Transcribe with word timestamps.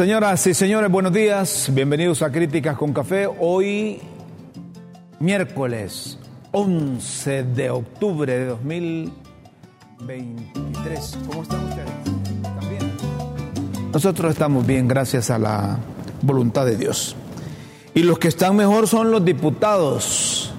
Señoras 0.00 0.40
y 0.46 0.54
señores, 0.54 0.90
buenos 0.90 1.12
días. 1.12 1.68
Bienvenidos 1.74 2.22
a 2.22 2.32
Críticas 2.32 2.74
con 2.74 2.94
Café. 2.94 3.26
Hoy, 3.26 4.00
miércoles 5.18 6.18
11 6.52 7.42
de 7.42 7.68
octubre 7.68 8.38
de 8.38 8.46
2023. 8.46 11.18
¿Cómo 11.28 11.42
están 11.42 11.66
ustedes? 11.66 11.90
¿Están 12.34 12.70
bien? 12.70 12.90
Nosotros 13.92 14.32
estamos 14.32 14.66
bien 14.66 14.88
gracias 14.88 15.28
a 15.28 15.38
la 15.38 15.78
voluntad 16.22 16.64
de 16.64 16.78
Dios. 16.78 17.14
Y 17.92 18.02
los 18.02 18.18
que 18.18 18.28
están 18.28 18.56
mejor 18.56 18.88
son 18.88 19.10
los 19.10 19.22
diputados. 19.22 20.54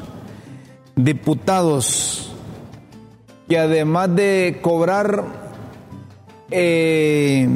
Diputados 0.96 2.32
que 3.50 3.58
además 3.58 4.16
de 4.16 4.60
cobrar... 4.62 5.26
Eh, 6.52 7.50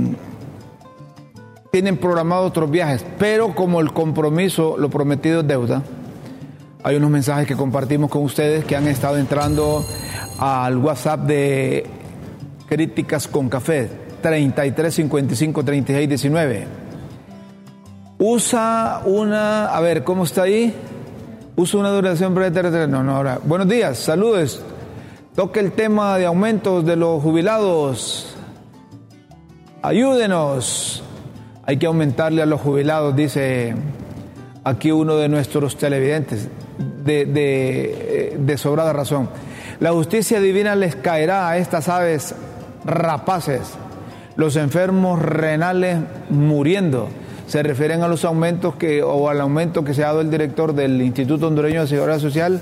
tienen 1.75 1.97
programados 1.97 2.47
otros 2.47 2.71
viajes, 2.71 3.05
pero 3.19 3.53
como 3.53 3.81
el 3.81 3.91
compromiso, 3.91 4.77
lo 4.77 4.89
prometido 4.89 5.41
es 5.41 5.47
deuda, 5.47 5.83
hay 6.81 6.95
unos 6.95 7.09
mensajes 7.09 7.45
que 7.45 7.57
compartimos 7.57 8.09
con 8.09 8.23
ustedes 8.23 8.63
que 8.63 8.77
han 8.77 8.87
estado 8.87 9.17
entrando 9.17 9.85
al 10.39 10.77
WhatsApp 10.77 11.23
de 11.23 11.85
Críticas 12.69 13.27
con 13.27 13.49
Café, 13.49 13.89
33 14.21 14.95
55 14.95 15.65
36 15.65 16.07
19. 16.07 16.67
Usa 18.19 19.01
una, 19.03 19.65
a 19.65 19.81
ver, 19.81 20.05
¿cómo 20.05 20.23
está 20.23 20.43
ahí? 20.43 20.73
Usa 21.57 21.81
una 21.81 21.89
duración 21.89 22.33
breve. 22.33 22.87
No, 22.87 23.03
no, 23.03 23.17
ahora. 23.17 23.41
Buenos 23.43 23.67
días, 23.67 23.99
saludos. 23.99 24.63
Toque 25.35 25.59
el 25.59 25.73
tema 25.73 26.17
de 26.17 26.25
aumentos 26.25 26.85
de 26.85 26.95
los 26.95 27.21
jubilados. 27.21 28.33
Ayúdenos. 29.81 31.04
Hay 31.67 31.77
que 31.77 31.87
aumentarle 31.87 32.43
a 32.43 32.45
los 32.45 32.61
jubilados, 32.61 33.15
dice 33.15 33.75
aquí 34.63 34.91
uno 34.91 35.15
de 35.15 35.29
nuestros 35.29 35.77
televidentes, 35.77 36.47
de, 37.03 38.35
de, 38.37 38.57
sobrada 38.57 38.93
razón. 38.93 39.29
La 39.79 39.91
justicia 39.91 40.39
divina 40.39 40.75
les 40.75 40.95
caerá 40.95 41.49
a 41.49 41.57
estas 41.57 41.89
aves 41.89 42.35
rapaces, 42.83 43.61
los 44.35 44.55
enfermos 44.57 45.19
renales 45.19 45.99
muriendo. 46.29 47.09
Se 47.47 47.61
refieren 47.63 48.01
a 48.01 48.07
los 48.07 48.25
aumentos 48.25 48.75
que, 48.75 49.01
o 49.03 49.29
al 49.29 49.41
aumento 49.41 49.83
que 49.83 49.93
se 49.93 50.03
ha 50.03 50.07
dado 50.07 50.21
el 50.21 50.31
director 50.31 50.73
del 50.73 51.01
Instituto 51.01 51.47
Hondureño 51.47 51.81
de 51.81 51.87
Seguridad 51.87 52.19
Social 52.19 52.61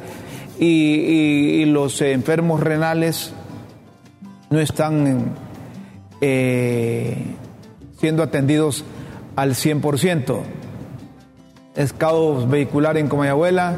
y, 0.60 1.66
los 1.66 2.02
enfermos 2.02 2.62
renales 2.62 3.34
no 4.50 4.60
están 4.60 5.34
eh, 6.22 7.18
siendo 7.98 8.22
atendidos 8.22 8.86
al 9.36 9.56
100%. 9.56 10.42
Es 11.76 11.94
caos 11.94 12.50
vehicular 12.50 12.98
en 12.98 13.08
Comayabuela 13.08 13.78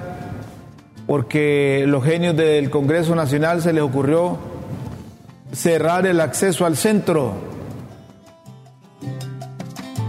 porque 1.08 1.86
los 1.88 2.04
genios 2.04 2.36
del 2.36 2.70
Congreso 2.70 3.16
Nacional 3.16 3.62
se 3.62 3.74
les 3.74 3.84
ocurrió 3.84 4.38
cerrar 5.52 6.06
el 6.06 6.20
acceso 6.20 6.66
al 6.66 6.76
centro 6.76 7.34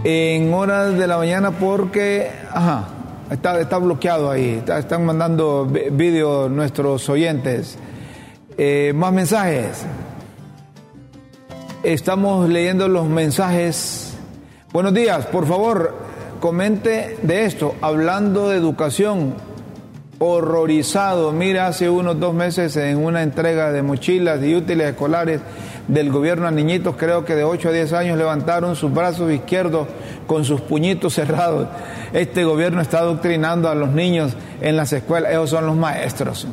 en 0.03 0.53
horas 0.53 0.97
de 0.97 1.07
la 1.07 1.17
mañana 1.17 1.51
porque, 1.51 2.31
ajá, 2.51 2.87
está, 3.29 3.59
está 3.59 3.77
bloqueado 3.77 4.31
ahí, 4.31 4.63
están 4.67 5.05
mandando 5.05 5.65
vídeos 5.65 6.49
nuestros 6.49 7.07
oyentes. 7.09 7.77
Eh, 8.57 8.91
más 8.95 9.13
mensajes. 9.13 9.85
Estamos 11.83 12.49
leyendo 12.49 12.87
los 12.87 13.05
mensajes 13.05 14.06
Buenos 14.73 14.93
días, 14.93 15.25
por 15.27 15.47
favor, 15.47 15.95
comente 16.41 17.17
de 17.21 17.45
esto, 17.45 17.75
hablando 17.81 18.49
de 18.49 18.57
educación, 18.57 19.33
horrorizado, 20.19 21.31
mira, 21.31 21.67
hace 21.67 21.89
unos 21.89 22.19
dos 22.19 22.33
meses 22.33 22.75
en 22.75 22.97
una 22.97 23.23
entrega 23.23 23.71
de 23.71 23.81
mochilas 23.81 24.43
y 24.43 24.53
útiles 24.53 24.89
escolares 24.89 25.39
del 25.87 26.11
gobierno 26.11 26.47
a 26.47 26.51
niñitos, 26.51 26.97
creo 26.97 27.23
que 27.23 27.35
de 27.35 27.45
8 27.45 27.69
a 27.69 27.71
10 27.71 27.93
años 27.93 28.17
levantaron 28.17 28.75
sus 28.75 28.93
brazos 28.93 29.31
izquierdos 29.31 29.87
con 30.27 30.43
sus 30.43 30.59
puñitos 30.59 31.13
cerrados. 31.13 31.69
Este 32.11 32.43
gobierno 32.43 32.81
está 32.81 32.99
adoctrinando 32.99 33.69
a 33.69 33.75
los 33.75 33.91
niños 33.91 34.35
en 34.59 34.75
las 34.75 34.91
escuelas, 34.91 35.31
ellos 35.31 35.49
son 35.49 35.65
los 35.65 35.77
maestros. 35.77 36.45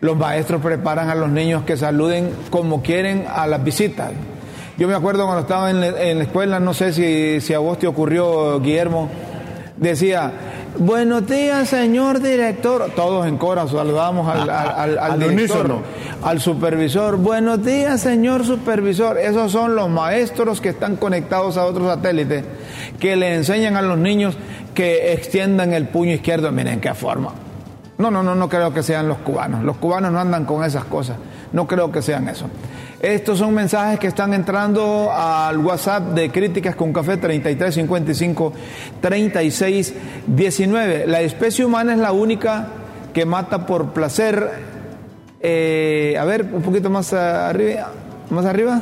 Los 0.00 0.18
maestros 0.18 0.60
preparan 0.60 1.08
a 1.08 1.14
los 1.14 1.30
niños 1.30 1.64
que 1.64 1.78
saluden 1.78 2.32
como 2.50 2.82
quieren 2.82 3.24
a 3.26 3.46
las 3.46 3.64
visitas. 3.64 4.12
Yo 4.78 4.86
me 4.88 4.94
acuerdo 4.94 5.24
cuando 5.24 5.40
estaba 5.40 5.70
en, 5.70 5.80
la 6.18 6.22
escuela, 6.22 6.60
no 6.60 6.74
sé 6.74 6.92
si, 6.92 7.40
si 7.40 7.54
a 7.54 7.58
vos 7.58 7.78
te 7.78 7.86
ocurrió, 7.86 8.60
Guillermo, 8.60 9.08
decía, 9.78 10.32
buenos 10.78 11.26
días, 11.26 11.70
señor 11.70 12.20
director. 12.20 12.90
Todos 12.94 13.26
en 13.26 13.38
coro 13.38 13.66
saludamos 13.68 14.28
al, 14.28 14.50
al, 14.50 14.98
al, 14.98 15.18
director, 15.18 15.78
al 16.22 16.40
supervisor. 16.42 17.16
Buenos 17.16 17.64
días, 17.64 18.02
señor 18.02 18.44
supervisor. 18.44 19.16
Esos 19.16 19.50
son 19.50 19.76
los 19.76 19.88
maestros 19.88 20.60
que 20.60 20.68
están 20.68 20.96
conectados 20.96 21.56
a 21.56 21.64
otros 21.64 21.86
satélites, 21.88 22.44
que 23.00 23.16
le 23.16 23.34
enseñan 23.34 23.76
a 23.76 23.82
los 23.82 23.96
niños 23.96 24.36
que 24.74 25.14
extiendan 25.14 25.72
el 25.72 25.88
puño 25.88 26.12
izquierdo. 26.12 26.52
Miren 26.52 26.80
qué 26.82 26.92
forma. 26.92 27.32
No, 27.96 28.10
no, 28.10 28.22
no, 28.22 28.34
no 28.34 28.48
creo 28.50 28.74
que 28.74 28.82
sean 28.82 29.08
los 29.08 29.16
cubanos. 29.18 29.64
Los 29.64 29.78
cubanos 29.78 30.12
no 30.12 30.20
andan 30.20 30.44
con 30.44 30.62
esas 30.64 30.84
cosas. 30.84 31.16
No 31.52 31.66
creo 31.66 31.90
que 31.90 32.02
sean 32.02 32.28
eso. 32.28 32.46
Estos 33.00 33.38
son 33.38 33.52
mensajes 33.52 33.98
que 33.98 34.06
están 34.06 34.32
entrando 34.32 35.10
al 35.12 35.58
WhatsApp 35.58 36.14
de 36.14 36.30
Críticas 36.30 36.74
con 36.74 36.94
Café 36.94 37.18
3355 37.18 38.52
3619. 39.02 41.06
La 41.06 41.20
especie 41.20 41.66
humana 41.66 41.92
es 41.92 41.98
la 41.98 42.12
única 42.12 42.68
que 43.12 43.26
mata 43.26 43.66
por 43.66 43.92
placer. 43.92 44.50
Eh, 45.40 46.16
a 46.18 46.24
ver, 46.24 46.48
un 46.50 46.62
poquito 46.62 46.88
más 46.88 47.12
arriba. 47.12 47.92
Más 48.30 48.46
arriba. 48.46 48.80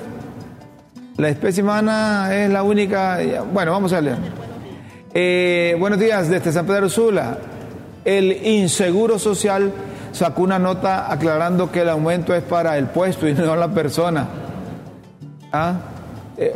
La 1.17 1.29
especie 1.29 1.65
humana 1.65 2.29
es 2.33 2.49
la 2.51 2.63
única. 2.63 3.19
Bueno, 3.53 3.73
vamos 3.73 3.93
a 3.93 4.01
leer. 4.01 4.19
Eh, 5.13 5.77
buenos 5.79 5.99
días 5.99 6.29
desde 6.29 6.53
San 6.53 6.67
Pedro 6.67 6.89
Sula. 6.89 7.39
El 8.05 8.47
inseguro 8.47 9.19
social 9.19 9.73
sacó 10.15 10.43
una 10.43 10.59
nota 10.59 11.13
aclarando 11.13 11.71
que 11.73 11.81
el 11.81 11.89
aumento 11.89 12.35
es 12.35 12.43
para 12.43 12.79
el 12.79 12.87
puesto 12.87 13.29
y 13.29 13.35
no 13.35 13.57
la 13.57 13.69
persona. 13.69 14.29
¿Ah? 15.53 15.75
Eh, 16.39 16.55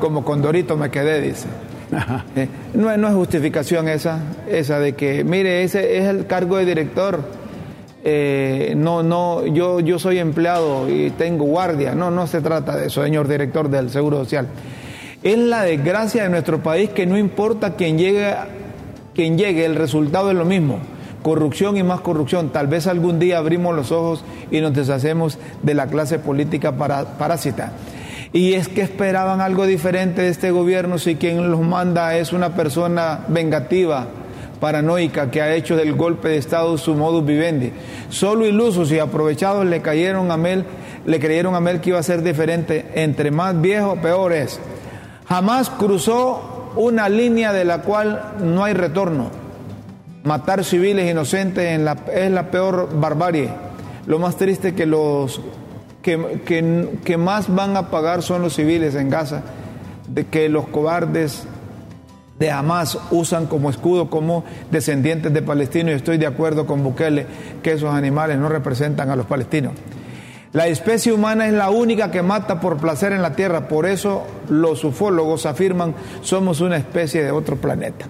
como 0.00 0.24
Condorito 0.24 0.76
me 0.76 0.90
quedé, 0.90 1.20
dice. 1.20 1.46
Eh, 2.34 2.48
no, 2.74 2.96
no, 2.96 3.08
es 3.08 3.14
justificación 3.14 3.88
esa, 3.88 4.18
esa 4.48 4.80
de 4.80 4.94
que, 4.94 5.22
mire, 5.22 5.62
ese 5.62 5.98
es 5.98 6.04
el 6.06 6.26
cargo 6.26 6.56
de 6.56 6.64
director. 6.64 7.20
Eh, 8.02 8.74
no, 8.76 9.04
no, 9.04 9.46
yo, 9.46 9.80
yo 9.80 9.98
soy 9.98 10.18
empleado 10.18 10.88
y 10.88 11.10
tengo 11.10 11.44
guardia. 11.44 11.94
No, 11.94 12.10
no 12.10 12.26
se 12.26 12.40
trata 12.40 12.76
de 12.76 12.88
eso, 12.88 13.04
señor 13.04 13.28
director 13.28 13.70
del 13.70 13.90
Seguro 13.90 14.18
Social. 14.18 14.48
Es 15.22 15.38
la 15.38 15.62
desgracia 15.62 16.24
de 16.24 16.28
nuestro 16.28 16.60
país 16.60 16.90
que 16.90 17.06
no 17.06 17.16
importa 17.16 17.74
quién 17.74 17.98
llegue, 17.98 18.34
quién 19.14 19.38
llegue, 19.38 19.64
el 19.64 19.76
resultado 19.76 20.30
es 20.30 20.36
lo 20.36 20.44
mismo 20.44 20.80
corrupción 21.26 21.76
y 21.76 21.82
más 21.82 22.02
corrupción. 22.02 22.50
Tal 22.50 22.68
vez 22.68 22.86
algún 22.86 23.18
día 23.18 23.38
abrimos 23.38 23.74
los 23.74 23.90
ojos 23.90 24.22
y 24.52 24.60
nos 24.60 24.72
deshacemos 24.74 25.40
de 25.60 25.74
la 25.74 25.88
clase 25.88 26.20
política 26.20 26.76
parásita. 26.76 27.72
Y 28.32 28.52
es 28.52 28.68
que 28.68 28.82
esperaban 28.82 29.40
algo 29.40 29.66
diferente 29.66 30.22
de 30.22 30.28
este 30.28 30.52
gobierno 30.52 30.98
si 30.98 31.16
quien 31.16 31.50
los 31.50 31.62
manda 31.62 32.16
es 32.16 32.32
una 32.32 32.54
persona 32.54 33.24
vengativa, 33.26 34.06
paranoica, 34.60 35.28
que 35.32 35.42
ha 35.42 35.52
hecho 35.52 35.74
del 35.74 35.94
golpe 35.94 36.28
de 36.28 36.36
Estado 36.36 36.78
su 36.78 36.94
modus 36.94 37.26
vivendi. 37.26 37.72
Solo 38.08 38.46
ilusos 38.46 38.92
y 38.92 39.00
aprovechados 39.00 39.66
le 39.66 39.82
cayeron 39.82 40.30
a 40.30 40.36
Mel, 40.36 40.64
le 41.06 41.18
creyeron 41.18 41.56
a 41.56 41.60
Mel 41.60 41.80
que 41.80 41.90
iba 41.90 41.98
a 41.98 42.04
ser 42.04 42.22
diferente. 42.22 42.86
Entre 42.94 43.32
más 43.32 43.60
viejo, 43.60 43.96
peor 43.96 44.32
es. 44.32 44.60
Jamás 45.28 45.70
cruzó 45.70 46.70
una 46.76 47.08
línea 47.08 47.52
de 47.52 47.64
la 47.64 47.82
cual 47.82 48.34
no 48.44 48.62
hay 48.62 48.74
retorno 48.74 49.45
matar 50.26 50.64
civiles 50.64 51.10
inocentes 51.10 51.80
es 52.12 52.30
la 52.30 52.50
peor 52.50 52.90
barbarie. 52.98 53.48
Lo 54.06 54.18
más 54.18 54.36
triste 54.36 54.74
que 54.74 54.84
los 54.84 55.40
que, 56.02 56.98
que, 57.04 57.16
más 57.16 57.52
van 57.52 57.76
a 57.76 57.90
pagar 57.90 58.22
son 58.22 58.42
los 58.42 58.54
civiles 58.54 58.94
en 58.94 59.10
Gaza, 59.10 59.42
de 60.08 60.26
que 60.26 60.48
los 60.48 60.68
cobardes 60.68 61.44
de 62.38 62.50
Hamas 62.50 62.98
usan 63.10 63.46
como 63.46 63.70
escudo 63.70 64.08
como 64.10 64.44
descendientes 64.70 65.32
de 65.32 65.42
palestinos 65.42 65.92
y 65.92 65.94
estoy 65.94 66.18
de 66.18 66.26
acuerdo 66.26 66.66
con 66.66 66.84
Bukele 66.84 67.26
que 67.62 67.72
esos 67.72 67.92
animales 67.92 68.38
no 68.38 68.48
representan 68.48 69.10
a 69.10 69.16
los 69.16 69.26
palestinos. 69.26 69.72
La 70.52 70.68
especie 70.68 71.12
humana 71.12 71.46
es 71.46 71.52
la 71.52 71.70
única 71.70 72.10
que 72.10 72.22
mata 72.22 72.60
por 72.60 72.76
placer 72.76 73.12
en 73.12 73.22
la 73.22 73.34
tierra, 73.34 73.68
por 73.68 73.84
eso 73.84 74.24
los 74.48 74.84
ufólogos 74.84 75.44
afirman 75.44 75.94
somos 76.22 76.60
una 76.60 76.76
especie 76.76 77.24
de 77.24 77.30
otro 77.32 77.56
planeta. 77.56 78.06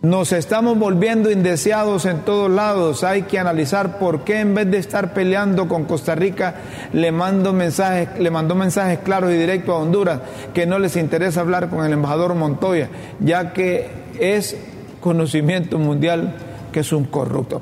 Nos 0.00 0.30
estamos 0.30 0.78
volviendo 0.78 1.28
indeseados 1.28 2.04
en 2.04 2.20
todos 2.20 2.48
lados. 2.48 3.02
Hay 3.02 3.22
que 3.22 3.36
analizar 3.36 3.98
por 3.98 4.22
qué 4.22 4.38
en 4.38 4.54
vez 4.54 4.70
de 4.70 4.78
estar 4.78 5.12
peleando 5.12 5.66
con 5.66 5.86
Costa 5.86 6.14
Rica 6.14 6.54
le 6.92 7.10
mando 7.10 7.52
mensajes, 7.52 8.10
le 8.16 8.30
mandó 8.30 8.54
mensajes 8.54 9.00
claros 9.00 9.32
y 9.32 9.36
directos 9.36 9.74
a 9.74 9.78
Honduras 9.78 10.20
que 10.54 10.66
no 10.66 10.78
les 10.78 10.94
interesa 10.94 11.40
hablar 11.40 11.68
con 11.68 11.84
el 11.84 11.92
embajador 11.92 12.36
Montoya, 12.36 12.88
ya 13.18 13.52
que 13.52 13.90
es 14.20 14.56
conocimiento 15.00 15.78
mundial 15.78 16.36
que 16.70 16.80
es 16.80 16.92
un 16.92 17.06
corrupto 17.06 17.60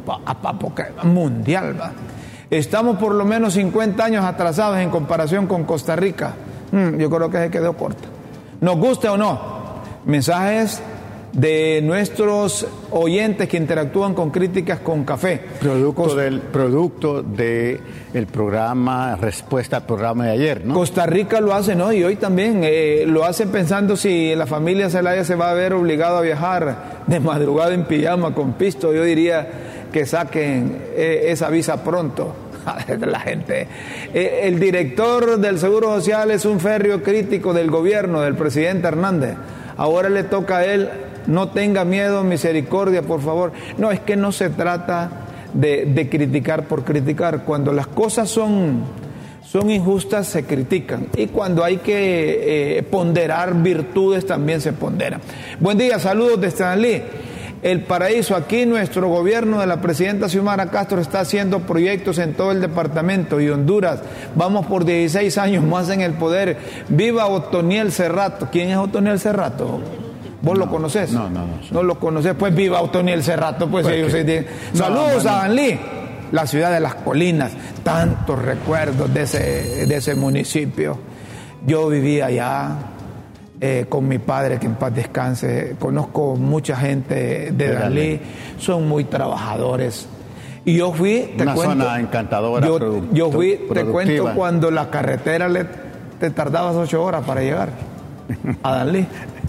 mundial. 1.05 1.81
¿va? 1.81 1.93
Estamos 2.51 2.99
por 2.99 3.15
lo 3.15 3.25
menos 3.25 3.55
50 3.55 4.05
años 4.05 4.27
atrasados 4.27 4.77
en 4.77 4.91
comparación 4.91 5.47
con 5.47 5.65
Costa 5.65 5.97
Rica. 5.97 6.35
Mm, 6.71 6.99
yo 6.99 7.09
creo 7.09 7.31
que 7.31 7.39
se 7.39 7.51
quedó 7.51 7.73
corta. 7.79 8.09
Nos 8.61 8.77
guste 8.77 9.09
o 9.09 9.17
no, 9.17 9.41
mensajes 10.05 10.83
de 11.37 11.83
nuestros 11.83 12.67
oyentes 12.91 13.47
que 13.47 13.59
interactúan 13.59 14.15
con 14.15 14.31
críticas 14.31 14.81
con 14.81 15.05
café. 15.05 15.39
Producto 15.61 16.15
del 16.15 16.41
producto 16.41 17.23
de 17.23 17.79
el 18.15 18.27
programa 18.27 19.17
respuesta 19.17 19.77
al 19.77 19.87
programa 19.87 20.25
de 20.25 20.31
ayer, 20.31 20.65
¿no? 20.65 20.73
Costa 20.73 21.05
Rica 21.05 21.43
lo 21.43 21.53
hace, 21.53 21.77
¿no? 21.77 21.93
Y 21.93 22.03
hoy 22.03 22.17
también 22.17 22.63
eh, 22.65 23.05
lo 23.07 23.25
hacen 23.27 23.51
pensando 23.51 23.97
si 23.97 24.35
la 24.35 24.47
familia 24.47 24.89
Zelaya 24.89 25.25
se 25.25 25.35
va 25.35 25.51
a 25.51 25.55
ver 25.55 25.75
obligado 25.75 26.17
a 26.17 26.23
viajar 26.23 27.03
de 27.07 27.21
madrugada 27.21 27.75
en 27.75 27.85
pijama 27.85 28.35
con 28.35 28.55
pisto. 28.55 28.95
Yo 28.95 29.05
diría 29.05 29.47
que 29.93 30.07
saquen 30.07 30.79
eh, 30.97 31.27
esa 31.29 31.51
visa 31.51 31.85
pronto. 31.85 32.35
la 33.07 33.21
gente. 33.21 33.69
Eh, 34.13 34.41
el 34.45 34.59
director 34.59 35.39
del 35.39 35.59
Seguro 35.61 35.95
Social 35.95 36.33
es 36.33 36.45
un 36.45 36.59
férreo 36.59 37.01
crítico 37.03 37.53
del 37.53 37.71
gobierno 37.71 38.23
del 38.23 38.35
presidente 38.35 38.89
Hernández. 38.89 39.37
Ahora 39.77 40.09
le 40.09 40.25
toca 40.25 40.57
a 40.59 40.65
él 40.65 40.89
no 41.27 41.49
tenga 41.49 41.85
miedo, 41.85 42.23
misericordia, 42.23 43.03
por 43.03 43.21
favor. 43.21 43.53
No, 43.79 43.91
es 43.91 44.01
que 44.01 44.17
no 44.17 44.33
se 44.33 44.51
trata 44.51 45.11
de, 45.53 46.09
criticar 46.11 46.67
por 46.69 46.85
criticar. 46.85 47.45
Cuando 47.45 47.73
las 47.73 47.87
cosas 47.87 48.29
son, 48.29 48.85
injustas, 49.69 50.27
se 50.27 50.45
critican. 50.45 51.09
Y 51.17 51.29
cuando 51.29 51.65
hay 51.65 51.79
que 51.79 52.79
eh, 52.79 52.83
ponderar 52.83 53.55
virtudes, 53.63 54.27
también 54.27 54.61
se 54.61 54.73
ponderan. 54.73 55.21
Buen 55.61 55.79
día, 55.79 55.99
saludos 55.99 56.41
de 56.41 56.49
Stanley. 56.49 57.03
El 57.63 57.81
paraíso, 57.81 58.37
aquí 58.37 58.67
nuestro 58.67 59.09
gobierno 59.09 59.59
de 59.59 59.67
la 59.67 59.81
presidenta 59.81 60.29
Xiomara 60.29 60.67
Castro 60.67 61.01
está 61.01 61.21
haciendo 61.21 61.61
proyectos 61.61 62.19
en 62.19 62.35
todo 62.35 62.53
el 62.53 62.61
departamento 62.61 63.41
y 63.41 63.49
Honduras. 63.49 64.01
Vamos 64.35 64.67
por 64.67 64.85
16 64.85 65.39
años 65.39 65.65
más 65.65 65.89
en 65.89 66.03
el 66.03 66.13
poder. 66.13 66.59
Viva 66.89 67.27
Otoniel 67.27 67.93
Cerrato. 67.93 68.49
¿Quién 68.53 68.69
es 68.69 68.77
Otoniel 68.77 69.19
Cerrato? 69.19 69.81
¿Vos 70.43 70.59
lo 70.59 70.69
conoces? 70.69 71.13
No, 71.13 71.29
no, 71.29 71.47
no. 71.47 71.59
No 71.71 71.83
lo 71.83 71.99
conoces, 71.99 72.35
pues 72.35 72.55
viva 72.55 72.81
Otoniel 72.81 73.23
Cerrato, 73.23 73.69
pues, 73.69 73.87
ellos 73.87 74.13
se 74.13 74.47
Saludos 74.73 75.27
a 75.27 75.45
Anlí, 75.45 75.79
la 76.33 76.47
ciudad 76.47 76.73
de 76.73 76.81
las 76.81 76.97
colinas. 76.97 77.53
Tantos 77.83 78.41
recuerdos 78.41 79.13
de 79.13 79.23
ese, 79.23 79.87
de 79.87 79.97
ese 79.97 80.15
municipio. 80.15 80.99
Yo 81.67 81.89
vivía 81.89 82.27
allá 82.27 82.77
eh, 83.61 83.87
con 83.89 84.07
mi 84.07 84.19
padre, 84.19 84.59
que 84.59 84.67
en 84.67 84.75
paz 84.75 84.95
descanse. 84.95 85.77
Conozco 85.79 86.37
mucha 86.37 86.77
gente 86.77 87.51
de 87.53 87.73
Dalí, 87.73 88.21
son 88.59 88.89
muy 88.89 89.05
trabajadores. 89.05 90.09
Y 90.65 90.77
yo 90.77 90.93
fui, 90.93 91.33
te 91.37 91.45
Una 91.45 91.55
cuento, 91.55 91.85
zona 91.85 92.01
encantadora. 92.01 92.67
Yo, 92.67 93.13
yo 93.13 93.31
fui, 93.31 93.61
te 93.73 93.85
cuento, 93.85 94.33
cuando 94.35 94.71
la 94.71 94.91
carretera 94.91 95.49
le, 95.49 95.65
te 96.19 96.31
tardabas 96.31 96.75
ocho 96.75 97.03
horas 97.05 97.25
para 97.25 97.41
llegar 97.41 97.71
a 98.65 98.73
Dalí 98.77 99.07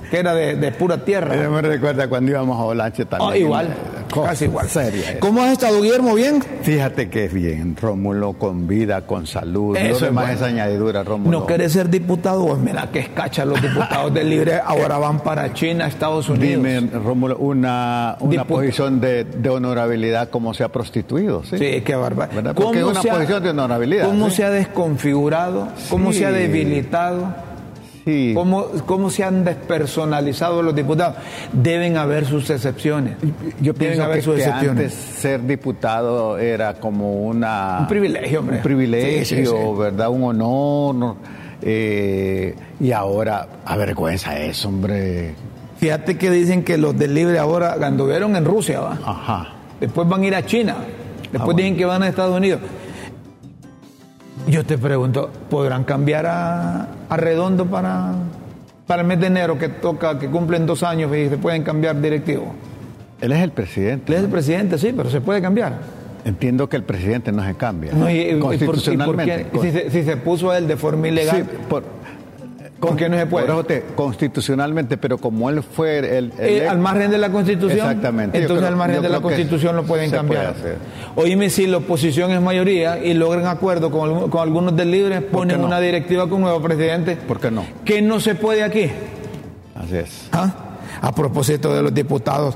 que 0.10 0.18
era 0.18 0.34
de, 0.34 0.72
pura 0.72 1.04
tierra. 1.04 1.36
Yo 1.36 1.50
me 1.52 1.62
recuerda 1.62 2.08
cuando 2.08 2.32
íbamos 2.32 2.60
a 2.60 2.64
Olanche 2.64 3.06
también. 3.06 3.32
Oh, 3.32 3.36
igual, 3.36 3.76
casi 4.14 4.46
igual. 4.46 4.68
¿Cómo 5.20 5.42
has 5.42 5.54
estado, 5.54 5.82
Guillermo? 5.82 6.16
¿Bien? 6.16 6.42
Fíjate 6.62 7.10
que 7.10 7.26
es 7.26 7.34
bien, 7.34 7.76
Rómulo, 7.76 8.34
con 8.34 8.68
vida, 8.68 9.02
con 9.06 9.28
salud. 9.28 9.76
Eso 9.76 10.08
no 10.08 10.14
más 10.14 10.32
esa 10.32 10.46
añadidura, 10.46 11.04
Rómulo. 11.04 11.40
¿No 11.40 11.46
quieres 11.46 11.74
ser 11.74 11.90
diputado? 11.90 12.46
Pues 12.48 12.60
mira 12.60 12.90
que 12.92 13.00
escacha 13.00 13.46
los 13.46 13.62
diputados 13.62 14.14
del 14.14 14.30
Libre 14.30 14.60
ahora 14.66 14.98
van 14.98 15.20
para 15.20 15.54
China, 15.54 15.88
Estados 15.88 16.30
Unidos. 16.30 16.64
Dime, 16.64 16.82
Rómulo, 16.82 17.38
una, 17.38 18.18
una 18.20 18.46
posición 18.46 19.00
de, 19.02 19.26
honorabilidad 19.50 20.30
como 20.30 20.54
se 20.54 20.64
ha 20.64 20.70
prostituido, 20.70 21.44
¿sí? 21.44 21.58
Sí, 21.58 21.82
qué 21.82 21.96
bárbaro. 21.96 22.54
Porque 22.54 22.80
es 22.80 22.84
una 22.84 23.02
posición 23.02 23.44
de 23.44 23.50
honorabilidad. 23.50 24.06
¿Cómo 24.06 24.30
se 24.30 24.44
ha 24.44 24.50
desconfigurado? 24.50 25.70
¿Cómo 25.90 26.12
se 26.14 26.26
ha 26.26 26.32
debilitado? 26.32 27.47
¿Cómo, 28.34 29.10
se 29.10 29.24
han 29.24 29.44
despersonalizado 29.44 30.62
los 30.62 30.74
diputados? 30.74 31.16
Deben 31.52 31.98
haber 31.98 32.26
sus 32.26 32.50
excepciones. 32.50 33.18
Yo 33.60 33.74
pienso 33.74 34.10
que, 34.36 34.46
antes 34.46 34.94
ser 34.94 35.46
diputado 35.46 36.38
era 36.38 36.76
como 36.76 37.26
una... 37.26 37.80
Un 37.82 37.88
privilegio, 37.88 38.40
hombre. 38.40 38.58
Un 38.58 38.64
privilegio, 38.64 39.76
¿verdad? 39.76 40.10
Un 40.10 40.24
honor. 40.24 41.16
Eh, 41.62 42.56
y 42.80 42.92
ahora 42.92 43.48
avergüenza 43.66 44.40
eso, 44.40 44.70
hombre. 44.70 45.36
Fíjate 45.78 46.18
que 46.18 46.32
dicen 46.32 46.64
que 46.64 46.78
los 46.78 46.98
del 46.98 47.14
Libre 47.14 47.40
ahora 47.40 47.78
anduvieron 47.82 48.36
en 48.36 48.46
Rusia, 48.46 48.80
¿va? 48.80 48.98
Ajá. 49.04 49.54
Después 49.80 50.08
van 50.08 50.22
a 50.22 50.26
ir 50.28 50.36
a 50.36 50.46
China. 50.46 50.76
Después 51.32 51.56
ah, 51.56 51.58
dicen 51.58 51.76
que 51.76 51.86
van 51.86 52.04
a 52.04 52.08
Estados 52.08 52.36
Unidos. 52.36 52.62
Yo 54.48 54.66
te 54.66 54.78
pregunto, 54.78 55.30
¿podrán 55.50 55.84
cambiar 55.84 56.26
a, 56.26 56.88
Redondo 57.10 57.66
para, 57.66 58.14
para 58.86 59.02
el 59.02 59.08
mes 59.08 59.20
de 59.20 59.28
enero 59.28 59.60
que 59.60 59.68
toca, 59.68 60.18
que 60.18 60.30
cumplen 60.30 60.66
dos 60.66 60.84
años 60.84 61.14
y 61.16 61.28
se 61.28 61.38
pueden 61.38 61.64
cambiar 61.64 62.00
directivo? 62.02 62.54
Él 63.20 63.32
es 63.34 63.40
el 63.40 63.52
presidente. 63.52 64.12
Él 64.12 64.20
es 64.20 64.24
el 64.24 64.30
presidente, 64.30 64.78
sí, 64.78 64.94
pero 64.96 65.10
se 65.10 65.20
puede 65.20 65.42
cambiar. 65.42 65.74
Entiendo 66.24 66.70
que 66.70 66.78
el 66.78 66.84
presidente 66.84 67.32
no 67.32 67.46
se 67.46 67.56
cambia. 67.56 67.92
constitucionalmente. 68.40 69.48
si, 69.62 69.72
se, 69.72 69.92
si, 69.92 70.04
se, 70.04 70.18
puso 70.18 70.54
él 70.54 70.68
de 70.68 70.78
forma 70.78 71.08
ilegal. 71.08 71.38
Sí, 71.38 71.58
por, 71.70 71.84
¿Con 72.80 72.96
qué 72.96 73.10
no 73.10 73.18
se 73.18 73.26
puede? 73.26 73.84
constitucionalmente, 73.96 74.98
pero 74.98 75.18
como 75.18 75.50
él 75.50 75.64
fue 75.64 76.18
el... 76.18 76.32
Eh, 76.38 76.68
al 76.68 76.78
margen 76.78 77.10
de 77.10 77.18
la 77.18 77.32
Constitución. 77.32 77.80
Exactamente. 77.80 78.38
Entonces 78.38 78.68
al 78.68 78.76
margen 78.76 79.02
de 79.02 79.10
la 79.10 79.20
Constitución 79.20 79.76
lo 79.76 79.84
pueden 79.84 80.12
cambiar. 80.12 80.56
Oíme, 81.16 81.50
si 81.50 81.66
la 81.66 81.78
oposición 81.78 82.32
es 82.32 82.42
mayoría 82.42 83.04
y 83.04 83.14
logran 83.14 83.48
acuerdo 83.48 83.90
con, 83.90 84.30
con 84.30 84.42
algunos 84.42 84.76
del 84.76 84.92
Libre, 84.92 85.22
ponen 85.22 85.64
una 85.64 85.80
directiva 85.80 86.30
con 86.30 86.42
nuevo 86.42 86.62
presidente. 86.62 87.16
¿Por 87.16 87.40
qué 87.40 87.52
no? 87.52 87.66
¿Qué 87.84 88.02
no 88.02 88.20
se 88.20 88.36
puede 88.36 88.64
aquí? 88.64 88.90
Así 89.76 89.98
es. 89.98 90.30
¿Ah? 90.32 90.54
A 91.02 91.14
propósito 91.14 91.76
de 91.76 91.82
los 91.82 91.94
diputados, 91.94 92.56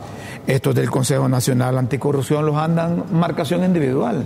estos 0.52 0.76
del 0.76 0.90
Consejo 0.90 1.30
Nacional 1.30 1.78
Anticorrupción 1.78 2.46
los 2.46 2.58
andan 2.58 3.06
marcación 3.12 3.64
individual. 3.64 4.26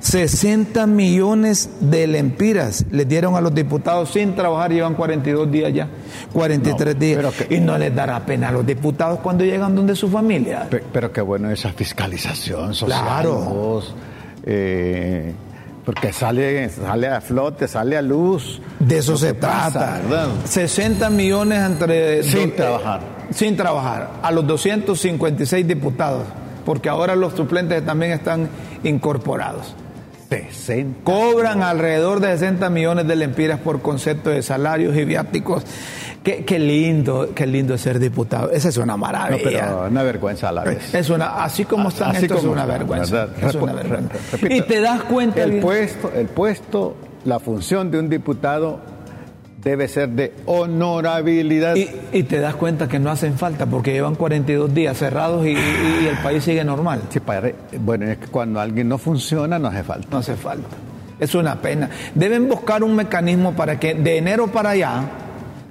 60 0.00 0.86
millones 0.86 1.70
de 1.80 2.06
lempiras 2.06 2.86
les 2.90 3.08
dieron 3.08 3.34
a 3.34 3.40
los 3.40 3.54
diputados 3.54 4.10
sin 4.10 4.34
trabajar, 4.34 4.72
llevan 4.72 4.94
42 4.94 5.50
días 5.50 5.72
ya, 5.72 5.88
43 6.32 6.98
días. 6.98 7.34
y 7.50 7.58
no 7.58 7.76
les 7.78 7.94
dará 7.94 8.24
pena 8.24 8.48
a 8.48 8.52
los 8.52 8.64
diputados 8.64 9.18
cuando 9.20 9.44
llegan 9.44 9.74
donde 9.74 9.96
su 9.96 10.08
familia. 10.08 10.68
Pero, 10.92 11.12
qué 11.12 11.20
bueno 11.20 11.50
esa 11.50 11.72
fiscalización 11.72 12.74
social. 12.74 13.02
Claro. 13.02 13.82
Eh, 14.44 15.34
porque 15.84 16.12
sale, 16.12 16.68
sale 16.68 17.08
a 17.08 17.20
flote, 17.20 17.66
sale 17.66 17.96
a 17.96 18.02
luz. 18.02 18.60
De 18.78 18.98
eso 18.98 19.16
se 19.16 19.34
trata. 19.34 20.00
60 20.44 21.10
millones 21.10 21.60
entre... 21.62 22.22
Sin 22.22 22.54
trabajar 22.54 23.19
sin 23.30 23.56
trabajar 23.56 24.10
a 24.22 24.30
los 24.30 24.46
256 24.46 25.66
diputados, 25.66 26.24
porque 26.64 26.88
ahora 26.88 27.16
los 27.16 27.34
suplentes 27.34 27.84
también 27.84 28.12
están 28.12 28.48
incorporados. 28.82 29.74
Cobran 31.02 31.62
alrededor 31.62 32.20
de 32.20 32.28
60 32.28 32.70
millones 32.70 33.08
de 33.08 33.16
lempiras 33.16 33.58
por 33.58 33.82
concepto 33.82 34.30
de 34.30 34.42
salarios 34.42 34.96
y 34.96 35.04
viáticos. 35.04 35.64
Qué, 36.22 36.58
lindo, 36.58 37.30
qué 37.34 37.46
lindo 37.46 37.74
es 37.74 37.80
ser 37.80 37.98
diputado. 37.98 38.50
Esa 38.50 38.68
es 38.68 38.76
una 38.76 38.96
maravilla. 38.96 39.42
pero 39.42 39.86
una 39.88 40.02
vergüenza 40.02 40.50
a 40.50 40.52
la 40.52 40.64
vez. 40.64 40.94
Es 40.94 41.10
una, 41.10 41.42
así 41.42 41.64
como 41.64 41.88
están 41.88 42.14
estos, 42.14 42.40
es 42.40 42.44
una 42.44 42.66
vergüenza. 42.66 43.28
Es 43.42 43.54
una 43.54 43.72
vergüenza. 43.72 44.14
y 44.48 44.60
te 44.62 44.80
das 44.80 45.02
cuenta. 45.04 45.42
El 45.42 45.58
puesto, 45.60 46.12
el 46.14 46.26
puesto, 46.26 46.94
la 47.24 47.40
función 47.40 47.90
de 47.90 47.98
un 47.98 48.08
diputado 48.08 48.80
debe 49.62 49.88
ser 49.88 50.08
de 50.10 50.32
honorabilidad. 50.46 51.76
Y, 51.76 52.22
te 52.24 52.40
das 52.40 52.54
cuenta 52.54 52.88
que 52.88 52.98
no 52.98 53.10
hacen 53.10 53.36
falta 53.36 53.66
porque 53.66 53.92
llevan 53.92 54.14
42 54.14 54.72
días 54.72 54.96
cerrados 54.98 55.46
y, 55.46 55.54
el 55.54 56.16
país 56.22 56.44
sigue 56.44 56.64
normal. 56.64 57.02
Sí, 57.10 57.20
padre. 57.20 57.54
Bueno, 57.78 58.06
es 58.06 58.18
que 58.18 58.26
cuando 58.26 58.60
alguien 58.60 58.88
no 58.88 58.98
funciona 58.98 59.58
no 59.58 59.68
hace 59.68 59.82
falta. 59.82 60.08
No 60.10 60.18
hace 60.18 60.34
falta. 60.36 60.76
Es 61.18 61.34
una 61.34 61.60
pena. 61.60 61.90
Deben 62.14 62.48
buscar 62.48 62.82
un 62.82 62.96
mecanismo 62.96 63.52
para 63.52 63.78
que 63.78 63.94
de 63.94 64.16
enero 64.16 64.48
para 64.48 64.70
allá 64.70 65.02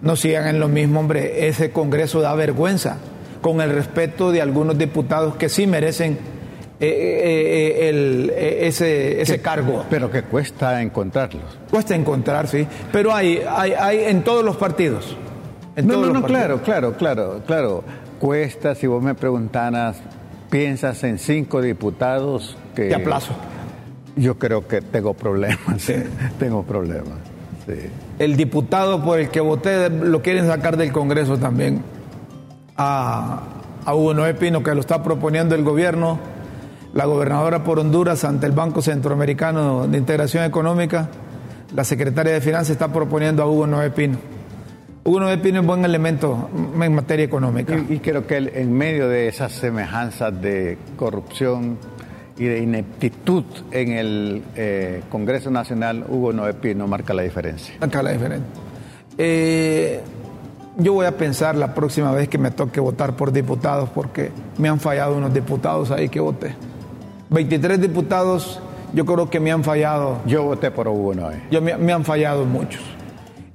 no 0.01 0.15
sigan 0.15 0.47
en 0.47 0.59
lo 0.59 0.67
mismo, 0.67 0.99
hombre. 0.99 1.47
Ese 1.47 1.71
Congreso 1.71 2.21
da 2.21 2.35
vergüenza 2.35 2.97
con 3.41 3.61
el 3.61 3.71
respeto 3.71 4.31
de 4.31 4.41
algunos 4.41 4.77
diputados 4.77 5.35
que 5.35 5.49
sí 5.49 5.65
merecen 5.65 6.19
eh, 6.81 7.81
eh, 7.81 7.89
el, 7.89 8.31
eh, 8.33 8.67
ese, 9.21 9.41
cargo. 9.41 9.85
Pero 9.89 10.09
que 10.09 10.23
cuesta 10.23 10.81
encontrarlos. 10.81 11.59
Cuesta 11.69 11.93
encontrar, 11.93 12.47
sí. 12.47 12.65
Pero 12.91 13.13
hay, 13.13 13.41
hay, 13.49 13.73
hay 13.73 14.03
en 14.05 14.23
todos 14.23 14.45
los 14.45 14.55
partidos. 14.55 15.17
no, 15.75 15.97
no, 15.97 16.13
no, 16.13 16.23
claro, 16.23 16.61
claro, 16.61 16.93
claro, 16.93 17.41
claro. 17.45 17.83
encuesta, 18.15 18.75
si 18.75 18.87
vos 18.87 19.03
me 19.03 19.13
preguntaras, 19.13 19.97
¿piensas 20.49 21.03
en 21.03 21.17
cinco 21.17 21.61
diputados 21.61 22.57
que... 22.73 22.83
De 22.83 22.95
aplazo. 22.95 23.33
Yo 24.15 24.39
creo 24.39 24.65
que 24.65 24.81
tengo 24.81 25.13
problemas, 25.13 25.81
sí. 25.81 25.95
tengo 26.39 26.63
problemas. 26.63 27.19
Sí. 27.65 27.89
El 28.19 28.37
diputado 28.37 29.03
por 29.03 29.19
el 29.19 29.29
que 29.29 29.41
voté 29.41 29.89
lo 29.89 30.21
quieren 30.21 30.47
sacar 30.47 30.77
del 30.77 30.93
Congreso 30.93 31.37
también. 31.37 31.83
A, 32.77 33.43
a 33.83 33.95
Hugo 33.95 34.13
Noé 34.13 34.33
Pino, 34.33 34.63
que 34.63 34.73
lo 34.73 34.79
está 34.79 35.03
proponiendo 35.03 35.55
el 35.55 35.63
gobierno, 35.63 36.19
la 36.93 37.05
gobernadora 37.05 37.63
por 37.63 37.79
Honduras 37.79 38.23
ante 38.23 38.45
el 38.45 38.51
Banco 38.51 38.81
Centroamericano 38.81 39.87
de 39.87 39.97
Integración 39.97 40.43
Económica, 40.43 41.09
la 41.75 41.83
secretaria 41.83 42.33
de 42.33 42.41
Finanzas 42.41 42.71
está 42.71 42.91
proponiendo 42.91 43.43
a 43.43 43.47
Hugo 43.47 43.67
Noé 43.67 43.91
Pino. 43.91 44.17
Hugo 45.03 45.19
Noé 45.19 45.37
Pino 45.37 45.61
es 45.61 45.65
buen 45.65 45.85
elemento 45.85 46.49
en 46.81 46.95
materia 46.95 47.25
económica. 47.25 47.75
Y, 47.77 47.95
y 47.95 47.99
creo 47.99 48.25
que 48.25 48.37
en 48.37 48.73
medio 48.73 49.07
de 49.07 49.27
esas 49.27 49.51
semejanzas 49.51 50.41
de 50.41 50.77
corrupción 50.95 51.77
y 52.37 52.45
de 52.45 52.59
ineptitud 52.59 53.43
en 53.71 53.91
el 53.91 54.43
eh, 54.55 55.03
Congreso 55.09 55.51
Nacional, 55.51 56.05
Hugo 56.07 56.33
Noé 56.33 56.53
Pino 56.53 56.87
marca 56.87 57.13
la 57.13 57.21
diferencia. 57.21 57.75
Marca 57.79 58.01
la 58.01 58.11
diferencia. 58.11 58.47
Eh, 59.17 59.99
yo 60.77 60.93
voy 60.93 61.05
a 61.05 61.17
pensar 61.17 61.55
la 61.55 61.75
próxima 61.75 62.11
vez 62.13 62.29
que 62.29 62.37
me 62.37 62.51
toque 62.51 62.79
votar 62.79 63.15
por 63.15 63.33
diputados 63.33 63.89
porque 63.89 64.31
me 64.57 64.69
han 64.69 64.79
fallado 64.79 65.17
unos 65.17 65.33
diputados 65.33 65.91
ahí 65.91 66.07
que 66.07 66.21
voté. 66.21 66.55
23 67.29 67.79
diputados, 67.79 68.59
yo 68.93 69.05
creo 69.05 69.29
que 69.29 69.39
me 69.39 69.51
han 69.51 69.63
fallado. 69.63 70.19
Yo 70.25 70.43
voté 70.43 70.71
por 70.71 70.87
Hugo 70.87 71.13
Noé. 71.13 71.41
Yo, 71.51 71.61
me, 71.61 71.77
me 71.77 71.93
han 71.93 72.03
fallado 72.03 72.45
muchos. 72.45 72.81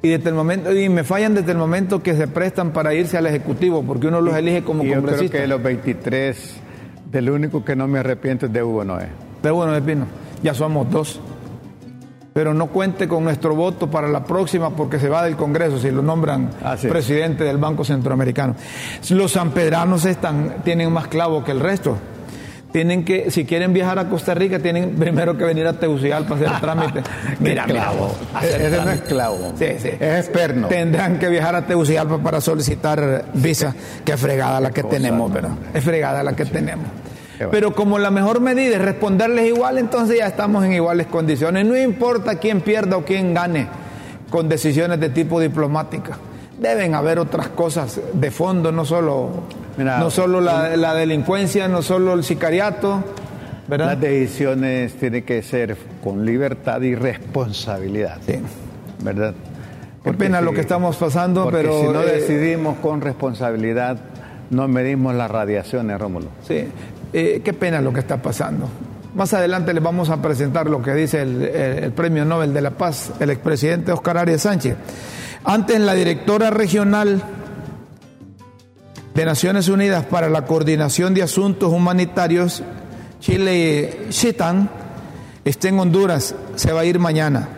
Y, 0.03 0.11
desde 0.11 0.29
el 0.29 0.35
momento, 0.35 0.73
y 0.73 0.89
me 0.89 1.03
fallan 1.03 1.35
desde 1.35 1.53
el 1.53 1.59
momento 1.59 2.03
que 2.03 2.15
se 2.15 2.29
prestan 2.29 2.73
para 2.73 2.93
irse 2.93 3.17
al 3.17 3.27
Ejecutivo, 3.27 3.83
porque 3.83 4.07
uno 4.07 4.21
los 4.21 4.37
elige 4.37 4.63
como 4.63 4.85
y 4.85 4.89
yo 4.89 4.97
congresista. 4.97 5.31
creo 5.31 5.43
que 5.43 5.49
los 5.49 5.63
23, 5.63 6.57
del 7.11 7.31
único 7.31 7.65
que 7.65 7.75
no 7.75 7.89
me 7.89 7.99
arrepiento 8.01 8.47
es 8.47 8.53
de 8.53 8.63
Hugo 8.63 8.85
Noé. 8.85 9.09
De 9.43 9.51
Hugo 9.51 9.67
Noé 9.67 9.81
Pino. 9.81 10.07
Ya 10.43 10.53
somos 10.53 10.91
dos. 10.91 11.21
Pero 12.35 12.53
no 12.53 12.67
cuente 12.67 13.07
con 13.09 13.25
nuestro 13.25 13.55
voto 13.55 13.89
para 13.91 14.09
la 14.09 14.25
próxima 14.25 14.71
porque 14.71 14.99
se 14.99 15.09
va 15.09 15.23
del 15.25 15.37
Congreso 15.37 15.79
si 15.79 15.91
lo 15.91 16.03
nombran 16.03 16.51
Así 16.65 16.89
es. 16.89 16.93
presidente 16.93 17.45
del 17.45 17.59
Banco 17.59 17.85
Centroamericano. 17.85 18.57
Los 19.11 19.33
sanpedranos 19.33 20.05
están, 20.05 20.57
tienen 20.65 20.93
más 20.93 21.07
clavo 21.07 21.45
que 21.45 21.53
el 21.53 21.61
resto. 21.61 21.97
Tienen 22.75 23.05
que, 23.05 23.31
si 23.31 23.45
quieren 23.45 23.73
viajar 23.73 24.01
a 24.01 24.09
Costa 24.09 24.35
Rica, 24.35 24.59
tienen 24.59 24.97
primero 24.97 25.39
que 25.39 25.45
venir 25.45 25.65
a 25.65 25.75
Tegucigalpa 25.75 26.35
a 26.35 26.37
hacer 26.37 26.49
el 26.49 26.61
trámite. 26.61 27.03
Mira, 27.39 27.67
clavo. 27.67 28.13
hacer 28.35 28.63
Ese 28.63 28.85
no 28.85 28.91
es 28.91 29.01
clavo. 29.03 29.53
Sí, 29.57 29.67
sí. 29.79 29.91
Es 29.91 30.25
esperno. 30.25 30.67
Tendrán 30.67 31.21
que 31.21 31.29
viajar 31.29 31.55
a 31.55 31.65
Tegucigalpa 31.69 32.19
para 32.19 32.41
solicitar 32.41 33.27
visa. 33.33 33.73
Qué 34.05 34.17
fregada 34.17 34.59
la 34.59 34.73
que 34.73 34.83
cosa, 34.83 34.97
tenemos, 34.97 35.33
¿verdad? 35.33 35.53
Es 35.73 35.85
fregada 35.85 36.25
la 36.25 36.35
que 36.35 36.47
tenemos. 36.47 36.87
Pero 37.49 37.77
como 37.77 37.97
la 38.01 38.11
mejor 38.11 38.41
medida 38.41 38.75
es 38.75 38.83
responderles 38.83 39.47
igual, 39.47 39.79
entonces 39.79 40.19
ya 40.19 40.27
estamos 40.27 40.65
en 40.65 40.73
iguales 40.73 41.07
condiciones. 41.07 41.65
No 41.65 41.77
importa 41.77 42.41
quién 42.41 42.61
pierda 42.61 42.97
o 42.97 43.05
quién 43.05 43.35
gane 43.35 43.69
con 44.31 44.49
decisiones 44.49 44.99
de 44.99 45.11
tipo 45.11 45.39
diplomática. 45.39 46.19
Deben 46.59 46.97
haber 46.97 47.21
otras 47.21 47.51
cosas 47.51 48.01
de 48.13 48.31
fondo, 48.33 48.73
no 48.73 48.85
solo, 48.85 49.45
Mira, 49.77 49.99
no 49.99 50.11
solo 50.11 50.41
la, 50.41 50.77
la 50.77 50.95
delincuencia, 50.95 51.69
no 51.69 51.83
solo 51.83 52.15
el 52.15 52.23
sicariato, 52.25 53.03
¿verdad? 53.69 53.87
Las 53.93 54.01
decisiones 54.01 54.95
tienen 54.95 55.25
que 55.25 55.43
ser 55.43 55.77
con 56.03 56.25
libertad 56.25 56.81
y 56.83 56.95
responsabilidad. 56.95 58.19
Sí. 58.27 58.37
¿Verdad? 59.03 59.35
Qué 60.05 60.13
pena 60.13 60.41
lo 60.41 60.53
que 60.53 60.61
estamos 60.61 60.97
pasando, 60.97 61.49
pero, 61.51 61.81
si 61.81 61.87
no 61.89 62.03
eh, 62.03 62.21
decidimos 62.21 62.77
con 62.79 63.01
responsabilidad, 63.01 63.97
no 64.51 64.69
medimos 64.69 65.15
las 65.15 65.31
radiaciones, 65.31 65.99
Rómulo. 65.99 66.27
Sí, 66.47 66.67
eh, 67.13 67.41
qué 67.43 67.53
pena 67.55 67.81
lo 67.81 67.93
que 67.93 68.01
está 68.01 68.19
pasando. 68.21 68.69
Más 69.15 69.33
adelante 69.33 69.73
les 69.73 69.83
vamos 69.83 70.11
a 70.11 70.21
presentar 70.21 70.69
lo 70.69 70.83
que 70.83 70.93
dice 70.93 71.23
el, 71.23 71.43
el- 71.43 71.85
el 71.85 71.93
Premio 71.93 72.25
Nobel 72.25 72.53
de 72.53 72.61
la 72.61 72.73
Paz, 72.73 73.13
el 73.19 73.31
expresidente 73.31 73.93
Oscar 73.93 74.19
Arias 74.19 74.43
Sánchez. 74.43 74.77
Antes, 75.45 75.81
la 75.81 75.95
directora 75.95 76.51
regional 76.51 77.23
de 79.15 79.25
Naciones 79.25 79.69
Unidas 79.69 80.05
para 80.05 80.29
la 80.29 80.45
Coordinación 80.45 81.15
de 81.15 81.23
Asuntos 81.23 81.73
Humanitarios, 81.73 82.65
Chile 83.21 84.07
Chitan, 84.11 84.69
está 85.45 85.69
en 85.69 85.79
Honduras, 85.79 86.35
se 86.57 86.73
va 86.73 86.81
a 86.81 86.85
ir 86.85 86.99
mañana 86.99 87.49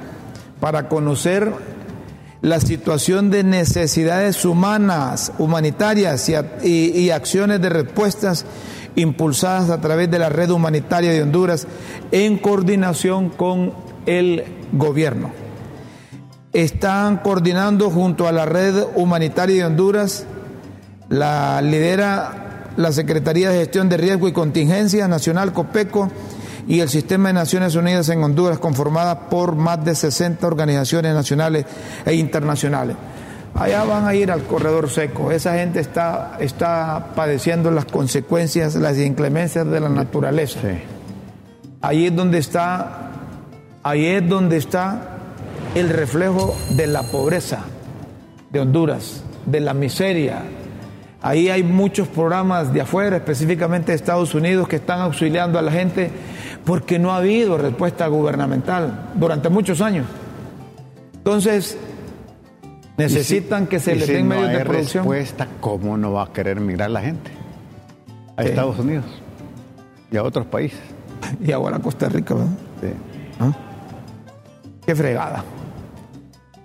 para 0.60 0.88
conocer 0.88 1.50
la 2.42 2.60
situación 2.60 3.30
de 3.30 3.42
necesidades 3.42 4.44
humanas, 4.44 5.32
humanitarias 5.38 6.30
y, 6.62 6.70
y 6.70 7.10
acciones 7.10 7.62
de 7.62 7.70
respuestas 7.70 8.44
impulsadas 8.94 9.70
a 9.70 9.80
través 9.80 10.10
de 10.10 10.18
la 10.18 10.28
red 10.28 10.50
humanitaria 10.50 11.10
de 11.10 11.22
Honduras 11.22 11.66
en 12.12 12.36
coordinación 12.36 13.30
con 13.30 13.72
el 14.04 14.44
gobierno. 14.72 15.30
Están 16.52 17.18
coordinando 17.18 17.90
junto 17.90 18.28
a 18.28 18.32
la 18.32 18.44
red 18.44 18.84
humanitaria 18.94 19.56
de 19.56 19.64
Honduras, 19.64 20.26
la 21.08 21.60
lidera 21.62 22.72
la 22.76 22.92
Secretaría 22.92 23.50
de 23.50 23.58
Gestión 23.58 23.88
de 23.88 23.96
Riesgo 23.96 24.28
y 24.28 24.32
Contingencia 24.32 25.08
Nacional 25.08 25.52
COPECO 25.52 26.10
y 26.68 26.80
el 26.80 26.88
Sistema 26.88 27.28
de 27.28 27.34
Naciones 27.34 27.74
Unidas 27.74 28.08
en 28.08 28.22
Honduras, 28.22 28.58
conformada 28.58 29.28
por 29.28 29.54
más 29.54 29.84
de 29.84 29.94
60 29.94 30.46
organizaciones 30.46 31.14
nacionales 31.14 31.64
e 32.04 32.14
internacionales. 32.14 32.96
Allá 33.54 33.84
van 33.84 34.06
a 34.06 34.14
ir 34.14 34.30
al 34.30 34.42
corredor 34.42 34.90
seco. 34.90 35.30
Esa 35.30 35.54
gente 35.54 35.80
está, 35.80 36.36
está 36.40 37.12
padeciendo 37.14 37.70
las 37.70 37.86
consecuencias, 37.86 38.74
las 38.74 38.98
inclemencias 38.98 39.66
de 39.66 39.80
la 39.80 39.88
naturaleza. 39.88 40.60
Sí. 40.60 40.78
Ahí 41.80 42.06
es 42.06 42.14
donde 42.14 42.38
está, 42.38 43.12
ahí 43.82 44.04
es 44.04 44.28
donde 44.28 44.58
está 44.58 45.18
el 45.74 45.88
reflejo 45.88 46.54
de 46.70 46.86
la 46.86 47.02
pobreza 47.04 47.60
de 48.50 48.60
Honduras, 48.60 49.22
de 49.46 49.60
la 49.60 49.72
miseria. 49.72 50.42
Ahí 51.22 51.48
hay 51.48 51.62
muchos 51.62 52.08
programas 52.08 52.72
de 52.72 52.82
afuera, 52.82 53.16
específicamente 53.16 53.92
de 53.92 53.96
Estados 53.96 54.34
Unidos, 54.34 54.68
que 54.68 54.76
están 54.76 55.00
auxiliando 55.00 55.58
a 55.58 55.62
la 55.62 55.72
gente 55.72 56.10
porque 56.64 56.98
no 56.98 57.12
ha 57.12 57.18
habido 57.18 57.56
respuesta 57.58 58.06
gubernamental 58.06 59.10
durante 59.14 59.48
muchos 59.48 59.80
años. 59.80 60.06
Entonces, 61.14 61.76
necesitan 62.96 63.66
que 63.66 63.80
se 63.80 63.96
les 63.96 64.06
si 64.06 64.12
den 64.12 64.28
no 64.28 64.34
medios 64.36 64.52
de 64.52 64.64
producción. 64.64 65.04
respuesta, 65.04 65.48
¿cómo 65.60 65.96
no 65.96 66.12
va 66.12 66.24
a 66.24 66.32
querer 66.32 66.60
migrar 66.60 66.90
la 66.90 67.00
gente? 67.00 67.30
A 68.36 68.42
Sí. 68.42 68.48
Estados 68.50 68.78
Unidos 68.78 69.04
y 70.10 70.16
a 70.16 70.22
otros 70.22 70.46
países. 70.46 70.78
Y 71.44 71.50
ahora 71.50 71.76
a 71.76 71.80
Costa 71.80 72.08
Rica, 72.08 72.34
¿verdad? 72.34 72.50
Sí. 72.80 72.88
¿Ah? 73.40 73.52
Qué 74.84 74.94
fregada. 74.94 75.42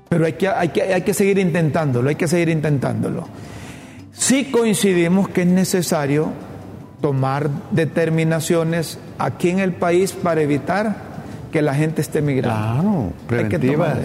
Pero 0.10 0.26
hay 0.26 0.34
que, 0.34 0.48
hay, 0.48 0.70
que, 0.70 0.82
hay 0.82 1.02
que 1.02 1.14
seguir 1.14 1.38
intentándolo, 1.40 2.10
hay 2.10 2.16
que 2.16 2.28
seguir 2.28 2.50
intentándolo. 2.50 3.26
Sí 4.14 4.52
coincidimos 4.52 5.30
que 5.30 5.42
es 5.42 5.48
necesario 5.48 6.30
tomar 7.02 7.50
determinaciones 7.72 9.00
aquí 9.18 9.50
en 9.50 9.60
el 9.60 9.74
país 9.74 10.12
para 10.14 10.42
evitar 10.42 10.96
que 11.52 11.62
la 11.62 11.74
gente 11.74 12.02
esté 12.02 12.22
migrando. 12.22 12.82
Claro, 12.82 13.14
preventivas. 13.28 13.98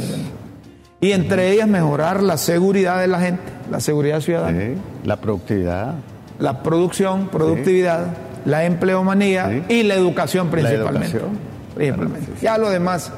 Y 1.00 1.12
entre 1.12 1.52
ellas 1.52 1.68
mejorar 1.68 2.22
la 2.22 2.36
seguridad 2.38 3.00
de 3.00 3.06
la 3.08 3.20
gente, 3.20 3.42
la 3.70 3.80
seguridad 3.80 4.20
ciudadana, 4.20 4.58
Sí, 4.60 4.74
La 5.04 5.16
productividad. 5.20 5.94
la 6.38 6.62
producción, 6.62 7.28
productividad, 7.28 8.06
la 8.46 8.64
empleomanía 8.64 9.62
Sí. 9.68 9.74
y 9.74 9.82
la 9.82 9.94
educación 9.94 10.48
principalmente. 10.48 11.08
educación. 11.18 11.38
Principalmente. 11.74 12.26
Claro. 12.26 12.40
Ya 12.40 12.58
lo 12.58 12.70
demás 12.70 13.12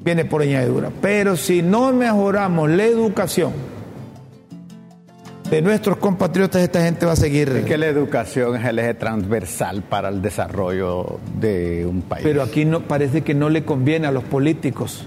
viene 0.00 0.24
por 0.24 0.42
añadidura. 0.42 0.90
Pero 1.00 1.36
si 1.36 1.62
no 1.62 1.92
mejoramos 1.92 2.70
la 2.70 2.84
educación 2.84 3.52
de 5.52 5.60
nuestros 5.60 5.98
compatriotas, 5.98 6.62
esta 6.62 6.82
gente 6.82 7.04
va 7.04 7.12
a 7.12 7.16
seguir. 7.16 7.50
Es 7.50 7.66
que 7.66 7.76
la 7.76 7.86
educación 7.86 8.56
es 8.56 8.64
el 8.64 8.78
eje 8.78 8.94
transversal 8.94 9.82
para 9.82 10.08
el 10.08 10.22
desarrollo 10.22 11.18
de 11.38 11.84
un 11.86 12.00
país. 12.00 12.22
Pero 12.24 12.42
aquí 12.42 12.64
no 12.64 12.80
parece 12.80 13.20
que 13.20 13.34
no 13.34 13.50
le 13.50 13.62
conviene 13.62 14.06
a 14.06 14.12
los 14.12 14.24
políticos. 14.24 15.06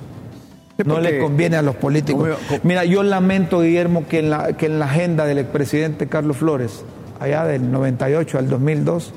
Sí, 0.77 0.83
No 0.85 0.99
le 0.99 1.17
conviene 1.19 1.55
a 1.57 1.63
los 1.63 1.75
políticos. 1.75 2.37
Como 2.47 2.59
Mira, 2.63 2.85
yo 2.85 3.01
lamento, 3.01 3.61
Guillermo, 3.61 4.05
que 4.07 4.19
en, 4.19 4.29
la, 4.29 4.53
que 4.53 4.67
en 4.67 4.77
la 4.77 4.85
agenda 4.85 5.25
del 5.25 5.39
expresidente 5.39 6.05
Carlos 6.05 6.37
Flores, 6.37 6.83
allá 7.19 7.45
del 7.45 7.71
98 7.71 8.37
al 8.37 8.47
2002, 8.47 9.13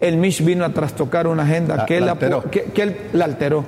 el 0.00 0.16
MISH 0.16 0.40
vino 0.44 0.64
a 0.64 0.70
trastocar 0.70 1.26
una 1.26 1.42
agenda 1.42 1.76
La- 1.76 1.84
que, 1.84 1.98
él 1.98 2.06
la 2.06 2.12
alteró. 2.12 2.42
que, 2.50 2.62
que 2.72 2.82
él 2.82 2.96
la 3.12 3.26
alteró. 3.26 3.64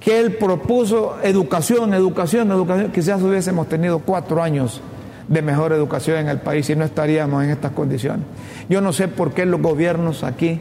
Que 0.00 0.18
él 0.18 0.32
propuso 0.32 1.16
educación, 1.22 1.94
educación, 1.94 2.50
educación. 2.50 2.90
Quizás 2.90 3.22
hubiésemos 3.22 3.68
tenido 3.68 4.00
cuatro 4.00 4.42
años 4.42 4.80
de 5.28 5.42
mejor 5.42 5.72
educación 5.72 6.18
en 6.18 6.28
el 6.28 6.38
país 6.38 6.68
y 6.70 6.76
no 6.76 6.84
estaríamos 6.84 7.44
en 7.44 7.50
estas 7.50 7.72
condiciones. 7.72 8.26
Yo 8.68 8.80
no 8.80 8.92
sé 8.92 9.08
por 9.08 9.32
qué 9.32 9.46
los 9.46 9.60
gobiernos 9.60 10.22
aquí 10.24 10.60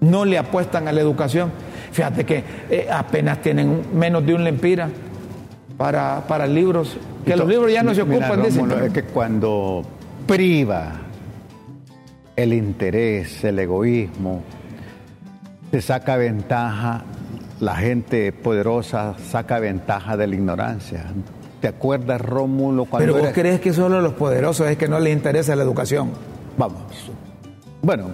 no 0.00 0.24
le 0.24 0.38
apuestan 0.38 0.86
a 0.88 0.92
la 0.92 1.00
educación. 1.00 1.50
Fíjate 1.92 2.24
que 2.24 2.44
eh, 2.70 2.88
apenas 2.92 3.40
tienen 3.40 3.82
menos 3.94 4.24
de 4.26 4.34
un 4.34 4.44
lempira 4.44 4.88
para, 5.76 6.22
para 6.28 6.46
libros, 6.46 6.96
que 7.24 7.36
los 7.36 7.48
libros 7.48 7.72
ya 7.72 7.82
no 7.82 7.94
se 7.94 8.04
Mira, 8.04 8.26
ocupan. 8.28 8.44
Rómulo, 8.44 8.74
pero- 8.74 8.86
es 8.86 8.92
que 8.92 9.02
cuando 9.04 9.82
priva 10.26 10.92
el 12.36 12.52
interés, 12.52 13.42
el 13.44 13.58
egoísmo, 13.58 14.42
se 15.70 15.80
saca 15.82 16.16
ventaja, 16.16 17.02
la 17.60 17.76
gente 17.76 18.32
poderosa 18.32 19.14
saca 19.30 19.58
ventaja 19.58 20.16
de 20.16 20.26
la 20.26 20.34
ignorancia. 20.34 21.04
¿Te 21.64 21.68
acuerdas, 21.68 22.20
Rómulo? 22.20 22.84
Cuando 22.84 23.14
Pero 23.14 23.24
vos 23.24 23.32
crees 23.32 23.58
que 23.58 23.72
solo 23.72 24.02
los 24.02 24.12
poderosos 24.12 24.68
es 24.68 24.76
que 24.76 24.86
no 24.86 25.00
les 25.00 25.14
interesa 25.14 25.56
la 25.56 25.62
educación. 25.62 26.10
Vamos. 26.58 26.82
Bueno, 27.80 28.10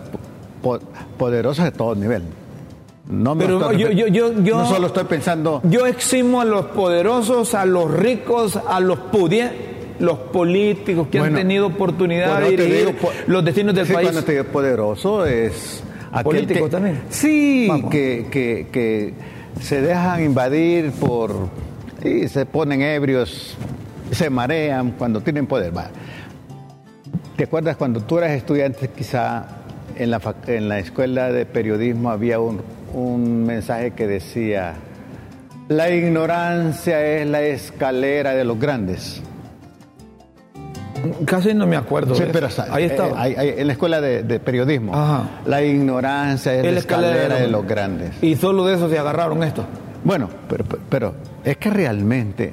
poderosos 1.19 1.65
de 1.65 1.73
todo 1.73 1.97
nivel. 1.97 2.23
No 3.09 3.37
Pero 3.37 3.73
yo, 3.73 3.91
yo, 3.91 4.07
yo, 4.07 4.57
no 4.57 4.67
solo 4.69 4.87
estoy 4.87 5.03
pensando. 5.03 5.61
Yo 5.65 5.85
eximo 5.89 6.41
a 6.41 6.45
los 6.45 6.67
poderosos, 6.67 7.57
a 7.57 7.67
los 7.67 7.93
ricos, 7.93 8.57
a 8.69 8.79
los 8.79 9.01
pudientes, 9.01 9.59
los 9.99 10.17
políticos 10.19 11.09
que 11.11 11.19
han 11.19 11.35
tenido 11.35 11.67
oportunidad 11.67 12.41
de 12.43 12.51
dirigir 12.51 12.95
los 13.27 13.45
destinos 13.45 13.75
del 13.75 13.89
país. 13.89 14.11
Cuando 14.11 14.23
te 14.23 14.31
digo 14.31 14.45
poderoso 14.45 15.27
es. 15.27 15.83
Político 16.23 16.69
también. 16.69 17.03
Sí, 17.09 17.69
que, 17.91 18.29
que, 18.31 18.69
que 18.71 19.13
se 19.61 19.83
dejan 19.83 20.23
invadir 20.23 20.93
por. 20.93 21.70
Y 22.05 22.29
se 22.29 22.47
ponen 22.47 22.83
ebrios, 22.83 23.57
se 24.11 24.31
marean 24.31 24.93
cuando 24.93 25.21
tienen 25.21 25.47
poder. 25.47 25.73
¿Te 27.37 27.45
acuerdas 27.45 27.77
cuando 27.77 28.01
tú 28.01 28.19
eras 28.19 28.33
estudiante, 28.33 28.89
quizá 28.89 29.47
en 29.97 30.11
la, 30.11 30.21
en 30.47 30.69
la 30.69 30.79
escuela 30.79 31.33
de 31.33 31.47
periodismo 31.47 32.11
había 32.11 32.41
un 32.41 32.61
un 32.95 33.45
mensaje 33.45 33.93
que 33.93 34.07
decía, 34.07 34.75
la 35.69 35.91
ignorancia 35.91 37.05
es 37.05 37.27
la 37.27 37.43
escalera 37.43 38.35
de 38.35 38.45
los 38.45 38.59
grandes. 38.59 39.23
Casi 41.25 41.55
no 41.55 41.67
me 41.67 41.77
acuerdo. 41.77 42.15
Sí, 42.15 42.25
pero 42.31 42.49
ahí. 42.71 42.85
Eh, 42.85 43.55
en 43.59 43.67
la 43.67 43.73
escuela 43.73 44.03
de, 44.03 44.41
periodismo. 44.41 44.93
La 45.47 45.63
ignorancia 45.63 46.55
es 46.55 46.65
la 46.73 46.79
escalera, 46.79 47.37
de, 47.37 47.49
los, 47.49 47.67
grandes. 47.67 48.23
Y 48.23 48.37
solo 48.37 48.67
de 48.67 48.75
eso 48.75 48.91
se 48.91 48.99
agarraron 48.99 49.43
esto. 49.43 49.65
Bueno, 50.05 50.29
pero, 50.49 50.65
pero 50.89 51.15
es 51.45 51.57
que 51.57 51.71
realmente, 51.71 52.53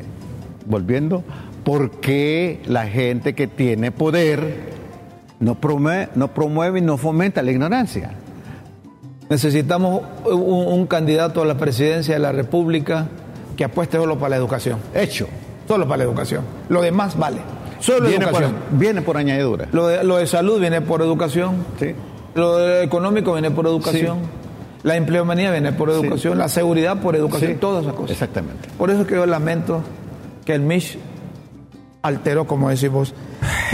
volviendo, 0.66 1.24
¿por 1.64 1.92
qué 1.92 2.62
la 2.66 2.88
gente 2.88 3.36
que 3.36 3.48
tiene 3.48 3.92
poder 3.92 4.78
no 5.40 5.56
promueve, 5.56 6.10
no 6.16 6.30
promueve 6.30 6.80
y 6.80 6.82
no 6.82 6.98
fomenta 6.98 7.42
la 7.42 7.52
ignorancia? 7.52 8.12
Necesitamos 9.30 10.04
un, 10.26 10.88
candidato 10.88 11.42
a 11.42 11.46
la 11.46 11.58
presidencia 11.58 12.14
de 12.14 12.20
la 12.20 12.32
República 12.32 13.08
que 13.58 13.66
apueste 13.66 13.98
solo 13.98 14.18
para 14.18 14.30
la 14.30 14.36
educación. 14.38 14.80
Hecho. 14.94 15.28
Solo 15.68 15.86
para 15.86 15.98
la 15.98 16.04
educación. 16.06 16.46
Lo 16.70 16.82
demás 16.82 17.18
vale. 17.18 17.40
Solo 17.80 18.08
viene 18.08 18.24
educación. 18.24 18.54
Por, 18.54 18.80
viene 18.80 19.02
por 19.02 19.18
añadidura. 19.18 19.68
Lo 19.74 19.88
de, 19.88 20.04
lo 20.06 20.18
de, 20.18 20.28
salud 20.28 20.62
viene 20.62 20.80
por 20.80 21.02
educación. 21.02 21.66
Sí. 21.78 21.94
Lo 22.36 22.58
de 22.58 22.84
económico 22.84 23.34
viene 23.34 23.52
por 23.52 23.66
educación. 23.68 24.20
La 24.88 24.96
empleomanía 24.96 25.52
viene 25.52 25.74
por 25.74 25.90
educación. 25.90 26.38
La 26.38 26.48
seguridad 26.48 27.02
por 27.02 27.18
educación. 27.18 27.58
Todas 27.58 27.84
esas 27.84 27.94
cosas. 27.94 28.12
Exactamente. 28.12 28.70
Por 28.78 28.90
eso 28.90 29.06
que 29.06 29.16
yo 29.16 29.26
lamento 29.26 29.84
que 30.46 30.54
el 30.54 30.62
MISH 30.62 30.98
alteró, 32.04 32.48
como 32.48 32.70
decimos, 32.70 33.14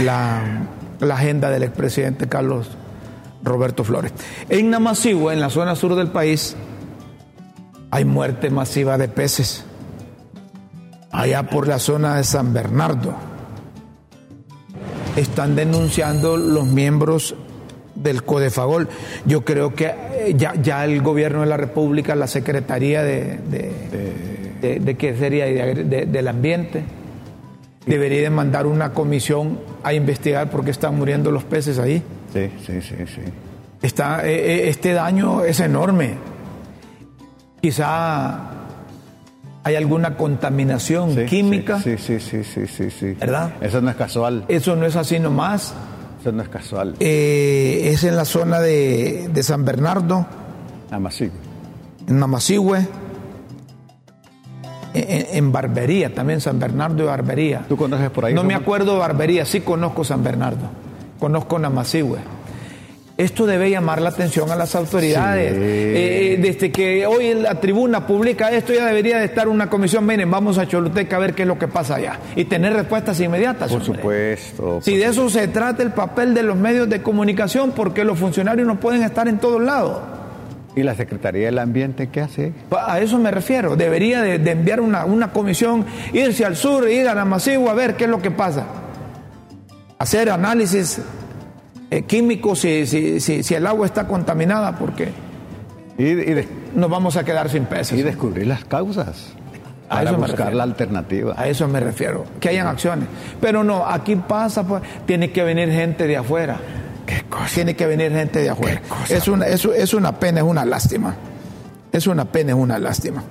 la, 0.00 0.66
la 0.98 1.14
agenda 1.14 1.50
del 1.50 1.62
expresidente 1.62 2.28
Carlos 2.28 2.68
Roberto 3.44 3.84
Flores. 3.84 4.12
En 4.48 4.70
Namasigua, 4.70 5.32
en 5.32 5.40
la 5.40 5.50
zona 5.50 5.76
sur 5.76 5.94
del 5.94 6.08
país, 6.08 6.56
hay 7.92 8.04
muerte 8.04 8.50
masiva 8.50 8.98
de 8.98 9.06
peces. 9.06 9.64
Allá 11.12 11.44
por 11.44 11.68
la 11.68 11.78
zona 11.78 12.16
de 12.16 12.24
San 12.24 12.52
Bernardo. 12.52 13.14
Están 15.14 15.54
denunciando 15.54 16.36
los 16.36 16.66
miembros 16.66 17.36
del 18.04 18.22
Codefagol. 18.22 18.88
Yo 19.24 19.44
creo 19.44 19.74
que 19.74 19.86
eh, 19.86 20.34
ya, 20.36 20.54
ya 20.54 20.84
el 20.84 21.02
gobierno 21.02 21.40
de 21.40 21.46
la 21.46 21.56
República, 21.56 22.14
la 22.14 22.28
Secretaría 22.28 23.02
de, 23.02 23.38
de, 24.60 24.78
de, 24.78 24.94
qué 24.94 25.16
sería 25.16 25.46
del 25.46 26.28
ambiente, 26.28 26.84
debería 27.86 28.22
de 28.22 28.30
mandar 28.30 28.66
una 28.66 28.92
comisión 28.92 29.58
a 29.82 29.92
investigar 29.92 30.50
por 30.50 30.64
qué 30.64 30.70
están 30.70 30.96
muriendo 30.96 31.30
los 31.30 31.44
peces 31.44 31.78
ahí. 31.78 32.02
Sí, 32.32 32.50
sí, 32.64 32.80
sí, 32.80 32.96
sí. 33.06 33.22
Está, 33.82 34.26
eh, 34.26 34.34
eh, 34.34 34.68
este 34.68 34.92
daño 34.92 35.44
es 35.44 35.60
enorme. 35.60 36.14
Quizá 37.60 38.50
hay 39.62 39.76
alguna 39.76 40.16
contaminación 40.16 41.26
química. 41.26 41.80
Sí, 41.80 41.96
sí, 41.96 42.20
sí, 42.20 42.44
sí, 42.44 42.66
sí, 42.66 42.90
sí. 42.90 43.16
¿Verdad? 43.18 43.54
Eso 43.62 43.80
no 43.80 43.90
es 43.90 43.96
casual. 43.96 44.44
Eso 44.48 44.76
no 44.76 44.84
es 44.84 44.96
así 44.96 45.18
nomás. 45.18 45.74
Eso 46.24 46.32
no 46.32 46.42
es 46.42 46.48
casual. 46.48 46.94
Eh, 47.00 47.82
es 47.92 48.02
en 48.02 48.16
la 48.16 48.24
zona 48.24 48.58
de, 48.58 49.28
de 49.30 49.42
San 49.42 49.62
Bernardo. 49.62 50.24
Namasigüe. 50.90 51.36
En 52.08 52.18
Namasigüe. 52.18 52.88
En, 54.94 55.26
en, 55.36 55.52
Barbería, 55.52 56.14
también 56.14 56.40
San 56.40 56.58
Bernardo 56.58 57.02
y 57.02 57.06
Barbería. 57.06 57.66
¿Tú 57.68 57.76
conoces 57.76 58.08
por 58.08 58.24
ahí? 58.24 58.32
No 58.32 58.42
me 58.42 58.54
acuerdo 58.54 58.94
de 58.94 59.00
Barbería, 59.00 59.44
sí 59.44 59.60
conozco 59.60 60.02
San 60.02 60.24
Bernardo 60.24 60.70
conozco 61.24 61.58
Namasigüe. 61.58 62.18
Esto 63.16 63.46
debe 63.46 63.70
llamar 63.70 64.02
la 64.02 64.08
atención 64.08 64.50
a 64.50 64.56
las 64.56 64.74
autoridades. 64.74 65.52
Eh, 65.52 66.34
eh, 66.34 66.38
desde 66.40 66.72
que 66.72 67.06
hoy 67.06 67.32
la 67.34 67.60
tribuna 67.60 68.08
publica 68.08 68.50
esto, 68.50 68.72
ya 68.72 68.86
debería 68.86 69.18
de 69.18 69.26
estar 69.26 69.46
una 69.46 69.70
comisión. 69.70 70.04
Miren, 70.04 70.28
vamos 70.28 70.58
a 70.58 70.66
Choluteca 70.66 71.14
a 71.14 71.18
ver 71.20 71.34
qué 71.34 71.42
es 71.42 71.48
lo 71.48 71.56
que 71.56 71.68
pasa 71.68 71.94
allá 71.94 72.18
y 72.34 72.46
tener 72.46 72.72
respuestas 72.72 73.20
inmediatas. 73.20 73.70
Por 73.70 73.84
supuesto. 73.84 74.80
Si 74.82 74.96
de 74.96 75.04
eso 75.04 75.30
se 75.30 75.46
trata 75.46 75.84
el 75.84 75.92
papel 75.92 76.34
de 76.34 76.42
los 76.42 76.56
medios 76.56 76.88
de 76.88 77.02
comunicación, 77.02 77.70
porque 77.70 78.02
los 78.02 78.18
funcionarios 78.18 78.66
no 78.66 78.80
pueden 78.80 79.04
estar 79.04 79.28
en 79.28 79.38
todos 79.38 79.62
lados. 79.62 80.00
¿Y 80.74 80.82
la 80.82 80.96
Secretaría 80.96 81.46
del 81.46 81.60
Ambiente 81.60 82.08
qué 82.08 82.20
hace? 82.20 82.52
A 82.76 82.98
eso 82.98 83.16
me 83.20 83.30
refiero. 83.30 83.76
Debería 83.76 84.22
de, 84.22 84.50
enviar 84.50 84.80
una, 84.80 85.04
una, 85.04 85.30
comisión, 85.30 85.86
irse 86.12 86.44
al 86.44 86.56
sur, 86.56 86.90
ir 86.90 87.06
a 87.06 87.14
Namasigüe 87.14 87.70
a 87.70 87.74
ver 87.74 87.94
qué 87.94 88.04
es 88.04 88.10
lo 88.10 88.20
que 88.20 88.32
pasa 88.32 88.66
hacer 90.04 90.28
análisis 90.28 91.00
químicos 92.02 92.60
si, 92.60 92.86
si, 93.20 93.54
el 93.54 93.66
agua 93.66 93.86
está 93.86 94.06
contaminada, 94.06 94.76
porque 94.76 95.12
y, 95.98 96.76
nos 96.78 96.90
vamos 96.90 97.16
a 97.16 97.24
quedar 97.24 97.48
sin 97.48 97.66
peces. 97.66 97.98
Y 97.98 98.02
descubrir 98.02 98.46
las 98.46 98.64
causas. 98.64 99.32
A 99.88 100.02
eso 100.02 100.16
buscar 100.16 100.54
la 100.54 100.64
alternativa. 100.64 101.34
A 101.36 101.46
eso 101.46 101.68
me 101.68 101.78
refiero, 101.78 102.24
que 102.40 102.48
hayan 102.48 102.66
acciones. 102.66 103.08
Pero 103.40 103.62
no, 103.62 103.86
aquí 103.86 104.16
pasa, 104.16 104.66
pues, 104.66 104.82
tiene 105.06 105.30
que 105.30 105.44
venir 105.44 105.70
gente 105.70 106.06
de 106.06 106.16
afuera. 106.16 106.58
¿Qué 107.06 107.22
cosa? 107.28 107.54
Tiene 107.54 107.76
que 107.76 107.86
venir 107.86 108.10
gente 108.12 108.40
de 108.40 108.50
afuera. 108.50 108.80
Es 109.08 109.28
una, 109.28 109.46
es, 109.46 109.64
es 109.64 109.94
una 109.94 110.18
pena, 110.18 110.40
es 110.40 110.46
una 110.46 110.64
lástima. 110.64 111.14
Es 111.92 112.06
una 112.06 112.24
pena, 112.24 112.52
es 112.52 112.58
una 112.58 112.78
lástima. 112.78 113.22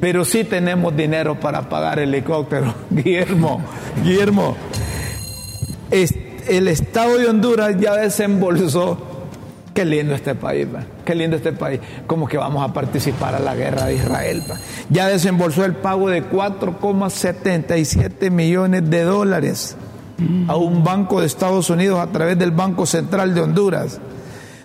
Pero 0.00 0.24
sí 0.24 0.44
tenemos 0.44 0.94
dinero 0.96 1.38
para 1.38 1.68
pagar 1.68 1.98
helicóptero. 1.98 2.74
Guillermo, 2.90 3.62
Guillermo, 4.02 4.56
el 6.48 6.68
Estado 6.68 7.18
de 7.18 7.28
Honduras 7.28 7.76
ya 7.78 7.96
desembolsó. 7.96 8.96
Qué 9.74 9.84
lindo 9.84 10.14
este 10.14 10.34
país, 10.36 10.68
qué 11.04 11.14
lindo 11.16 11.36
este 11.36 11.52
país. 11.52 11.80
Como 12.06 12.28
que 12.28 12.36
vamos 12.36 12.68
a 12.68 12.72
participar 12.72 13.34
a 13.34 13.40
la 13.40 13.56
guerra 13.56 13.86
de 13.86 13.96
Israel. 13.96 14.44
Ya 14.88 15.08
desembolsó 15.08 15.64
el 15.64 15.74
pago 15.74 16.08
de 16.08 16.30
4,77 16.30 18.30
millones 18.30 18.88
de 18.88 19.02
dólares 19.02 19.76
a 20.46 20.54
un 20.56 20.84
banco 20.84 21.20
de 21.20 21.26
Estados 21.26 21.70
Unidos 21.70 21.98
a 21.98 22.06
través 22.06 22.38
del 22.38 22.52
Banco 22.52 22.86
Central 22.86 23.34
de 23.34 23.40
Honduras, 23.40 23.98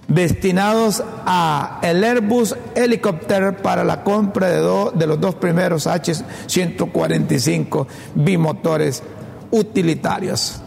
destinados 0.07 1.03
a 1.25 1.79
el 1.81 2.03
Airbus 2.03 2.55
Helicopter 2.75 3.57
para 3.57 3.83
la 3.83 4.03
compra 4.03 4.49
de, 4.49 4.61
de 4.93 5.07
los 5.07 5.19
dos 5.19 5.33
primeros 5.33 5.87
H-145 5.87 7.87
bimotores 8.13 9.01
utilitarios 9.49 10.61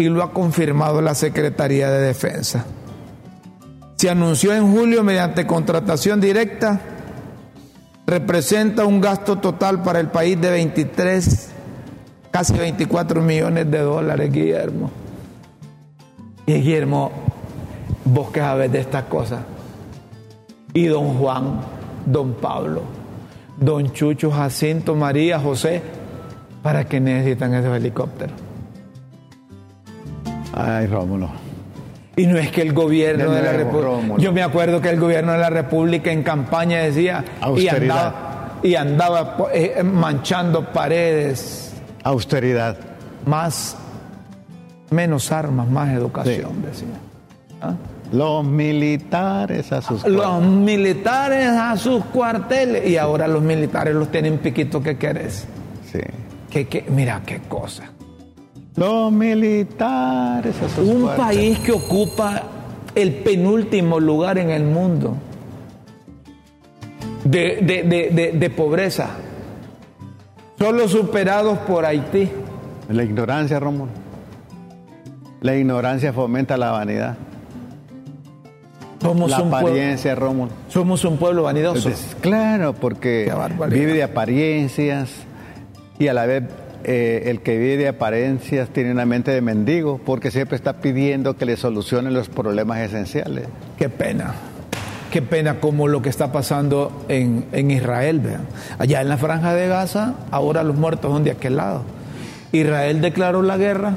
y 0.00 0.08
lo 0.08 0.22
ha 0.22 0.32
confirmado 0.32 1.02
la 1.02 1.14
Secretaría 1.14 1.90
de 1.90 2.00
Defensa. 2.00 2.64
Se 3.96 4.08
anunció 4.08 4.54
en 4.54 4.72
julio 4.72 5.04
mediante 5.04 5.46
contratación 5.46 6.22
directa, 6.22 6.80
representa 8.06 8.86
un 8.86 9.02
gasto 9.02 9.36
total 9.36 9.82
para 9.82 10.00
el 10.00 10.08
país 10.08 10.40
de 10.40 10.52
23, 10.52 11.50
casi 12.30 12.54
24 12.54 13.20
millones 13.20 13.70
de 13.70 13.78
dólares, 13.78 14.32
Guillermo. 14.32 14.90
Y 16.46 16.54
Guillermo, 16.54 17.12
vos 18.06 18.30
que 18.30 18.40
sabes 18.40 18.72
de 18.72 18.80
estas 18.80 19.04
cosas. 19.04 19.40
Y 20.72 20.86
don 20.86 21.18
Juan, 21.18 21.60
don 22.06 22.32
Pablo, 22.36 22.84
don 23.58 23.92
Chucho, 23.92 24.30
Jacinto, 24.30 24.94
María, 24.94 25.38
José, 25.38 25.82
¿para 26.62 26.86
qué 26.86 27.00
necesitan 27.00 27.52
esos 27.52 27.76
helicópteros? 27.76 28.49
Ay, 30.52 30.86
Rómulo. 30.86 31.30
Y 32.16 32.26
no 32.26 32.36
es 32.36 32.50
que 32.50 32.62
el 32.62 32.72
gobierno 32.72 33.30
de, 33.30 33.42
la 33.42 33.52
República. 33.52 34.16
Yo 34.18 34.32
me 34.32 34.42
acuerdo 34.42 34.80
que 34.80 34.90
el 34.90 35.00
gobierno 35.00 35.32
de 35.32 35.38
la 35.38 35.50
República 35.50 36.12
en 36.12 36.22
campaña 36.22 36.78
decía. 36.78 37.24
Austeridad. 37.40 38.14
Y 38.62 38.74
andaba, 38.74 39.36
eh, 39.54 39.82
manchando 39.82 40.72
paredes. 40.72 41.72
Austeridad. 42.04 42.76
Más 43.24 43.76
Menos 44.90 45.30
armas, 45.30 45.68
más 45.68 45.90
educación, 45.90 46.62
decía. 46.62 46.88
¿Ah? 47.62 47.74
Los 48.12 48.44
militares 48.44 49.70
a 49.70 49.80
sus 49.80 50.04
Los 50.04 50.42
militares 50.42 51.46
a 51.46 51.76
sus 51.76 52.04
cuarteles. 52.06 52.88
Y 52.88 52.96
ahora 52.96 53.28
los 53.28 53.40
militares 53.40 53.94
los 53.94 54.10
tienen 54.10 54.38
piquito 54.38 54.82
que 54.82 54.98
querés. 54.98 55.46
Sí. 55.92 56.00
Que, 56.50 56.66
que, 56.66 56.84
mira 56.90 57.22
qué 57.24 57.38
cosa. 57.48 57.92
Los 58.76 59.12
militares 59.12 60.54
Un 60.78 61.08
país 61.16 61.58
que 61.58 61.72
ocupa 61.72 62.42
el 62.94 63.14
penúltimo 63.16 63.98
lugar 64.00 64.38
en 64.38 64.50
el 64.50 64.64
mundo 64.64 65.16
de, 67.24 67.58
de- 67.62 67.82
de- 67.82 68.10
de- 68.10 68.32
pobreza, 68.50 69.08
solo 70.58 70.88
superados 70.88 71.58
por 71.60 71.84
Haití. 71.84 72.28
La 72.88 73.04
ignorancia, 73.04 73.60
Rómulo. 73.60 73.90
La 75.40 75.56
ignorancia 75.56 76.12
fomenta 76.12 76.56
la 76.56 76.70
vanidad. 76.72 77.16
Somos, 79.00 79.30
la 79.30 79.38
pueblo, 79.38 80.14
Rómulo. 80.14 80.50
somos 80.68 81.04
un 81.04 81.16
pueblo 81.16 81.44
vanidoso. 81.44 81.88
Entonces, 81.88 82.16
claro, 82.20 82.74
porque 82.74 83.32
vive 83.70 83.94
de 83.94 84.02
apariencias 84.02 85.10
y 85.98 86.08
a 86.08 86.12
la 86.14 86.26
vez 86.26 86.42
eh, 86.84 87.24
el 87.26 87.40
que 87.40 87.58
vive 87.58 87.76
de 87.76 87.88
apariencias 87.88 88.70
tiene 88.70 88.92
una 88.92 89.06
mente 89.06 89.30
de 89.30 89.40
mendigo 89.40 90.00
porque 90.04 90.30
siempre 90.30 90.56
está 90.56 90.80
pidiendo 90.80 91.36
que 91.36 91.44
le 91.44 91.56
solucionen 91.56 92.14
los 92.14 92.28
problemas 92.28 92.78
esenciales. 92.80 93.46
Qué 93.78 93.88
pena. 93.88 94.34
Qué 95.10 95.22
pena 95.22 95.60
como 95.60 95.88
lo 95.88 96.02
que 96.02 96.08
está 96.08 96.30
pasando 96.32 97.04
en, 97.08 97.46
en 97.52 97.70
Israel. 97.70 98.22
Allá 98.78 99.00
en 99.00 99.08
la 99.08 99.16
franja 99.16 99.54
de 99.54 99.66
Gaza, 99.68 100.14
ahora 100.30 100.62
los 100.62 100.76
muertos 100.76 101.12
son 101.12 101.24
de 101.24 101.32
aquel 101.32 101.56
lado. 101.56 101.82
Israel 102.52 103.00
declaró 103.00 103.42
la 103.42 103.56
guerra 103.56 103.94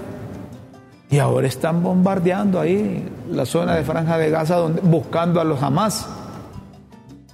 y 1.09 1.19
ahora 1.19 1.47
están 1.47 1.83
bombardeando 1.83 2.59
ahí 2.59 3.07
la 3.29 3.45
zona 3.45 3.75
de 3.75 3.83
franja 3.83 4.17
de 4.17 4.31
Gaza 4.31 4.55
donde, 4.55 4.81
buscando 4.81 5.39
a 5.39 5.43
los 5.43 5.61
Hamas. 5.61 6.07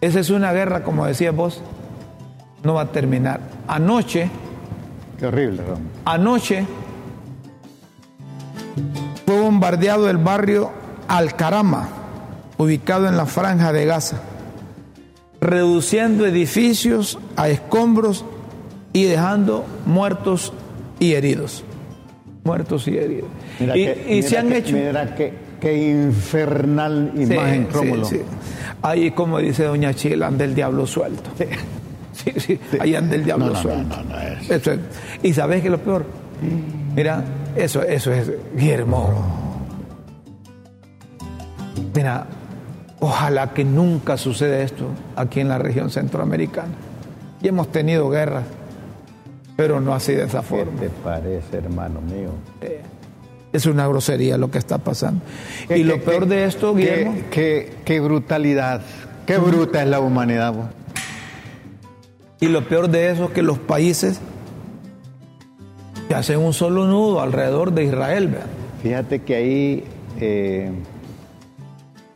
Esa 0.02 0.20
es 0.20 0.30
una 0.30 0.52
guerra, 0.52 0.84
como 0.84 1.06
decías 1.06 1.34
vos, 1.36 1.62
no 2.64 2.74
va 2.74 2.82
a 2.82 2.92
terminar. 2.92 3.40
Anoche, 3.68 4.30
Qué 5.20 5.26
horrible, 5.28 5.62
Rómulo. 5.64 5.90
Anoche 6.06 6.66
fue 9.26 9.40
bombardeado 9.42 10.10
el 10.10 10.18
barrio 10.18 10.72
Al-Karama, 11.08 11.90
ubicado 12.58 13.08
en 13.08 13.18
la 13.18 13.26
franja 13.26 13.72
de 13.74 13.86
Gaza, 13.86 14.22
reduciendo 15.42 16.26
edificios 16.26 17.20
a 17.36 17.50
escombros 17.50 18.26
y 18.94 19.04
dejando 19.06 19.66
muertos 19.86 20.54
y 21.00 21.14
heridos. 21.14 21.64
Muertos 22.44 22.88
y 22.88 22.98
heridos. 22.98 23.30
Mira 23.60 23.78
y 23.78 23.86
que- 23.86 24.06
y 24.10 24.16
mira 24.16 24.28
se 24.30 24.38
han 24.38 24.50
que- 24.50 24.58
hecho... 24.58 24.76
Mira 24.76 25.16
qué, 25.16 25.34
qué 25.62 25.92
infernal 25.92 27.12
imagen, 27.16 27.68
sí, 27.70 27.74
Rómulo. 27.78 28.06
sí. 28.06 28.22
Ahí, 28.82 29.12
como 29.12 29.40
dice 29.40 29.66
Doña 29.66 29.94
Chila, 29.94 30.28
anda 30.28 30.46
el 30.46 30.56
diablo 30.56 30.88
suelto. 30.88 31.30
Sí, 32.24 32.34
sí, 32.38 32.60
ahí 32.80 32.96
anda 32.96 33.16
el 33.16 33.24
diablo 33.24 33.48
No, 33.48 33.64
no, 33.64 33.84
no, 33.84 34.04
no, 34.04 34.20
es. 34.20 34.50
Eso 34.50 34.72
es. 34.74 34.80
Y 35.24 35.34
sabes 35.34 35.62
que 35.62 35.70
lo 35.70 35.78
peor, 35.80 36.06
mira, 36.96 37.24
eso, 37.56 37.82
eso 37.82 38.12
es 38.12 38.32
Guillermo. 38.56 39.10
Mira, 41.96 42.26
ojalá 43.00 43.54
que 43.54 43.64
nunca 43.64 44.18
suceda 44.18 44.60
esto 44.60 44.86
aquí 45.16 45.40
en 45.40 45.50
la 45.50 45.58
región 45.58 45.90
centroamericana. 45.90 46.70
Y 47.42 47.48
hemos 47.48 47.72
tenido 47.72 48.10
guerras, 48.10 48.44
pero 49.56 49.80
no 49.80 49.94
así 49.94 50.14
de 50.14 50.24
esa 50.26 50.42
¿Qué 50.42 50.46
forma. 50.48 50.80
te 50.80 50.90
parece, 50.90 51.58
hermano 51.58 52.02
mío? 52.02 52.32
Es 53.52 53.66
una 53.66 53.88
grosería 53.88 54.38
lo 54.38 54.52
que 54.52 54.58
está 54.60 54.78
pasando. 54.78 55.22
¿Qué- 55.68 55.78
Y 55.80 55.84
lo 55.84 55.96
qué- 55.96 56.00
peor 56.02 56.24
qué- 56.28 56.36
de 56.36 56.46
esto, 56.46 56.76
qué- 56.76 56.80
Guillermo, 56.82 57.16
Qué, 57.32 57.74
qué 57.86 58.00
brutalidad. 58.00 58.82
Qué 59.26 59.38
bruta 59.38 59.82
es 59.84 59.88
la 59.90 60.00
humanidad. 60.00 60.54
vos. 60.54 60.66
Y 62.40 62.48
lo 62.48 62.68
peor 62.68 62.90
de 62.90 63.12
eso 63.12 63.26
es 63.26 63.32
que 63.32 63.42
los 63.42 63.60
países 63.60 64.20
se 66.08 66.16
hacen 66.16 66.40
un 66.40 66.54
solo 66.54 66.86
nudo 66.86 67.22
alrededor 67.22 67.74
de 67.74 67.84
Israel. 67.86 68.28
¿verdad? 68.28 68.48
Fíjate 68.82 69.22
que 69.24 69.36
ahí 69.36 69.84
eh, 70.20 70.72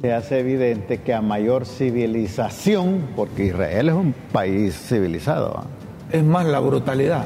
se 0.01 0.13
hace 0.13 0.39
evidente 0.39 1.01
que 1.01 1.13
a 1.13 1.21
mayor 1.21 1.65
civilización, 1.65 3.09
porque 3.15 3.45
Israel 3.45 3.89
es 3.89 3.95
un 3.95 4.13
país 4.31 4.75
civilizado, 4.75 5.57
¿ah? 5.57 5.65
Es 6.11 6.23
más 6.23 6.45
la 6.45 6.59
brutalidad. 6.59 7.25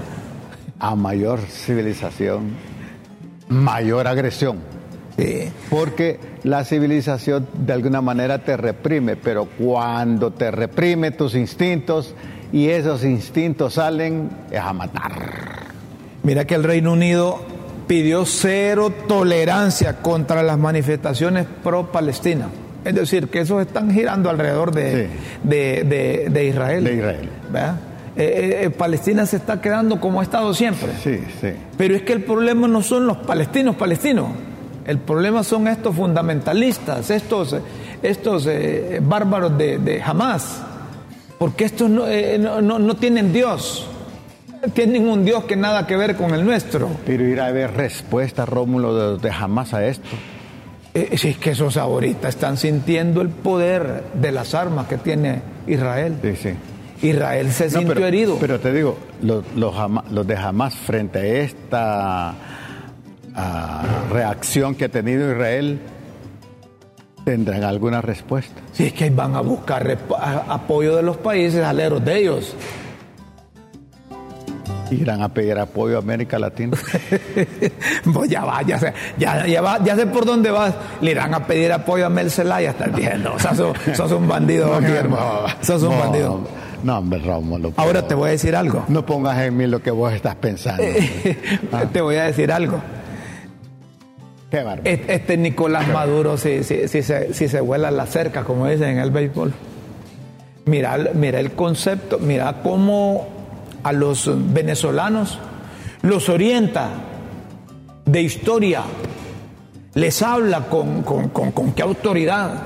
a 0.80 0.96
mayor 0.96 1.40
civilización, 1.40 2.52
mayor 3.50 4.08
agresión. 4.08 4.58
Sí. 5.18 5.50
Porque 5.70 6.20
la 6.44 6.64
civilización 6.64 7.48
de 7.54 7.74
alguna 7.74 8.02
manera 8.02 8.40
te 8.44 8.56
reprime, 8.56 9.16
pero 9.16 9.46
cuando 9.58 10.32
te 10.32 10.52
reprime 10.52 11.12
tus 11.12 11.34
instintos 11.36 12.14
y 12.52 12.68
esos 12.70 13.04
instintos 13.04 13.74
salen, 13.74 14.30
es 14.52 14.60
a 14.60 14.74
matar. 14.74 15.12
Mira 16.24 16.46
que 16.46 16.56
el 16.56 16.64
Reino 16.64 16.94
Unido 16.94 17.40
pidió 17.88 18.26
cero 18.26 18.94
tolerancia 19.08 20.02
contra 20.02 20.44
las 20.44 20.58
manifestaciones 20.60 21.46
pro-Palestina. 21.64 22.48
Es 22.86 22.94
decir, 22.96 23.28
que 23.30 23.40
esos 23.42 23.62
están 23.66 23.92
girando 23.92 24.30
alrededor 24.30 24.72
de, 24.74 25.08
Sí. 25.08 25.14
de- 25.44 25.84
de- 25.84 26.30
de 26.30 26.46
Israel. 26.46 26.84
De 26.84 26.94
Israel. 26.96 27.30
Eh, 27.56 28.24
eh, 28.24 28.60
eh, 28.66 28.70
Palestina 28.70 29.26
se 29.26 29.38
está 29.38 29.62
quedando 29.62 30.00
como 30.00 30.20
ha 30.22 30.24
estado 30.24 30.54
siempre. 30.54 30.90
Sí, 31.04 31.20
sí. 31.42 31.50
Pero 31.78 31.96
es 31.96 32.02
que 32.04 32.14
el 32.14 32.24
problema 32.24 32.68
no 32.68 32.82
son 32.82 33.08
los 33.08 33.18
palestinos 33.18 33.76
palestinos. 33.76 34.28
El 34.88 35.00
problema 35.00 35.44
son 35.44 35.68
estos 35.68 35.96
fundamentalistas, 35.96 37.12
estos, 37.12 37.56
estos 38.02 38.48
eh, 38.48 39.00
bárbaros 39.04 39.58
de, 39.58 39.78
de 39.80 40.02
Hamas. 40.02 40.62
Porque 41.38 41.66
estos 41.66 41.90
no, 41.90 42.08
eh, 42.08 42.38
no- 42.40 42.62
no- 42.62 42.80
no 42.80 42.96
tienen 42.96 43.32
Dios. 43.34 43.86
Tienen 44.74 45.08
un 45.08 45.24
Dios 45.24 45.44
que 45.44 45.56
nada 45.56 45.86
que 45.86 45.96
ver 45.98 46.16
con 46.16 46.34
el 46.34 46.44
nuestro. 46.46 46.90
Pero 47.06 47.24
ir 47.28 47.40
a 47.42 47.48
haber 47.48 47.74
respuesta, 47.76 48.46
Rómulo, 48.46 49.18
de, 49.18 49.28
de 49.28 49.32
jamás 49.34 49.74
a 49.74 49.86
esto. 49.86 50.08
Eh, 50.96 51.16
si 51.18 51.28
es 51.30 51.38
que 51.38 51.52
esos 51.52 51.78
ahorita 51.78 52.28
están 52.28 52.58
sintiendo 52.58 53.22
el 53.22 53.30
poder 53.30 54.04
de 54.16 54.32
las 54.32 54.56
armas 54.56 54.88
que 54.88 54.98
tiene 54.98 55.42
Israel. 55.68 56.16
Sí, 56.24 56.36
sí. 56.36 57.08
Israel 57.08 57.52
se 57.52 57.66
No, 57.66 57.70
sintió 57.72 57.94
pero, 57.94 58.08
herido. 58.08 58.38
Pero 58.40 58.60
te 58.60 58.74
digo, 58.74 58.98
los, 59.22 59.44
los, 59.56 59.76
los 60.10 60.26
de 60.26 60.36
Hamas 60.38 60.74
frente 60.76 61.20
a 61.20 61.24
esta 61.26 62.34
ah, 63.38 63.84
reacción 64.12 64.76
que 64.76 64.86
ha 64.86 64.90
tenido 64.90 65.32
Israel, 65.32 65.80
tendrán 67.24 67.64
alguna 67.64 68.02
respuesta. 68.02 68.62
Si 68.74 68.86
es 68.88 68.94
que 68.94 69.10
van 69.10 69.36
a 69.36 69.42
buscar 69.42 69.98
apoyo 70.50 70.96
de 70.96 71.04
los 71.04 71.18
países 71.18 71.64
aleros 71.64 72.04
de 72.04 72.18
ellos. 72.20 72.56
Irán 74.90 75.22
a 75.22 75.28
pedir 75.28 75.60
apoyo 75.60 75.98
a 75.98 76.00
América 76.00 76.40
Latina. 76.40 76.78
Pues 78.14 78.30
ya 78.30 78.46
va, 78.46 78.62
ya 78.62 78.80
sé, 78.80 78.94
ya, 79.18 79.46
ya 79.46 79.62
va, 79.62 79.84
ya 79.84 79.96
sé 79.98 80.08
por 80.08 80.26
dónde 80.26 80.50
vas. 80.50 80.74
Le 81.02 81.12
irán 81.12 81.34
a 81.34 81.46
pedir 81.46 81.74
apoyo 81.74 82.06
a 82.06 82.10
Mel 82.10 82.32
Zelaya, 82.32 82.70
estás 82.70 82.96
viendo. 82.96 83.38
Sos, 83.38 83.60
un- 83.60 83.96
sos 83.96 84.12
un 84.14 84.28
bandido, 84.28 84.80
Guillermo. 84.80 85.18
Sos 85.62 85.84
un 85.84 85.90
no, 85.90 86.00
bandido. 86.00 86.48
No, 86.84 87.00
hombre, 87.00 87.20
Rómulo. 87.20 87.74
Ahora 87.76 88.08
te 88.08 88.16
voy 88.16 88.30
a 88.30 88.32
decir 88.32 88.56
algo. 88.56 88.86
No 88.88 89.06
pongas 89.06 89.38
en 89.40 89.58
mí 89.58 89.68
lo 89.68 89.82
que 89.82 89.92
vos 89.92 90.14
estás 90.14 90.36
pensando. 90.36 90.84
Te 91.92 92.00
voy 92.02 92.16
a 92.16 92.24
decir 92.24 92.52
algo. 92.52 92.80
Qué 94.50 94.58
bárbaro. 94.64 94.82
Este, 94.86 95.14
este 95.16 95.38
Nicolás 95.38 95.88
Maduro, 95.90 96.38
si, 96.38 96.64
si, 96.64 96.88
si 96.88 97.04
se, 97.04 97.34
si 97.34 97.48
se 97.50 97.60
vuela 97.60 97.92
la 97.92 98.06
cerca, 98.06 98.44
como 98.44 98.68
dicen 98.68 98.90
en 98.90 99.00
el 99.00 99.12
béisbol. 99.12 99.54
Mira, 100.66 100.98
mira 101.14 101.40
el 101.40 101.52
concepto, 101.52 102.18
mira 102.20 102.62
cómo 102.64 103.28
a 103.84 103.92
los 103.94 104.30
venezolanos 104.54 105.38
los 106.02 106.30
orienta 106.30 106.90
de 108.06 108.22
historia, 108.22 108.84
les 109.94 110.22
habla 110.22 110.62
con, 110.70 111.04
con- 111.04 111.30
con- 111.30 111.52
con 111.52 111.72
qué 111.74 111.82
autoridad. 111.82 112.64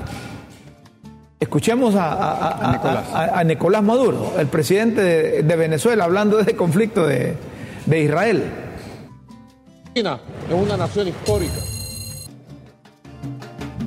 Escuchemos 1.40 1.94
a, 1.96 2.12
a- 2.12 2.32
a- 2.48 2.68
A 2.68 2.72
Nicolás. 2.72 3.04
a- 3.12 3.38
a 3.40 3.44
Nicolás 3.44 3.82
Maduro, 3.82 4.34
el 4.38 4.46
presidente 4.46 5.02
de, 5.02 5.42
de 5.42 5.56
Venezuela, 5.56 6.04
hablando 6.04 6.36
de 6.38 6.54
conflicto 6.54 7.06
de, 7.06 7.34
de 7.86 8.00
Israel. 8.00 8.44
Argentina 9.94 10.20
es 10.48 10.54
una 10.54 10.76
nación 10.76 11.08
histórica. 11.08 11.54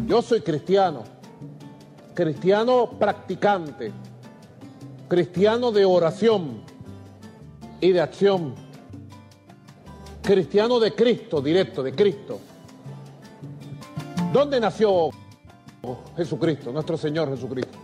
Yo 0.06 0.22
soy 0.22 0.42
cristiano, 0.42 1.04
cristiano 2.14 2.92
practicante, 3.00 3.92
cristiano 5.08 5.72
de 5.72 5.84
oración 5.84 6.62
y 7.82 7.92
de 7.92 8.02
acción, 8.02 8.54
cristiano 10.22 10.80
de 10.80 10.94
Cristo, 10.94 11.42
directo, 11.42 11.82
de 11.82 11.94
Cristo. 11.94 12.40
¿Dónde 14.32 14.60
nació 14.60 15.10
Jesucristo, 16.16 16.72
nuestro 16.72 16.98
Señor 16.98 17.30
Jesucristo? 17.30 17.78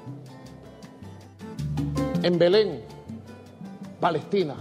En 2.21 2.37
Belén, 2.37 2.83
Palestina. 3.99 4.55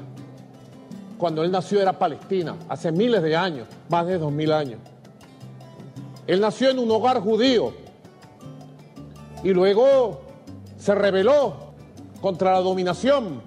Cuando 1.19 1.45
él 1.45 1.51
nació 1.51 1.83
era 1.83 1.99
Palestina, 1.99 2.57
hace 2.71 2.91
miles 2.91 3.23
de 3.23 3.37
años, 3.37 3.69
más 3.91 4.07
de 4.07 4.17
dos 4.17 4.33
mil 4.33 4.51
años. 4.51 4.79
Él 6.31 6.41
nació 6.41 6.71
en 6.71 6.79
un 6.79 6.89
hogar 6.93 7.21
judío 7.21 7.73
y 9.43 9.49
luego 9.49 10.21
se 10.79 10.95
rebeló 10.95 11.73
contra 12.21 12.53
la 12.53 12.61
dominación 12.61 13.43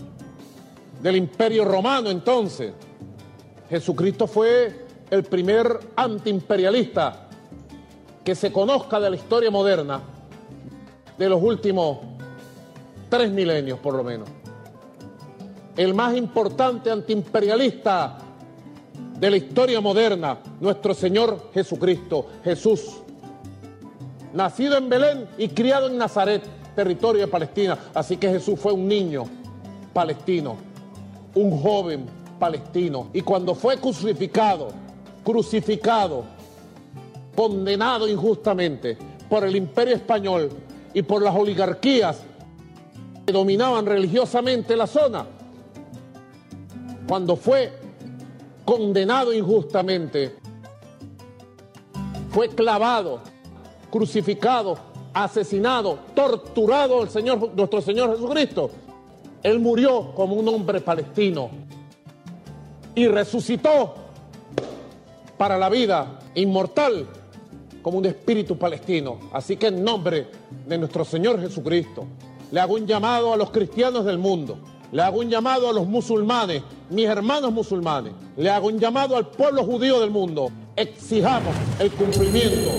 del 1.01 1.15
imperio 1.15 1.63
romano 1.63 2.09
entonces. 2.09 2.73
Jesucristo 3.69 4.27
fue 4.27 4.85
el 5.09 5.23
primer 5.23 5.79
antiimperialista 5.95 7.29
que 8.21 8.35
se 8.35 8.51
conozca 8.51 8.99
de 8.99 9.11
la 9.11 9.15
historia 9.15 9.49
moderna 9.49 10.01
de 11.17 11.29
los 11.29 11.41
últimos 11.41 11.99
tres 13.07 13.31
milenios 13.31 13.79
por 13.79 13.93
lo 13.93 14.03
menos. 14.03 14.27
El 15.77 15.93
más 15.93 16.17
importante 16.17 16.91
antiimperialista 16.91 18.17
de 19.23 19.31
la 19.31 19.37
historia 19.37 19.79
moderna, 19.79 20.39
nuestro 20.59 20.93
Señor 20.93 21.49
Jesucristo, 21.53 22.27
Jesús, 22.43 22.97
nacido 24.33 24.75
en 24.75 24.89
Belén 24.89 25.29
y 25.37 25.47
criado 25.47 25.87
en 25.87 25.97
Nazaret, 25.97 26.43
territorio 26.75 27.21
de 27.21 27.27
Palestina. 27.29 27.79
Así 27.93 28.17
que 28.17 28.27
Jesús 28.27 28.59
fue 28.59 28.73
un 28.73 28.85
niño 28.85 29.23
palestino, 29.93 30.57
un 31.35 31.57
joven 31.57 32.05
palestino. 32.37 33.11
Y 33.13 33.21
cuando 33.21 33.55
fue 33.55 33.77
crucificado, 33.77 34.71
crucificado, 35.23 36.25
condenado 37.33 38.09
injustamente 38.09 38.97
por 39.29 39.45
el 39.45 39.55
imperio 39.55 39.95
español 39.95 40.49
y 40.93 41.01
por 41.01 41.21
las 41.21 41.33
oligarquías 41.33 42.19
que 43.25 43.31
dominaban 43.31 43.85
religiosamente 43.85 44.75
la 44.75 44.85
zona, 44.85 45.25
cuando 47.07 47.37
fue 47.37 47.82
condenado 48.65 49.33
injustamente, 49.33 50.35
fue 52.29 52.49
clavado, 52.49 53.19
crucificado, 53.91 54.77
asesinado, 55.13 55.99
torturado 56.15 57.03
el 57.03 57.09
Señor, 57.09 57.51
nuestro 57.55 57.81
Señor 57.81 58.11
Jesucristo. 58.15 58.71
Él 59.43 59.59
murió 59.59 60.13
como 60.15 60.35
un 60.35 60.47
hombre 60.47 60.81
palestino 60.81 61.49
y 62.95 63.07
resucitó 63.07 63.95
para 65.37 65.57
la 65.57 65.69
vida 65.69 66.19
inmortal 66.35 67.07
como 67.81 67.97
un 67.97 68.05
espíritu 68.05 68.57
palestino. 68.57 69.19
Así 69.33 69.57
que 69.57 69.67
en 69.67 69.83
nombre 69.83 70.27
de 70.65 70.77
nuestro 70.77 71.03
Señor 71.03 71.39
Jesucristo, 71.39 72.05
le 72.51 72.59
hago 72.59 72.75
un 72.75 72.87
llamado 72.87 73.33
a 73.33 73.37
los 73.37 73.51
cristianos 73.51 74.05
del 74.05 74.17
mundo, 74.17 74.57
le 74.93 75.01
hago 75.01 75.19
un 75.19 75.29
llamado 75.29 75.69
a 75.69 75.73
los 75.73 75.85
musulmanes, 75.87 76.61
mis 76.89 77.05
hermanos 77.07 77.51
musulmanes, 77.51 78.13
le 78.37 78.49
hago 78.49 78.67
un 78.67 78.79
llamado 78.79 79.17
al 79.17 79.27
pueblo 79.27 79.63
judío 79.65 79.99
del 79.99 80.11
mundo. 80.11 80.51
Exijamos 80.75 81.53
el 81.79 81.91
cumplimiento. 81.91 82.71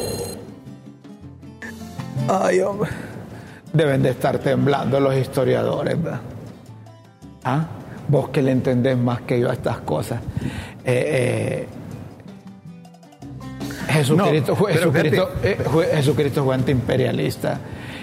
Ay, 2.28 2.60
hombre. 2.60 2.90
Deben 3.72 4.02
de 4.02 4.10
estar 4.10 4.38
temblando 4.38 5.00
los 5.00 5.14
historiadores, 5.16 6.00
¿verdad? 6.02 6.20
¿Ah? 7.44 7.66
Vos 8.08 8.28
que 8.28 8.42
le 8.42 8.52
entendés 8.52 8.96
más 8.96 9.22
que 9.22 9.40
yo 9.40 9.50
a 9.50 9.54
estas 9.54 9.78
cosas. 9.78 10.20
Eh, 10.84 11.66
eh, 11.66 11.68
Jesucristo, 13.88 14.52
No, 14.52 14.56
fue, 14.56 14.72
Jesucristo, 14.74 15.28
eh, 15.42 15.58
fue- 15.70 15.86
Jesucristo 15.86 16.44
fue 16.44 16.54
antiimperialista. 16.54 17.58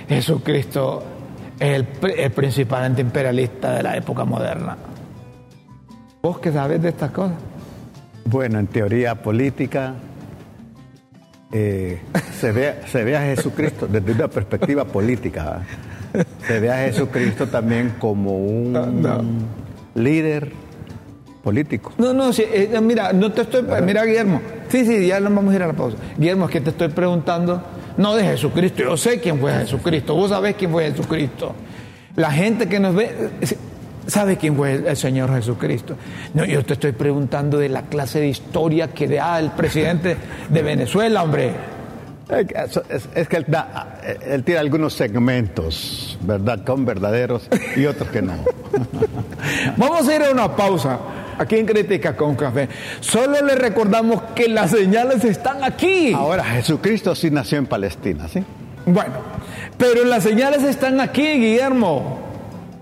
Jesucristo 0.08 1.04
es 1.62 1.76
el, 1.76 1.88
el 2.18 2.32
principal 2.32 2.84
antiimperialista 2.84 3.74
de 3.76 3.84
la 3.84 3.96
época 3.96 4.26
moderna. 4.26 4.76
¿Vos 6.22 6.40
que 6.40 6.52
sabés 6.52 6.82
de 6.82 6.90
estas 6.90 7.12
cosas? 7.12 7.38
Bueno, 8.26 8.60
en 8.60 8.68
teoría 8.68 9.16
política 9.16 9.94
eh, 11.52 12.02
se, 12.40 12.52
ve, 12.52 12.76
se 12.88 13.04
ve 13.04 13.16
a 13.18 13.22
Jesucristo 13.22 13.88
desde 13.88 14.12
una 14.12 14.28
perspectiva 14.28 14.86
política. 14.86 15.44
¿verdad? 16.14 16.28
Se 16.48 16.60
ve 16.60 16.72
a 16.72 16.78
Jesucristo 16.86 17.48
también 17.48 17.94
como 18.00 18.38
un 18.38 18.74
No. 18.74 19.22
líder 19.96 20.52
político. 21.44 21.94
No, 21.98 22.14
no, 22.14 22.32
sí, 22.34 22.44
eh, 22.52 22.80
mira, 22.82 23.14
no 23.14 23.32
te 23.32 23.42
estoy. 23.42 23.64
Mira, 23.84 24.04
Guillermo. 24.06 24.42
Sí, 24.70 24.86
sí, 24.86 25.08
ya 25.08 25.20
nos 25.20 25.34
vamos 25.34 25.54
a 25.54 25.56
ir 25.58 25.64
a 25.64 25.68
la 25.68 25.74
pausa. 25.74 25.98
Guillermo, 26.18 26.46
es 26.46 26.52
que 26.52 26.62
te 26.62 26.70
estoy 26.70 26.90
preguntando, 26.90 27.62
no 27.98 28.16
de 28.16 28.24
Jesucristo. 28.24 28.84
Yo 28.84 28.98
sé 28.98 29.20
quién 29.20 29.40
fue 29.40 29.54
Jesucristo. 29.54 30.16
Vos 30.16 30.30
sabés 30.30 30.56
quién 30.56 30.72
fue 30.72 30.90
Jesucristo. 30.92 31.54
La 32.16 32.32
gente 32.32 32.68
que 32.68 32.80
nos 32.80 32.94
ve 32.96 33.06
eh, 33.42 33.58
sabe 34.08 34.38
quién 34.38 34.56
fue 34.56 34.74
el, 34.74 34.88
el 34.88 34.98
Señor 34.98 35.34
Jesucristo. 35.34 35.96
No, 36.34 36.44
yo 36.46 36.64
te 36.66 36.74
estoy 36.74 36.92
preguntando 36.92 37.58
de 37.58 37.70
la 37.70 37.84
clase 37.84 38.20
de 38.20 38.28
historia 38.28 38.90
que 38.90 39.08
da 39.08 39.40
el 39.40 39.52
presidente 39.52 40.18
de 40.50 40.62
Venezuela, 40.62 41.24
hombre. 41.24 41.52
Es 42.30 42.48
que 42.48 42.56
Es, 43.20 43.28
él, 43.32 43.46
da- 43.48 44.00
él 44.26 44.44
tiene 44.44 44.60
algunos 44.62 44.94
segmentos, 44.94 46.18
¿verdad? 46.22 46.64
Con 46.64 46.86
verdaderos 46.86 47.48
y 47.76 47.86
otros 47.86 48.08
que 48.10 48.22
no. 48.22 48.34
Vamos 49.78 50.08
a 50.08 50.16
ir 50.16 50.24
a 50.24 50.32
una 50.32 50.56
pausa. 50.56 50.98
Aquí 51.42 51.58
en 51.58 51.66
Crítica 51.66 52.16
con 52.16 52.36
Café. 52.36 52.70
Solo 53.00 53.42
le 53.42 53.56
recordamos 53.56 54.22
que 54.36 54.48
las 54.48 54.70
señales 54.70 55.26
están 55.26 55.64
aquí. 55.64 56.14
Ahora, 56.14 56.44
Jesucristo 56.44 57.16
sí 57.16 57.32
nació 57.32 57.58
en 57.58 57.66
Palestina, 57.66 58.28
¿sí? 58.28 58.44
Bueno, 58.86 59.14
pero 59.76 60.06
las 60.06 60.22
señales 60.22 60.62
están 60.62 61.00
aquí, 61.00 61.24
Guillermo. 61.24 62.20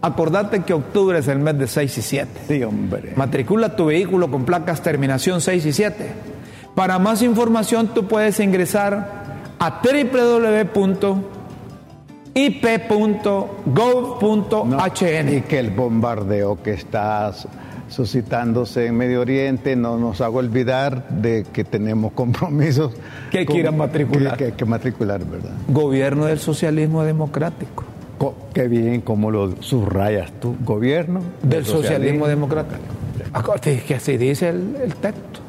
Acordate 0.02 0.64
que 0.64 0.74
octubre 0.74 1.20
es 1.20 1.30
el 1.30 1.40
mes 1.40 1.58
de 1.58 1.68
6 1.68 1.98
y 2.00 2.02
7. 2.02 2.42
Sí, 2.50 2.62
hombre. 2.64 3.14
Matricula 3.16 3.78
tu 3.78 3.86
vehículo 3.86 4.30
con 4.30 4.44
placas 4.44 4.82
terminación 4.82 5.40
6 5.40 5.66
y 5.66 5.72
7. 5.72 6.12
Para 6.76 7.00
más 7.00 7.22
información 7.22 7.94
tú 7.94 8.10
puedes 8.10 8.42
ingresar 8.42 9.56
a 9.58 9.82
www.ip.gov.hn. 9.82 11.24
Y 15.30 15.42
que 15.44 15.60
el 15.60 15.70
bombardeo 15.70 16.62
que 16.62 16.74
está 16.74 17.32
suscitándose 17.90 18.86
en 18.86 18.96
Medio 18.96 19.22
Oriente 19.22 19.76
no 19.76 19.98
nos 19.98 20.22
haga 20.22 20.30
olvidar 20.38 21.10
de 21.10 21.46
que 21.52 21.64
tenemos 21.64 22.14
compromisos. 22.14 22.94
Que 23.32 23.46
a 23.68 23.72
matricular. 23.72 24.38
Que, 24.38 24.54
que 24.54 24.66
matricular, 24.66 25.24
¿verdad? 25.26 25.52
Gobierno 25.68 26.26
del 26.26 26.40
socialismo 26.40 27.04
democrático. 27.04 27.84
Co- 28.18 28.36
qué 28.54 28.68
bien 28.68 29.02
como 29.02 29.32
lo 29.32 29.62
subrayas 29.62 30.32
tú. 30.40 30.56
Gobierno 30.64 31.22
Del 31.42 31.66
socialismo 31.66 32.28
democrático. 32.28 32.80
Acuérdate 33.34 33.82
que 33.86 33.96
así 33.96 34.18
dice 34.18 34.50
el, 34.50 34.76
el 34.84 34.96
texto. 34.96 35.40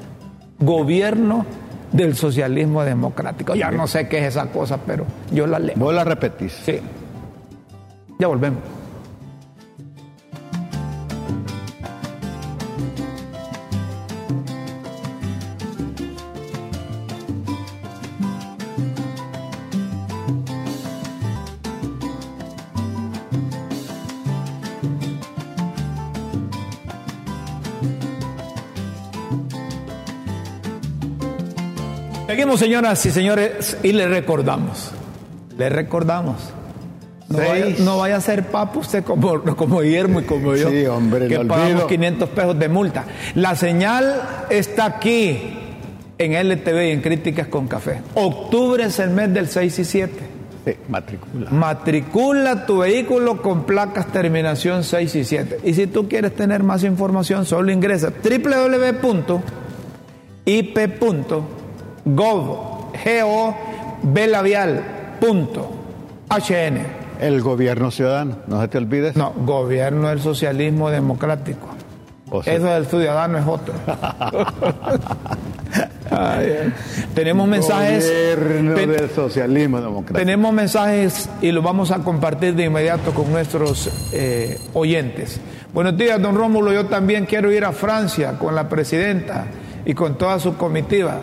Gobierno 0.58 1.46
del 1.92 2.14
socialismo 2.14 2.84
democrático. 2.84 3.54
Ya 3.54 3.70
no 3.70 3.86
sé 3.86 4.08
qué 4.08 4.18
es 4.18 4.24
esa 4.26 4.46
cosa, 4.46 4.78
pero 4.86 5.04
yo 5.32 5.46
la 5.46 5.58
leo. 5.58 5.74
Vos 5.76 5.94
la 5.94 6.04
repetís. 6.04 6.52
Sí. 6.64 6.78
Ya 8.18 8.26
volvemos. 8.28 8.60
Señoras 32.60 33.04
y 33.06 33.10
señores, 33.10 33.76
y 33.82 33.92
le 33.92 34.06
recordamos. 34.06 34.92
Le 35.58 35.68
recordamos. 35.68 36.36
No 37.28 37.38
vaya, 37.38 37.64
Seis. 37.64 37.80
no 37.80 37.98
vaya 37.98 38.16
a 38.16 38.20
ser 38.20 38.48
papo 38.48 38.80
usted 38.80 39.04
como, 39.04 39.40
como 39.56 39.80
Guillermo 39.80 40.20
y 40.20 40.24
como 40.24 40.54
yo. 40.54 40.68
Sí, 40.68 40.86
hombre, 40.86 41.28
que 41.28 41.38
pagamos 41.38 41.70
olvido. 41.70 41.86
500 41.86 42.28
pesos 42.28 42.58
de 42.58 42.68
multa. 42.68 43.04
La 43.34 43.54
señal 43.56 44.22
está 44.50 44.84
aquí 44.84 45.38
en 46.18 46.32
LTV 46.32 46.88
y 46.88 46.90
en 46.90 47.00
Críticas 47.00 47.48
con 47.48 47.66
Café. 47.66 48.02
Octubre 48.14 48.84
es 48.84 48.98
el 48.98 49.10
mes 49.10 49.32
del 49.32 49.48
6 49.48 49.78
y 49.78 49.84
7. 49.84 50.12
Sí, 50.66 50.72
matricula. 50.88 51.50
Matricula 51.50 52.66
tu 52.66 52.78
vehículo 52.78 53.40
con 53.40 53.64
placas 53.64 54.08
terminación 54.08 54.84
6 54.84 55.14
y 55.14 55.24
7. 55.24 55.60
Y 55.64 55.72
si 55.74 55.86
tú 55.86 56.08
quieres 56.08 56.34
tener 56.34 56.62
más 56.62 56.84
información, 56.84 57.46
solo 57.46 57.72
ingresa 57.72 58.10
a 62.16 64.00
www.ip.gov.hn. 65.20 67.00
El 67.20 67.42
gobierno 67.42 67.90
ciudadano, 67.90 68.36
no 68.46 68.60
se 68.62 68.68
te 68.68 68.78
olvides. 68.78 69.14
No, 69.16 69.32
gobierno 69.44 70.08
del 70.08 70.20
socialismo 70.20 70.88
democrático. 70.90 71.68
O 72.30 72.42
sea, 72.42 72.54
Eso 72.54 72.66
del 72.66 72.86
ciudadano 72.86 73.38
es 73.38 73.46
otro. 73.46 73.74
Ay, 76.10 76.52
ay. 76.62 76.72
tenemos 77.14 77.46
mensajes. 77.46 78.04
Gobierno 78.36 78.74
Ten- 78.74 78.90
del 78.92 79.10
socialismo 79.10 79.80
democrático. 79.80 80.18
Tenemos 80.18 80.52
mensajes 80.52 81.28
y 81.42 81.52
los 81.52 81.62
vamos 81.62 81.90
a 81.90 81.98
compartir 81.98 82.54
de 82.54 82.64
inmediato 82.64 83.12
con 83.12 83.30
nuestros 83.30 83.90
eh, 84.12 84.58
oyentes. 84.74 85.40
Buenos 85.74 85.96
días, 85.98 86.20
don 86.22 86.34
Rómulo. 86.36 86.72
Yo 86.72 86.86
también 86.86 87.26
quiero 87.26 87.52
ir 87.52 87.64
a 87.64 87.72
Francia 87.72 88.38
con 88.38 88.54
la 88.54 88.68
presidenta 88.68 89.46
y 89.84 89.92
con 89.94 90.16
toda 90.16 90.38
su 90.38 90.56
comitiva. 90.56 91.18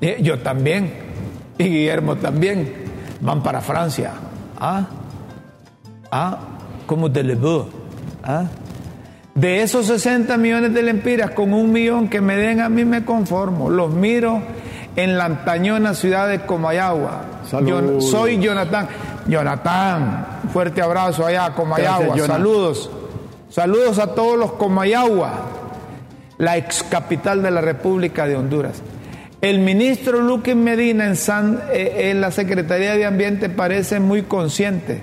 Eh, 0.00 0.18
Yo 0.22 0.38
también. 0.38 0.92
y 1.58 1.64
Guillermo 1.64 2.16
también 2.16 2.72
van 3.20 3.42
para 3.42 3.60
Francia. 3.60 4.12
¿Ah? 4.58 4.86
¿Ah? 6.10 6.38
¿Cómo 6.86 7.10
te 7.10 7.22
le 7.22 7.36
¿Ah? 8.22 8.44
De 9.34 9.62
esos 9.62 9.86
60 9.86 10.36
millones 10.36 10.74
de 10.74 10.82
lempiras, 10.82 11.30
con 11.30 11.52
un 11.52 11.70
millón 11.70 12.08
que 12.08 12.20
me 12.20 12.36
den 12.36 12.60
a 12.60 12.68
mí 12.68 12.84
me 12.84 13.04
conformo. 13.04 13.70
Los 13.70 13.92
miro 13.92 14.40
en 14.96 15.16
la 15.16 15.26
antañona 15.26 15.94
ciudad 15.94 16.28
de 16.28 16.40
Comayagua. 16.40 17.22
Yo, 17.64 18.00
soy 18.00 18.38
Jonathan. 18.40 18.88
Jonathan, 19.28 20.26
fuerte 20.52 20.80
abrazo 20.80 21.26
allá, 21.26 21.54
Comayagua. 21.54 22.18
Saludos. 22.26 22.90
Saludos 23.50 23.98
a 23.98 24.14
todos 24.14 24.38
los 24.38 24.52
Comayagua, 24.52 25.32
la 26.38 26.56
ex 26.56 26.82
capital 26.82 27.42
de 27.42 27.50
la 27.50 27.60
República 27.60 28.26
de 28.26 28.36
Honduras. 28.36 28.82
El 29.40 29.60
ministro 29.60 30.20
Luque 30.20 30.56
Medina 30.56 31.06
en, 31.06 31.58
eh, 31.72 32.10
en 32.10 32.20
la 32.20 32.32
Secretaría 32.32 32.96
de 32.96 33.06
Ambiente 33.06 33.48
parece 33.48 34.00
muy 34.00 34.22
consciente. 34.22 35.00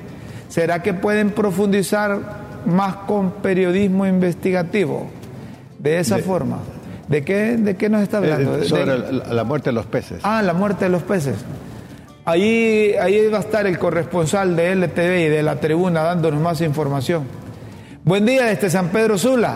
¿Será 0.50 0.84
que 0.84 0.94
pueden 0.94 1.32
profundizar 1.32 2.20
más 2.66 2.96
con 3.08 3.32
periodismo 3.32 4.06
investigativo? 4.06 5.08
De 5.80 6.00
esa 6.00 6.18
forma. 6.18 6.60
¿De 7.08 7.24
qué, 7.24 7.56
¿De 7.58 7.78
qué 7.78 7.88
nos 7.88 8.02
está 8.02 8.18
hablando? 8.18 8.58
Eh, 8.58 8.66
sobre 8.66 8.98
la 9.14 9.44
muerte 9.46 9.70
de 9.70 9.74
los 9.74 9.86
peces. 9.86 10.20
Ah, 10.24 10.42
la 10.42 10.54
muerte 10.54 10.86
de 10.86 10.90
los 10.90 11.04
peces. 11.04 11.38
Ahí, 12.26 12.94
ahí 13.00 13.28
va 13.28 13.38
a 13.38 13.42
estar 13.42 13.66
el 13.68 13.78
corresponsal 13.78 14.56
de 14.56 14.72
LTV 14.76 15.28
y 15.28 15.30
de 15.30 15.44
la 15.44 15.60
tribuna 15.60 16.02
dándonos 16.02 16.42
más 16.42 16.60
información. 16.62 17.24
Buen 18.04 18.26
día 18.26 18.46
desde 18.46 18.70
San 18.70 18.90
Pedro 18.90 19.18
Sula. 19.18 19.56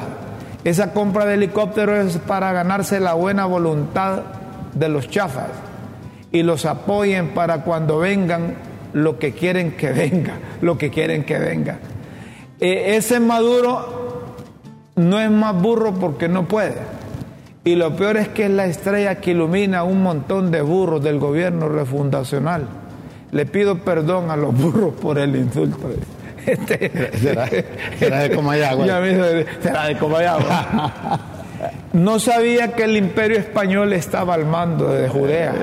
Esa 0.63 0.93
compra 0.93 1.25
de 1.25 1.33
helicópteros 1.33 2.15
es 2.15 2.17
para 2.21 2.53
ganarse 2.53 2.99
la 2.99 3.13
buena 3.13 3.45
voluntad 3.45 4.38
de 4.73 4.89
los 4.89 5.09
chafas 5.09 5.49
y 6.31 6.43
los 6.43 6.65
apoyen 6.65 7.29
para 7.29 7.63
cuando 7.63 7.99
vengan 7.99 8.55
lo 8.93 9.19
que 9.19 9.33
quieren 9.33 9.73
que 9.73 9.91
venga, 9.91 10.33
lo 10.61 10.77
que 10.77 10.89
quieren 10.89 11.23
que 11.23 11.37
venga. 11.37 11.79
E, 12.59 12.95
ese 12.95 13.19
Maduro 13.19 14.35
no 14.95 15.19
es 15.19 15.31
más 15.31 15.59
burro 15.59 15.93
porque 15.93 16.27
no 16.27 16.47
puede. 16.47 16.75
Y 17.63 17.75
lo 17.75 17.95
peor 17.95 18.17
es 18.17 18.29
que 18.29 18.45
es 18.45 18.51
la 18.51 18.65
estrella 18.65 19.15
que 19.15 19.31
ilumina 19.31 19.83
un 19.83 20.01
montón 20.01 20.49
de 20.49 20.61
burros 20.61 21.03
del 21.03 21.19
gobierno 21.19 21.69
refundacional. 21.69 22.67
Le 23.31 23.45
pido 23.45 23.79
perdón 23.79 24.31
a 24.31 24.37
los 24.37 24.55
burros 24.57 24.93
por 24.95 25.17
el 25.19 25.35
insulto. 25.35 25.89
Este, 26.45 27.11
¿Será, 27.99 28.19
de 28.19 28.31
Comayagua. 28.35 28.85
será 29.61 29.85
de 29.85 29.97
Comayagua. 29.97 31.19
No 31.93 32.19
sabía 32.19 32.73
que 32.73 32.83
el 32.83 32.95
imperio 32.95 33.37
español 33.37 33.93
estaba 33.93 34.35
al 34.35 34.45
mando 34.45 34.91
de 34.91 35.09
Judea, 35.09 35.55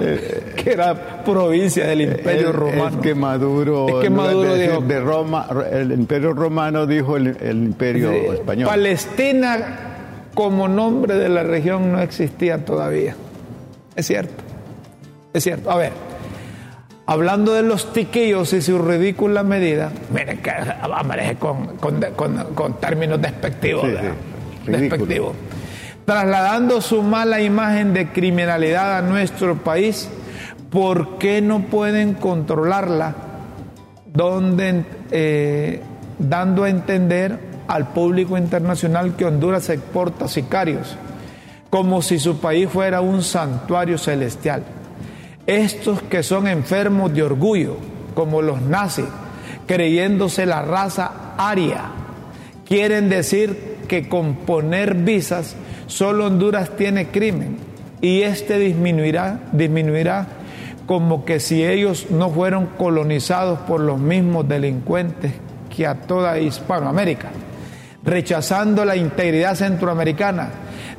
que 0.57 0.73
era 0.73 1.25
provincia 1.25 1.87
del 1.87 2.03
imperio 2.03 2.53
romano. 2.53 2.97
Es 2.97 3.03
que 3.03 3.15
Maduro, 3.15 3.87
es 3.89 4.05
que 4.05 4.11
Maduro 4.11 4.55
dijo, 4.55 4.81
de 4.81 5.01
Roma, 5.01 5.49
el 5.71 5.93
imperio 5.93 6.33
romano 6.33 6.87
dijo 6.87 7.17
el, 7.17 7.37
el 7.41 7.65
imperio 7.65 8.11
español. 8.33 8.69
Palestina 8.69 9.87
como 10.35 10.69
nombre 10.69 11.15
de 11.15 11.31
la 11.31 11.43
región 11.43 11.93
no 11.93 12.01
existía 12.01 12.65
todavía. 12.65 13.17
Es 13.95 14.07
cierto, 14.07 14.45
es 15.33 15.43
cierto. 15.43 15.71
A 15.71 15.77
ver, 15.77 15.93
hablando 17.07 17.55
de 17.55 17.63
los 17.63 17.93
tiquillos 17.93 18.53
y 18.53 18.61
su 18.61 18.79
ridícula 18.79 19.43
medida, 19.43 19.91
miren 20.13 20.39
que 20.39 20.51
aparece 20.51 21.37
con, 21.37 21.77
con, 21.79 22.81
términos 22.81 23.21
despectivos. 23.23 23.89
despectivos. 24.67 25.35
Trasladando 26.07 26.81
su 26.81 27.03
mala 27.03 27.41
imagen 27.43 27.93
de 27.93 28.13
criminalidad 28.13 28.97
a 28.97 29.03
nuestro 29.03 29.57
país, 29.57 30.09
¿por 30.71 31.19
qué 31.19 31.43
no 31.43 31.63
pueden 31.63 32.15
controlarla? 32.15 33.17
Donde, 34.15 34.85
eh, 35.11 35.83
dando 36.21 36.63
a 36.63 36.71
entender 36.71 37.41
al 37.67 37.89
público 37.89 38.39
internacional 38.39 39.17
que 39.17 39.25
Honduras 39.25 39.69
exporta 39.69 40.29
sicarios, 40.29 40.97
como 41.71 42.01
si 42.03 42.21
su 42.21 42.39
país 42.39 42.69
fuera 42.71 43.01
un 43.01 43.25
santuario 43.25 43.99
celestial. 43.99 44.63
Estos 45.45 46.03
que 46.03 46.23
son 46.23 46.47
enfermos 46.47 47.13
de 47.13 47.25
orgullo, 47.25 47.79
como 48.15 48.43
los 48.43 48.63
nazis, 48.63 49.07
creyéndose 49.67 50.47
la 50.47 50.63
raza 50.63 51.35
aria, 51.37 51.87
quieren 52.65 53.09
decir 53.09 53.79
que 53.89 54.09
con 54.09 54.37
poner 54.37 54.95
visas 54.95 55.57
solo 55.87 56.27
Honduras 56.27 56.71
tiene 56.77 57.09
crimen 57.09 57.57
y 58.01 58.23
este 58.23 58.59
disminuirá, 58.59 59.41
disminuirá 59.53 60.27
como 60.87 61.25
que 61.25 61.41
si 61.41 61.65
ellos 61.65 62.11
no 62.11 62.31
fueron 62.31 62.67
colonizados 62.79 63.59
por 63.61 63.81
los 63.81 63.99
mismos 63.99 64.49
delincuentes 64.49 65.33
que 65.75 65.87
a 65.87 65.95
toda 65.95 66.39
Hispanoamérica 66.39 67.31
rechazando 68.07 68.85
la 68.85 68.97
integridad 68.97 69.57
centroamericana. 69.57 70.49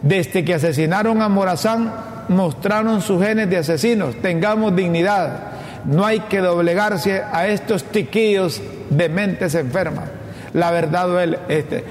Desde 0.01 0.45
que 0.45 0.53
asesinaron 0.53 1.21
a 1.21 1.29
Morazán, 1.29 1.91
mostraron 2.27 3.01
sus 3.01 3.23
genes 3.23 3.49
de 3.49 3.57
asesinos. 3.57 4.15
Tengamos 4.21 4.75
dignidad. 4.75 5.39
No 5.85 6.05
hay 6.05 6.19
que 6.21 6.39
doblegarse 6.39 7.23
a 7.31 7.47
estos 7.47 7.85
tiquillos 7.85 8.61
de 8.89 9.09
mentes 9.09 9.55
enfermas. 9.55 10.09
La 10.53 10.69
verdad, 10.71 11.23
él, 11.23 11.39
este, 11.47 11.83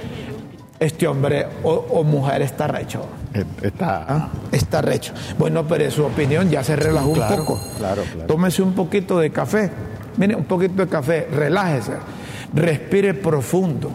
este 0.78 1.06
hombre 1.06 1.46
o, 1.62 2.04
mujer 2.04 2.42
está 2.42 2.66
recho. 2.66 3.06
Eh, 3.34 3.44
está, 3.62 4.04
¿Ah? 4.08 4.28
está 4.52 4.82
recho. 4.82 5.12
Bueno, 5.38 5.66
pero 5.66 5.90
su 5.90 6.04
opinión 6.04 6.50
ya 6.50 6.62
se 6.62 6.76
relajó 6.76 7.08
un 7.08 7.28
poco. 7.28 7.60
Claro, 7.78 8.02
claro. 8.02 8.26
Tómese 8.26 8.62
un 8.62 8.74
poquito 8.74 9.18
de 9.18 9.30
café. 9.30 9.70
Mire, 10.16 10.34
un 10.34 10.44
poquito 10.44 10.84
de 10.84 10.88
café. 10.88 11.28
Relájese. 11.30 11.92
Respire 12.54 13.14
profundo 13.14 13.90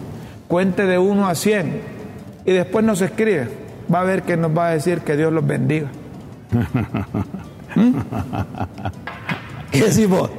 cuente 0.51 0.85
de 0.85 0.97
1 0.97 1.29
a 1.29 1.33
100 1.33 1.81
y 2.45 2.51
después 2.51 2.83
nos 2.83 2.99
escribe. 2.99 3.47
Va 3.93 4.01
a 4.01 4.03
ver 4.03 4.23
que 4.23 4.35
nos 4.35 4.55
va 4.55 4.67
a 4.67 4.71
decir 4.71 4.99
que 4.99 5.15
Dios 5.15 5.31
los 5.31 5.47
bendiga. 5.47 5.87
¿Mm? 7.75 7.93
¿Qué 9.71 9.81
decimos? 9.81 10.29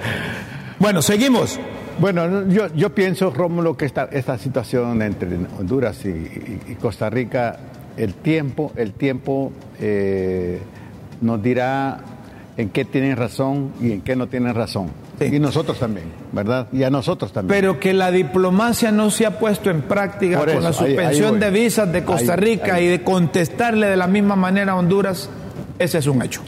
Bueno, 0.79 1.01
seguimos. 1.01 1.59
Bueno, 1.99 2.49
yo, 2.49 2.73
yo 2.75 2.95
pienso, 2.95 3.31
Rómulo, 3.31 3.77
que 3.77 3.85
esta, 3.85 4.05
esta 4.05 4.39
situación 4.39 5.03
entre 5.03 5.37
Honduras 5.59 6.05
y, 6.05 6.75
Costa 6.81 7.11
Rica, 7.11 7.59
el 7.97 8.15
tiempo, 8.15 8.73
el 8.77 8.93
tiempo 8.93 9.53
eh, 9.81 10.61
nos 11.21 11.43
dirá 11.43 12.01
en 12.57 12.71
qué 12.71 12.85
tienen 12.85 13.17
razón 13.17 13.73
y 13.81 13.93
en 13.93 14.01
qué 14.01 14.17
no 14.17 14.27
tienen 14.27 14.55
razón. 14.55 14.91
Y 15.21 15.39
nosotros 15.39 15.79
también, 15.79 16.07
¿verdad? 16.33 16.67
Y 16.73 16.83
a 16.83 16.91
nosotros 16.91 17.33
también. 17.33 17.61
Pero 17.61 17.79
que 17.79 17.95
la 17.95 18.11
diplomacia 18.11 18.91
no 18.91 19.11
se 19.11 19.25
ha 19.25 19.39
puesto 19.39 19.71
en 19.71 19.83
práctica 19.83 20.39
con 20.39 20.63
la 20.63 20.73
suspensión 20.73 21.39
de 21.39 21.51
visas 21.51 21.93
de 21.93 22.05
Costa 22.05 22.35
Rica 22.35 22.81
y 22.81 22.89
de 22.89 23.03
contestarle 23.03 23.87
de 23.87 23.97
la 23.97 24.09
misma 24.09 24.35
manera 24.35 24.73
a 24.73 24.77
Honduras, 24.77 25.31
ese 25.79 25.99
es 25.99 26.07
un 26.07 26.23
hecho. 26.23 26.43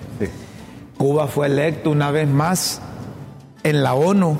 Cuba 0.96 1.26
fue 1.28 1.46
electo 1.46 1.90
una 1.90 2.10
vez 2.10 2.28
más 2.28 2.80
en 3.62 3.82
la 3.82 3.94
ONU 3.94 4.38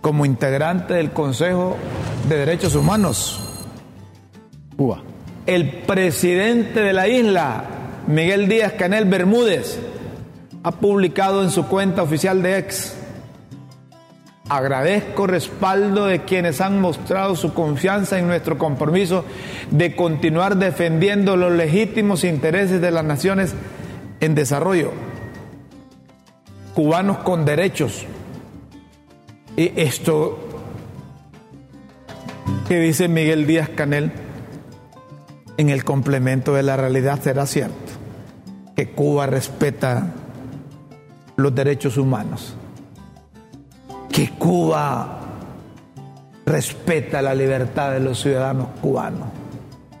como 0.00 0.24
integrante 0.24 0.94
del 0.94 1.12
Consejo 1.12 1.76
de 2.28 2.36
Derechos 2.36 2.74
Humanos. 2.74 3.40
Cuba. 4.76 5.02
El 5.46 5.82
presidente 5.82 6.80
de 6.80 6.92
la 6.92 7.08
isla, 7.08 7.64
Miguel 8.06 8.48
Díaz 8.48 8.74
Canel 8.74 9.04
Bermúdez, 9.04 9.78
ha 10.62 10.72
publicado 10.72 11.42
en 11.42 11.50
su 11.50 11.66
cuenta 11.66 12.02
oficial 12.02 12.42
de 12.42 12.58
ex 12.58 12.96
Agradezco 14.50 15.28
respaldo 15.28 16.06
de 16.06 16.24
quienes 16.24 16.60
han 16.60 16.80
mostrado 16.80 17.36
su 17.36 17.54
confianza 17.54 18.18
en 18.18 18.26
nuestro 18.26 18.58
compromiso 18.58 19.24
de 19.70 19.94
continuar 19.94 20.56
defendiendo 20.56 21.36
los 21.36 21.52
legítimos 21.52 22.24
intereses 22.24 22.80
de 22.80 22.90
las 22.90 23.04
naciones 23.04 23.54
en 24.18 24.34
desarrollo, 24.34 24.90
cubanos 26.74 27.18
con 27.18 27.44
derechos. 27.44 28.06
Y 29.60 29.74
esto 29.76 30.38
que 32.66 32.80
dice 32.80 33.08
Miguel 33.08 33.46
Díaz 33.46 33.68
Canel 33.68 34.10
en 35.58 35.68
el 35.68 35.84
complemento 35.84 36.54
de 36.54 36.62
la 36.62 36.78
realidad 36.78 37.20
será 37.20 37.44
cierto, 37.44 37.92
que 38.74 38.92
Cuba 38.92 39.26
respeta 39.26 40.14
los 41.36 41.54
derechos 41.54 41.98
humanos 41.98 42.56
que 44.10 44.30
Cuba 44.30 45.20
respeta 46.46 47.20
la 47.20 47.34
libertad 47.34 47.92
de 47.92 48.00
los 48.00 48.18
ciudadanos 48.18 48.68
cubanos. 48.80 49.28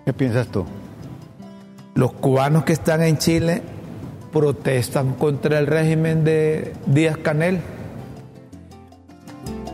¿Qué 0.06 0.14
piensas 0.14 0.46
tú? 0.46 0.64
Los 1.94 2.14
cubanos 2.14 2.64
que 2.64 2.72
están 2.72 3.02
en 3.02 3.18
Chile 3.18 3.60
protestan 4.32 5.12
contra 5.16 5.58
el 5.58 5.66
régimen 5.66 6.24
de 6.24 6.72
Díaz 6.86 7.18
Canel 7.18 7.60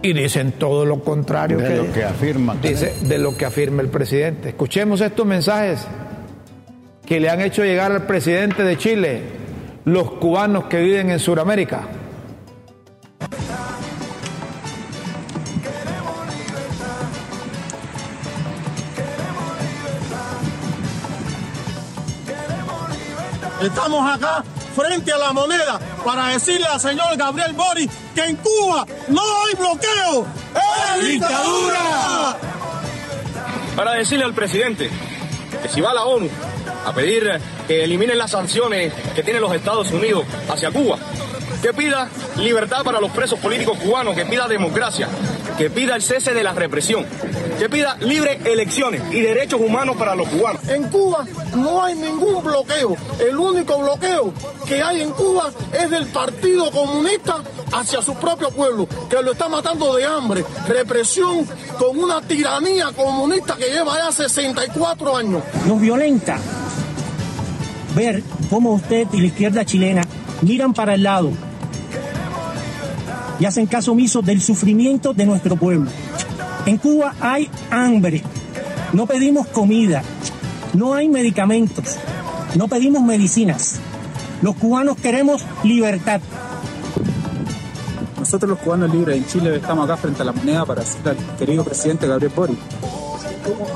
y 0.02 0.12
dicen 0.12 0.52
todo 0.52 0.84
lo 0.84 1.02
contrario 1.02 1.58
de 1.58 1.76
lo 1.76 1.92
que 1.92 2.04
afirma 2.04 2.54
dice, 2.60 2.94
de 3.02 3.18
lo 3.18 3.36
que 3.36 3.44
afirma 3.44 3.82
el 3.82 3.88
presidente. 3.88 4.50
Escuchemos 4.50 5.00
estos 5.00 5.26
mensajes 5.26 5.86
que 7.04 7.20
le 7.20 7.30
han 7.30 7.40
hecho 7.40 7.64
llegar 7.64 7.92
al 7.92 8.06
presidente 8.06 8.62
de 8.62 8.76
Chile 8.76 9.22
los 9.84 10.12
cubanos 10.12 10.64
que 10.64 10.80
viven 10.80 11.10
en 11.10 11.18
Sudamérica. 11.18 11.82
Estamos 23.62 24.14
acá 24.14 24.44
frente 24.76 25.10
a 25.10 25.16
la 25.16 25.32
moneda 25.32 25.80
para 26.04 26.28
decirle 26.28 26.66
al 26.66 26.78
señor 26.78 27.16
Gabriel 27.16 27.54
Boris 27.54 27.90
que 28.14 28.24
en 28.24 28.36
Cuba 28.36 28.86
no 29.08 29.22
hay 29.22 29.54
bloqueo, 29.54 30.26
es 30.98 31.08
dictadura. 31.08 32.36
Para 33.74 33.92
decirle 33.92 34.24
al 34.24 34.34
presidente 34.34 34.90
que 35.62 35.68
si 35.68 35.80
va 35.80 35.92
a 35.92 35.94
la 35.94 36.04
ONU 36.04 36.28
a 36.86 36.92
pedir 36.92 37.40
que 37.66 37.84
eliminen 37.84 38.18
las 38.18 38.32
sanciones 38.32 38.92
que 39.14 39.22
tienen 39.22 39.40
los 39.40 39.54
Estados 39.54 39.90
Unidos 39.90 40.24
hacia 40.50 40.70
Cuba, 40.70 40.98
que 41.62 41.72
pida 41.72 42.08
libertad 42.36 42.84
para 42.84 43.00
los 43.00 43.10
presos 43.12 43.38
políticos 43.38 43.78
cubanos, 43.78 44.14
que 44.14 44.26
pida 44.26 44.46
democracia, 44.46 45.08
que 45.56 45.70
pida 45.70 45.96
el 45.96 46.02
cese 46.02 46.34
de 46.34 46.42
la 46.42 46.52
represión, 46.52 47.04
que 47.58 47.68
pida 47.68 47.96
libres 48.00 48.44
elecciones 48.44 49.02
y 49.12 49.20
derechos 49.20 49.60
humanos 49.60 49.96
para 49.96 50.14
los 50.14 50.28
cubanos. 50.28 50.66
En 50.68 50.84
Cuba 50.88 51.24
no 51.54 51.82
hay 51.82 51.94
ningún 51.94 52.42
bloqueo. 52.42 52.96
El 53.18 53.36
único 53.36 53.78
bloqueo 53.78 54.32
que 54.66 54.82
hay 54.82 55.00
en 55.00 55.10
Cuba 55.12 55.50
es 55.72 55.90
del 55.90 56.06
Partido 56.06 56.70
Comunista 56.70 57.42
hacia 57.72 58.02
su 58.02 58.14
propio 58.14 58.50
pueblo, 58.50 58.86
que 59.08 59.22
lo 59.22 59.32
está 59.32 59.48
matando 59.48 59.94
de 59.96 60.04
hambre, 60.04 60.44
represión 60.68 61.46
con 61.78 61.98
una 61.98 62.20
tiranía 62.20 62.92
comunista 62.92 63.56
que 63.56 63.70
lleva 63.70 63.96
ya 63.96 64.12
64 64.12 65.16
años. 65.16 65.42
Nos 65.66 65.80
violenta 65.80 66.38
ver 67.94 68.22
cómo 68.50 68.74
usted 68.74 69.06
y 69.12 69.20
la 69.20 69.26
izquierda 69.26 69.64
chilena 69.64 70.02
miran 70.42 70.74
para 70.74 70.94
el 70.94 71.02
lado 71.02 71.32
y 73.38 73.44
hacen 73.44 73.66
caso 73.66 73.92
omiso 73.92 74.22
del 74.22 74.40
sufrimiento 74.40 75.12
de 75.12 75.26
nuestro 75.26 75.56
pueblo. 75.56 75.90
En 76.64 76.78
Cuba 76.78 77.14
hay 77.20 77.48
hambre, 77.70 78.22
no 78.92 79.06
pedimos 79.06 79.46
comida, 79.48 80.02
no 80.74 80.94
hay 80.94 81.08
medicamentos, 81.08 81.96
no 82.54 82.68
pedimos 82.68 83.02
medicinas. 83.02 83.76
Los 84.42 84.56
cubanos 84.56 84.96
queremos 84.98 85.44
libertad. 85.62 86.20
Nosotros 88.18 88.50
los 88.50 88.58
cubanos 88.58 88.92
libres 88.92 89.16
en 89.16 89.26
Chile 89.26 89.56
estamos 89.56 89.84
acá 89.84 89.96
frente 89.96 90.22
a 90.22 90.24
la 90.24 90.32
moneda 90.32 90.64
para 90.64 90.82
decirle 90.82 91.10
al 91.10 91.36
querido 91.36 91.64
presidente 91.64 92.06
Gabriel 92.08 92.32
Boric 92.34 92.58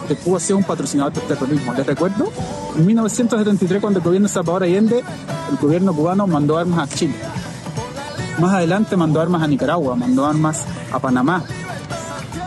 que 0.09 0.17
Cuba 0.17 0.39
ha 0.39 0.41
sido 0.41 0.59
un 0.59 0.65
patrocinador 0.65 1.13
del 1.13 1.23
terrorismo. 1.23 1.73
Les 1.75 1.87
recuerdo, 1.87 2.33
en 2.77 2.87
1973 2.87 3.81
cuando 3.81 4.01
el 4.01 4.05
gobierno 4.05 4.29
de 4.29 4.35
Salvador 4.35 4.65
Allende, 4.65 5.05
el 5.51 5.57
gobierno 5.57 5.95
cubano 5.95 6.27
mandó 6.27 6.59
armas 6.59 6.91
a 6.91 6.95
Chile. 6.95 7.15
Más 8.41 8.55
adelante 8.55 8.97
mandó 8.97 9.21
armas 9.21 9.43
a 9.43 9.47
Nicaragua, 9.47 9.95
mandó 9.95 10.25
armas 10.25 10.65
a 10.91 10.99
Panamá, 10.99 11.45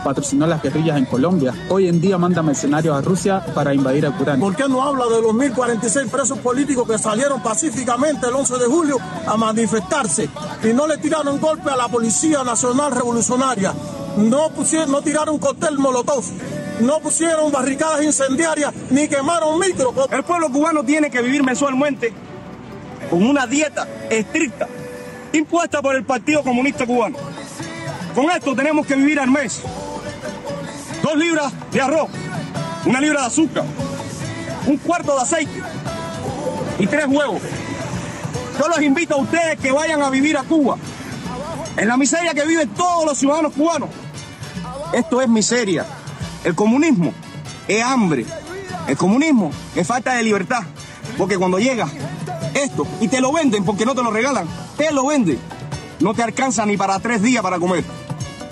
patrocinó 0.02 0.44
las 0.44 0.60
guerrillas 0.60 0.98
en 0.98 1.04
Colombia. 1.04 1.54
Hoy 1.68 1.86
en 1.86 2.00
día 2.00 2.18
manda 2.18 2.42
mercenarios 2.42 2.96
a 2.96 3.00
Rusia 3.00 3.44
para 3.54 3.72
invadir 3.72 4.04
a 4.06 4.10
Ucrania. 4.10 4.44
¿Por 4.44 4.56
qué 4.56 4.68
no 4.68 4.82
habla 4.82 5.04
de 5.04 5.22
los 5.22 5.32
1.046 5.32 6.10
presos 6.10 6.38
políticos 6.40 6.88
que 6.88 6.98
salieron 6.98 7.40
pacíficamente 7.40 8.26
el 8.26 8.34
11 8.34 8.58
de 8.58 8.64
julio 8.66 8.96
a 9.24 9.36
manifestarse 9.36 10.28
y 10.64 10.72
no 10.72 10.88
le 10.88 10.98
tiraron 10.98 11.40
golpe 11.40 11.70
a 11.70 11.76
la 11.76 11.86
Policía 11.86 12.42
Nacional 12.42 12.90
Revolucionaria? 12.90 13.72
No, 14.16 14.50
pusieron, 14.50 14.90
no 14.90 15.00
tiraron 15.00 15.38
cóctel 15.38 15.78
molotov, 15.78 16.24
no 16.80 16.98
pusieron 16.98 17.52
barricadas 17.52 18.02
incendiarias 18.02 18.74
ni 18.90 19.06
quemaron 19.06 19.60
micro. 19.60 19.94
El 20.10 20.24
pueblo 20.24 20.50
cubano 20.50 20.82
tiene 20.82 21.08
que 21.08 21.22
vivir 21.22 21.44
mensualmente 21.44 22.12
con 23.08 23.22
una 23.22 23.46
dieta 23.46 23.86
estricta 24.10 24.66
impuesta 25.38 25.82
por 25.82 25.96
el 25.96 26.04
Partido 26.04 26.42
Comunista 26.42 26.86
Cubano. 26.86 27.16
Con 28.14 28.30
esto 28.30 28.54
tenemos 28.54 28.86
que 28.86 28.94
vivir 28.94 29.18
al 29.18 29.30
mes. 29.30 29.62
Dos 31.02 31.16
libras 31.16 31.52
de 31.70 31.80
arroz, 31.80 32.08
una 32.86 33.00
libra 33.00 33.22
de 33.22 33.26
azúcar, 33.26 33.64
un 34.66 34.76
cuarto 34.78 35.16
de 35.16 35.22
aceite 35.22 35.62
y 36.78 36.86
tres 36.86 37.06
huevos. 37.06 37.42
Yo 38.58 38.68
los 38.68 38.80
invito 38.80 39.14
a 39.14 39.18
ustedes 39.18 39.58
que 39.58 39.72
vayan 39.72 40.00
a 40.02 40.10
vivir 40.10 40.36
a 40.38 40.44
Cuba, 40.44 40.76
en 41.76 41.88
la 41.88 41.96
miseria 41.96 42.32
que 42.34 42.46
viven 42.46 42.68
todos 42.70 43.04
los 43.04 43.18
ciudadanos 43.18 43.52
cubanos. 43.52 43.90
Esto 44.92 45.20
es 45.20 45.28
miseria. 45.28 45.84
El 46.44 46.54
comunismo 46.54 47.12
es 47.66 47.82
hambre. 47.82 48.24
El 48.86 48.96
comunismo 48.96 49.50
es 49.74 49.86
falta 49.86 50.14
de 50.14 50.22
libertad. 50.22 50.62
Porque 51.18 51.36
cuando 51.36 51.58
llega 51.58 51.88
esto 52.54 52.86
y 53.00 53.08
te 53.08 53.20
lo 53.20 53.32
venden 53.32 53.64
porque 53.64 53.84
no 53.84 53.94
te 53.94 54.02
lo 54.02 54.10
regalan, 54.10 54.46
te 54.76 54.92
lo 54.92 55.06
venden. 55.06 55.38
No 56.00 56.14
te 56.14 56.22
alcanza 56.22 56.66
ni 56.66 56.76
para 56.76 56.98
tres 56.98 57.22
días 57.22 57.42
para 57.42 57.58
comer. 57.58 57.84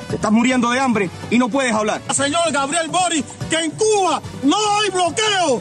Te 0.09 0.17
estás 0.17 0.33
muriendo 0.33 0.71
de 0.71 0.79
hambre 0.79 1.11
y 1.31 1.39
no 1.39 1.49
puedes 1.49 1.73
hablar. 1.73 2.01
Señor 2.15 2.53
Gabriel 2.53 2.89
Boris, 2.89 3.25
que 3.49 3.57
en 3.57 3.71
Cuba 3.73 4.21
no 4.43 4.57
hay 4.57 4.91
bloqueo, 4.91 5.61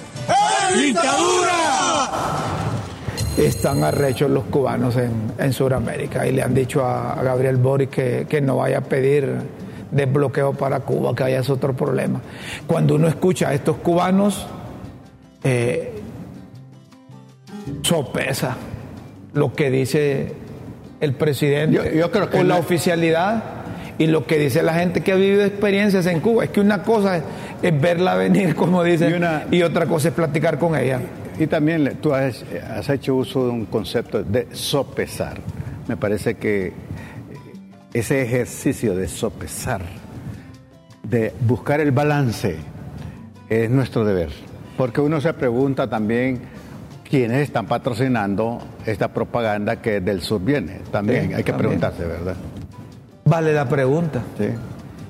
es 0.72 0.82
dictadura. 0.82 2.12
Están 3.38 3.84
arrechos 3.84 4.30
los 4.30 4.44
cubanos 4.46 4.98
en, 4.98 5.34
en 5.38 5.54
Sudamérica 5.54 6.28
y 6.28 6.34
le 6.34 6.44
han 6.44 6.54
dicho 6.54 6.86
a, 6.86 7.14
a 7.14 7.24
Gabriel 7.24 7.58
Boris 7.58 7.90
que, 7.90 8.28
que 8.30 8.42
no 8.42 8.58
vaya 8.58 8.80
a 8.80 8.82
pedir 8.82 9.38
desbloqueo 9.90 10.54
para 10.54 10.82
Cuba, 10.82 11.16
que 11.16 11.24
haya 11.24 11.40
es 11.40 11.50
otro 11.50 11.74
problema. 11.74 12.22
Cuando 12.68 12.96
uno 12.96 13.08
escucha 13.08 13.50
a 13.50 13.54
estos 13.54 13.78
cubanos, 13.78 14.46
eh, 15.44 16.02
sopesa 17.82 18.58
lo 19.34 19.54
que 19.54 19.72
dice 19.72 20.36
el 21.02 21.14
presidente 21.14 21.76
Yo- 21.76 21.84
yo 21.92 22.12
creo 22.12 22.30
que 22.30 22.38
con 22.38 22.48
la 22.48 22.56
no- 22.56 22.60
oficialidad 22.62 23.44
y 23.98 24.08
lo 24.08 24.26
que 24.26 24.38
dice 24.40 24.64
la 24.64 24.74
gente 24.76 25.02
que 25.02 25.12
ha 25.12 25.16
vivido 25.16 25.44
experiencias 25.44 26.06
en 26.08 26.22
Cuba. 26.22 26.46
Es 26.46 26.50
que 26.52 26.60
una 26.62 26.82
cosa 26.84 27.18
es, 27.18 27.24
es 27.62 27.82
verla 27.82 28.16
venir, 28.16 28.56
como 28.56 28.84
dicen, 28.84 29.12
Y 29.12 29.14
una- 29.14 29.44
y 29.52 29.62
otra 29.64 29.86
cosa 29.86 30.08
es 30.10 30.14
platicar 30.14 30.58
con 30.58 30.76
ella. 30.76 31.00
Y 31.40 31.48
también 31.48 31.98
tú 32.02 32.14
has, 32.14 32.44
has 32.76 32.88
hecho 32.90 33.16
uso 33.16 33.46
de 33.46 33.52
un 33.52 33.66
concepto 33.66 34.24
de 34.24 34.48
sopesar. 34.54 35.38
Me 35.88 35.98
parece 35.98 36.36
que 36.36 36.74
ese 37.94 38.22
ejercicio 38.22 38.96
de 38.96 39.08
sopesar, 39.08 39.82
de 41.04 41.34
buscar 41.42 41.80
el 41.82 41.92
balance, 41.92 42.56
es 43.50 43.70
nuestro 43.70 44.06
deber. 44.06 44.30
Porque 44.78 45.02
uno 45.02 45.20
se 45.20 45.34
pregunta 45.34 45.90
también 45.90 46.42
quiénes 47.12 47.40
están 47.42 47.66
patrocinando 47.66 48.60
esta 48.86 49.10
propaganda 49.10 49.82
que 49.82 50.00
del 50.00 50.22
sur 50.22 50.42
viene. 50.42 50.80
También 50.92 51.28
Sí, 51.28 51.34
hay 51.34 51.44
que 51.44 51.52
también. 51.52 51.80
preguntarse, 51.80 52.06
¿verdad? 52.08 52.36
Vale 53.26 53.54
la 53.54 53.68
pregunta. 53.68 54.22
Sí. 54.38 54.46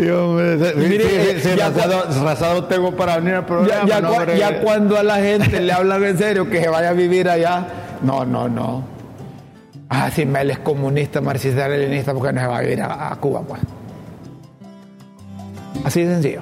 rasado, 1.57 2.23
rasado 2.23 2.63
tengo 2.65 2.95
para 2.95 3.17
venir 3.17 3.35
al 3.35 3.41
Ya, 3.41 3.45
programa. 3.47 3.87
ya 3.87 4.01
no, 4.01 4.09
cua- 4.09 4.17
hombre. 4.19 4.37
ya 4.37 4.61
cuando 4.61 4.97
a 4.97 5.03
la 5.03 5.15
gente 5.17 5.59
le 5.61 5.71
hablan 5.73 6.03
en 6.03 6.17
serio 6.17 6.49
que 6.49 6.61
se 6.61 6.69
vaya 6.69 6.89
a 6.89 6.93
vivir 6.93 7.29
allá, 7.29 7.65
no, 8.01 8.25
no, 8.25 8.47
no. 8.49 8.83
Ah, 9.89 10.09
si 10.09 10.25
Mel 10.25 10.51
es 10.51 10.59
comunista, 10.59 11.19
marxista, 11.21 11.67
leninista, 11.67 12.13
¿por 12.13 12.27
qué 12.27 12.33
no 12.33 12.41
se 12.41 12.47
va 12.47 12.57
a 12.57 12.61
vivir 12.61 12.81
a, 12.81 13.11
a 13.11 13.15
Cuba, 13.17 13.41
pues? 13.41 13.61
Así 15.83 16.03
de 16.03 16.13
sencillo. 16.13 16.41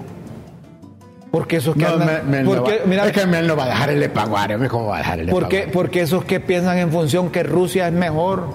Porque 1.32 1.58
esos 1.58 1.76
que 1.76 1.82
No, 1.84 1.90
andan- 1.94 2.26
me- 2.30 2.38
me 2.38 2.44
no 2.44 2.52
porque, 2.56 2.80
va- 2.80 2.86
mira, 2.86 3.06
es 3.06 3.12
que 3.12 3.26
Mel 3.26 3.48
no 3.48 3.56
va 3.56 3.66
a 3.66 3.68
dejar 3.70 3.90
el 3.92 4.02
Epaguare, 4.04 4.56
hombre, 4.56 4.70
¿cómo 4.70 4.88
va 4.88 4.96
a 4.96 5.00
dejar 5.00 5.20
el 5.20 5.30
porque, 5.30 5.70
porque 5.72 6.02
esos 6.02 6.26
que 6.26 6.40
piensan 6.40 6.78
en 6.80 6.92
función 6.92 7.30
que 7.30 7.44
Rusia 7.44 7.88
es 7.88 7.94
mejor, 7.94 8.48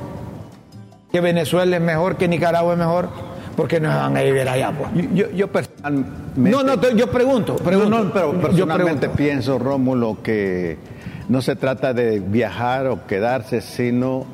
que 1.13 1.21
Venezuela 1.21 1.77
es 1.77 1.83
mejor, 1.83 2.17
que 2.17 2.27
Nicaragua 2.29 2.73
es 2.73 2.79
mejor, 2.79 3.09
¿por 3.55 3.69
qué 3.69 3.81
no 3.81 3.91
se 3.91 3.97
van 3.97 4.17
a 4.17 4.23
vivir 4.23 4.49
allá, 4.49 4.73
pues? 4.73 5.09
Yo, 5.15 5.31
yo 5.31 5.49
personalmente. 5.51 6.11
No, 6.37 6.63
no, 6.63 6.91
yo 6.91 7.11
pregunto, 7.11 7.57
pregunto. 7.57 7.91
No, 7.91 8.05
no, 8.05 8.13
pero 8.13 8.33
yo 8.33 8.41
personalmente 8.41 9.09
pienso, 9.09 9.59
Rómulo, 9.59 10.19
que 10.23 10.77
no 11.29 11.43
se 11.43 11.57
trata 11.57 11.93
de 11.93 12.21
viajar 12.21 12.87
o 12.87 13.07
quedarse, 13.07 13.61
sino 13.61 14.27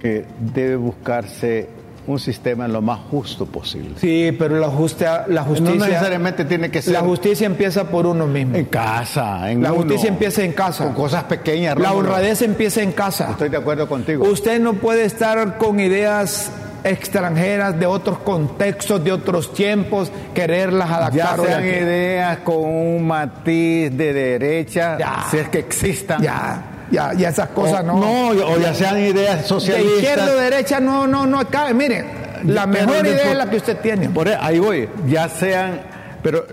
que 0.00 0.24
debe 0.40 0.76
buscarse 0.76 1.68
un 2.08 2.18
sistema 2.18 2.66
lo 2.66 2.80
más 2.80 3.00
justo 3.10 3.44
posible. 3.44 3.90
Sí, 3.96 4.34
pero 4.38 4.58
la, 4.58 4.68
justa, 4.68 5.26
la 5.28 5.42
justicia. 5.42 5.74
No 5.74 5.86
necesariamente 5.86 6.44
tiene 6.46 6.70
que 6.70 6.80
ser. 6.80 6.94
La 6.94 7.00
justicia 7.00 7.46
empieza 7.46 7.84
por 7.84 8.06
uno 8.06 8.26
mismo. 8.26 8.56
En 8.56 8.64
casa, 8.64 9.50
en 9.50 9.62
La 9.62 9.72
uno, 9.72 9.82
justicia 9.82 10.08
empieza 10.08 10.42
en 10.42 10.52
casa. 10.52 10.84
Con 10.84 10.94
cosas 10.94 11.24
pequeñas. 11.24 11.78
La 11.78 11.92
honradez 11.92 12.40
empieza 12.42 12.82
en 12.82 12.92
casa. 12.92 13.32
Estoy 13.32 13.50
de 13.50 13.58
acuerdo 13.58 13.88
contigo. 13.88 14.26
Usted 14.26 14.58
no 14.58 14.74
puede 14.74 15.04
estar 15.04 15.58
con 15.58 15.80
ideas 15.80 16.50
extranjeras 16.84 17.78
de 17.78 17.86
otros 17.86 18.18
contextos, 18.18 19.02
de 19.02 19.12
otros 19.12 19.52
tiempos, 19.52 20.10
quererlas 20.34 20.88
ya 20.88 20.96
adaptar. 20.96 21.40
hoy 21.40 21.46
sean 21.46 21.64
ideas 21.66 22.38
con 22.38 22.56
un 22.64 23.06
matiz 23.06 23.96
de 23.96 24.12
derecha, 24.12 24.96
Ya. 24.98 25.24
si 25.30 25.38
es 25.38 25.48
que 25.48 25.58
existan. 25.58 26.22
Ya, 26.22 26.62
ya, 26.90 27.12
ya 27.14 27.28
esas 27.28 27.48
cosas 27.50 27.80
O- 27.80 27.86
no. 27.86 27.94
no, 28.00 28.28
o 28.30 28.58
ya 28.58 28.74
sean 28.74 28.98
ideas 28.98 29.42
de 29.42 29.48
socialistas. 29.48 29.92
izquierda 30.02 30.32
o 30.32 30.36
derecha 30.36 30.80
no, 30.80 31.06
no, 31.06 31.26
no 31.26 31.46
cabe. 31.48 31.74
Mire, 31.74 32.04
la 32.44 32.66
mejor 32.66 33.02
de- 33.02 33.10
idea 33.10 33.30
es 33.32 33.36
la 33.36 33.50
que 33.50 33.56
usted 33.56 33.76
tiene. 33.78 34.08
Por 34.08 34.28
ahí, 34.28 34.36
ahí 34.40 34.58
voy, 34.58 34.88
ya 35.06 35.28
sean, 35.28 35.80
pero 36.22 36.46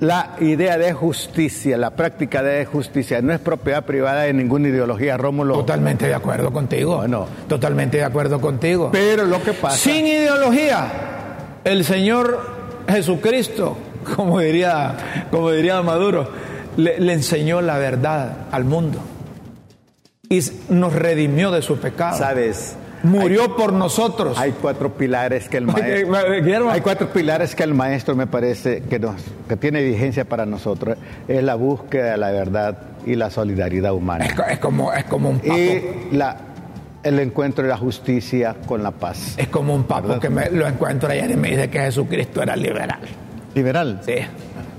la 0.00 0.36
idea 0.40 0.78
de 0.78 0.92
justicia, 0.92 1.76
la 1.76 1.90
práctica 1.90 2.42
de 2.42 2.64
justicia 2.64 3.20
no 3.20 3.32
es 3.32 3.40
propiedad 3.40 3.84
privada 3.84 4.22
de 4.22 4.32
ninguna 4.32 4.68
ideología, 4.68 5.16
Rómulo. 5.16 5.54
Totalmente 5.54 6.06
de 6.06 6.14
acuerdo 6.14 6.50
contigo. 6.52 6.96
Bueno. 6.96 7.26
Totalmente 7.48 7.98
de 7.98 8.04
acuerdo 8.04 8.40
contigo. 8.40 8.90
Pero 8.92 9.24
lo 9.24 9.42
que 9.42 9.52
pasa, 9.52 9.76
Sin 9.76 10.06
ideología, 10.06 10.86
el 11.64 11.84
Señor 11.84 12.40
Jesucristo, 12.88 13.76
como 14.16 14.40
diría, 14.40 15.26
como 15.30 15.50
diría 15.50 15.80
Maduro, 15.82 16.28
le, 16.76 16.98
le 16.98 17.12
enseñó 17.12 17.60
la 17.60 17.78
verdad 17.78 18.46
al 18.50 18.64
mundo 18.64 19.00
y 20.30 20.40
nos 20.68 20.94
redimió 20.94 21.50
de 21.50 21.60
su 21.60 21.78
pecado. 21.78 22.16
sabes, 22.16 22.76
Murió 23.02 23.56
por 23.56 23.72
nosotros. 23.72 24.38
hay 24.38 24.52
cuatro 24.52 24.94
pilares 24.94 25.48
que 25.48 25.56
el 25.56 25.66
maestro, 25.66 26.70
hay 26.70 26.80
cuatro 26.80 27.08
pilares 27.08 27.54
que 27.54 27.62
el 27.62 27.74
maestro 27.74 28.14
me 28.14 28.26
parece 28.26 28.82
que 28.82 28.98
nos, 28.98 29.16
que 29.48 29.56
tiene 29.56 29.82
vigencia 29.82 30.24
para 30.24 30.46
nosotros, 30.46 30.96
es 31.28 31.42
la 31.42 31.54
búsqueda 31.54 32.12
de 32.12 32.16
la 32.18 32.30
verdad 32.30 32.78
y 33.06 33.14
la 33.14 33.30
solidaridad 33.30 33.92
humana. 33.92 34.26
es 34.50 34.58
como, 34.58 34.92
es 34.92 35.04
como 35.04 35.30
un 35.30 35.38
papo. 35.38 35.56
y 35.56 36.14
la, 36.16 36.36
el 37.02 37.18
encuentro 37.18 37.64
de 37.64 37.70
la 37.70 37.76
justicia 37.76 38.56
con 38.66 38.82
la 38.82 38.90
paz. 38.90 39.34
Es 39.36 39.48
como 39.48 39.74
un 39.74 39.84
papo 39.84 40.18
que 40.20 40.28
me, 40.28 40.50
lo 40.50 40.66
encuentro 40.66 41.08
ayer 41.08 41.30
y 41.30 41.36
me 41.36 41.50
dice 41.50 41.70
que 41.70 41.80
Jesucristo 41.80 42.42
era 42.42 42.56
liberal. 42.56 43.00
Liberal. 43.54 44.00
Sí, 44.04 44.14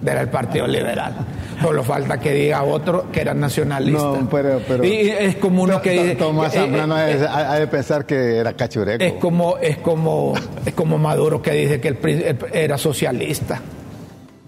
era 0.05 0.21
el 0.21 0.29
Partido 0.29 0.67
Liberal. 0.67 1.15
Solo 1.61 1.83
falta 1.83 2.19
que 2.19 2.31
diga 2.33 2.63
otro 2.63 3.11
que 3.11 3.21
era 3.21 3.33
nacionalista. 3.33 4.01
No, 4.01 4.29
pero- 4.29 4.61
pero- 4.67 4.83
y 4.83 5.09
es 5.09 5.35
como 5.37 5.63
uno 5.63 5.81
que 5.81 5.91
dice. 5.91 6.15
Tomás 6.15 6.53
eh, 6.53 6.57
eh, 6.57 6.61
Zambrano 6.61 6.97
eh, 6.99 7.27
ha 7.29 7.55
de 7.55 7.67
pensar 7.67 8.05
que 8.05 8.37
era 8.37 8.53
cachureco. 8.53 9.03
es 9.03 9.13
como, 9.13 9.57
es 9.57 9.77
como, 9.77 10.33
es 10.65 10.73
como 10.73 10.97
Maduro 10.97 11.41
que 11.41 11.51
dice 11.51 11.79
que 11.79 11.87
el, 11.89 12.37
era 12.53 12.77
socialista. 12.77 13.61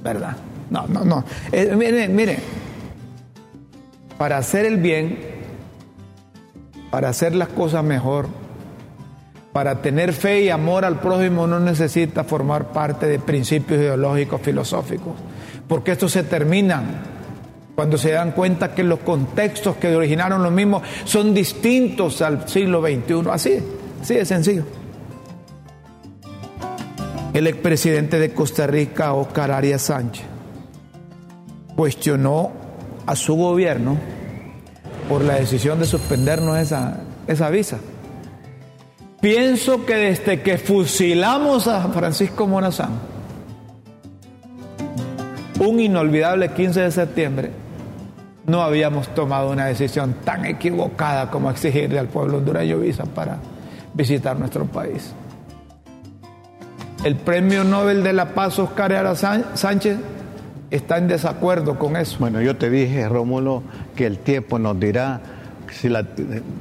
¿Verdad? 0.04 0.36
No, 0.70 0.86
no, 0.88 1.04
no. 1.06 1.24
Eh, 1.52 1.74
mire, 1.78 2.08
mire. 2.08 2.38
Para 4.18 4.38
hacer 4.38 4.66
el 4.66 4.78
bien, 4.78 5.18
para 6.92 7.10
hacer 7.10 7.36
las 7.36 7.50
cosas 7.50 7.84
mejor, 7.84 8.28
para 9.52 9.82
tener 9.82 10.14
fe 10.14 10.42
y 10.42 10.50
amor 10.50 10.86
al 10.86 11.00
prójimo 11.00 11.46
no 11.48 11.60
necesita 11.60 12.24
formar 12.24 12.72
parte 12.72 13.08
de 13.08 13.20
principios 13.20 13.80
ideológicos, 13.80 14.42
filosóficos, 14.42 15.14
porque 15.68 15.94
estos 15.94 16.12
se 16.12 16.24
terminan 16.24 17.14
cuando 17.76 17.98
se 17.98 18.12
dan 18.12 18.32
cuenta 18.32 18.76
que 18.76 18.84
los 18.84 19.00
contextos 19.00 19.78
que 19.78 19.96
originaron 19.96 20.44
lo 20.44 20.52
mismo 20.52 20.82
son 21.06 21.34
distintos 21.34 22.22
al 22.22 22.48
siglo 22.48 22.82
XXI. 22.82 23.30
Así, 23.32 23.60
así 24.02 24.16
de 24.16 24.26
sencillo. 24.26 24.64
El 27.34 27.48
expresidente 27.48 28.20
de 28.20 28.32
Costa 28.32 28.68
Rica, 28.68 29.14
Oscar 29.14 29.52
Arias 29.52 29.82
Sánchez, 29.84 30.24
cuestionó 31.76 32.52
a 33.08 33.16
su 33.16 33.36
gobierno 33.36 33.98
por 35.10 35.24
la 35.24 35.36
decisión 35.36 35.80
de 35.80 35.86
suspendernos 35.86 36.60
esa, 36.60 37.02
esa 37.28 37.50
visa. 37.50 37.80
Pienso 39.20 39.86
que 39.86 39.96
desde 39.96 40.42
que 40.42 40.58
fusilamos 40.58 41.68
a 41.68 41.88
Francisco 41.90 42.46
Morazán, 42.46 43.13
un 45.60 45.80
inolvidable 45.80 46.50
15 46.50 46.82
de 46.82 46.92
septiembre, 46.92 47.52
no 48.46 48.62
habíamos 48.62 49.08
tomado 49.16 49.52
una 49.52 49.66
decisión 49.68 50.16
tan 50.26 50.46
equivocada 50.46 51.30
como 51.32 51.50
exigirle 51.50 52.00
al 52.00 52.08
pueblo 52.08 52.38
hondureño 52.40 52.78
visa 52.80 53.06
para 53.06 53.38
visitar 53.94 54.38
nuestro 54.38 54.66
país. 54.66 55.14
El 57.04 57.16
premio 57.16 57.64
Nobel 57.64 58.04
de 58.04 58.14
la 58.14 58.34
Paz 58.34 58.60
Oscar 58.60 58.94
Ara 58.94 59.16
Sán- 59.16 59.46
Sánchez 59.56 59.98
está 60.72 60.98
en 60.98 61.08
desacuerdo 61.08 61.78
con 61.78 61.96
eso. 61.98 62.18
Bueno, 62.20 62.42
yo 62.42 62.56
te 62.56 62.70
dije, 62.70 63.08
Rómulo, 63.10 63.62
que 63.96 64.06
el 64.06 64.20
tiempo 64.20 64.58
nos 64.58 64.80
dirá 64.80 65.22
si 65.72 65.90
la- 65.90 66.06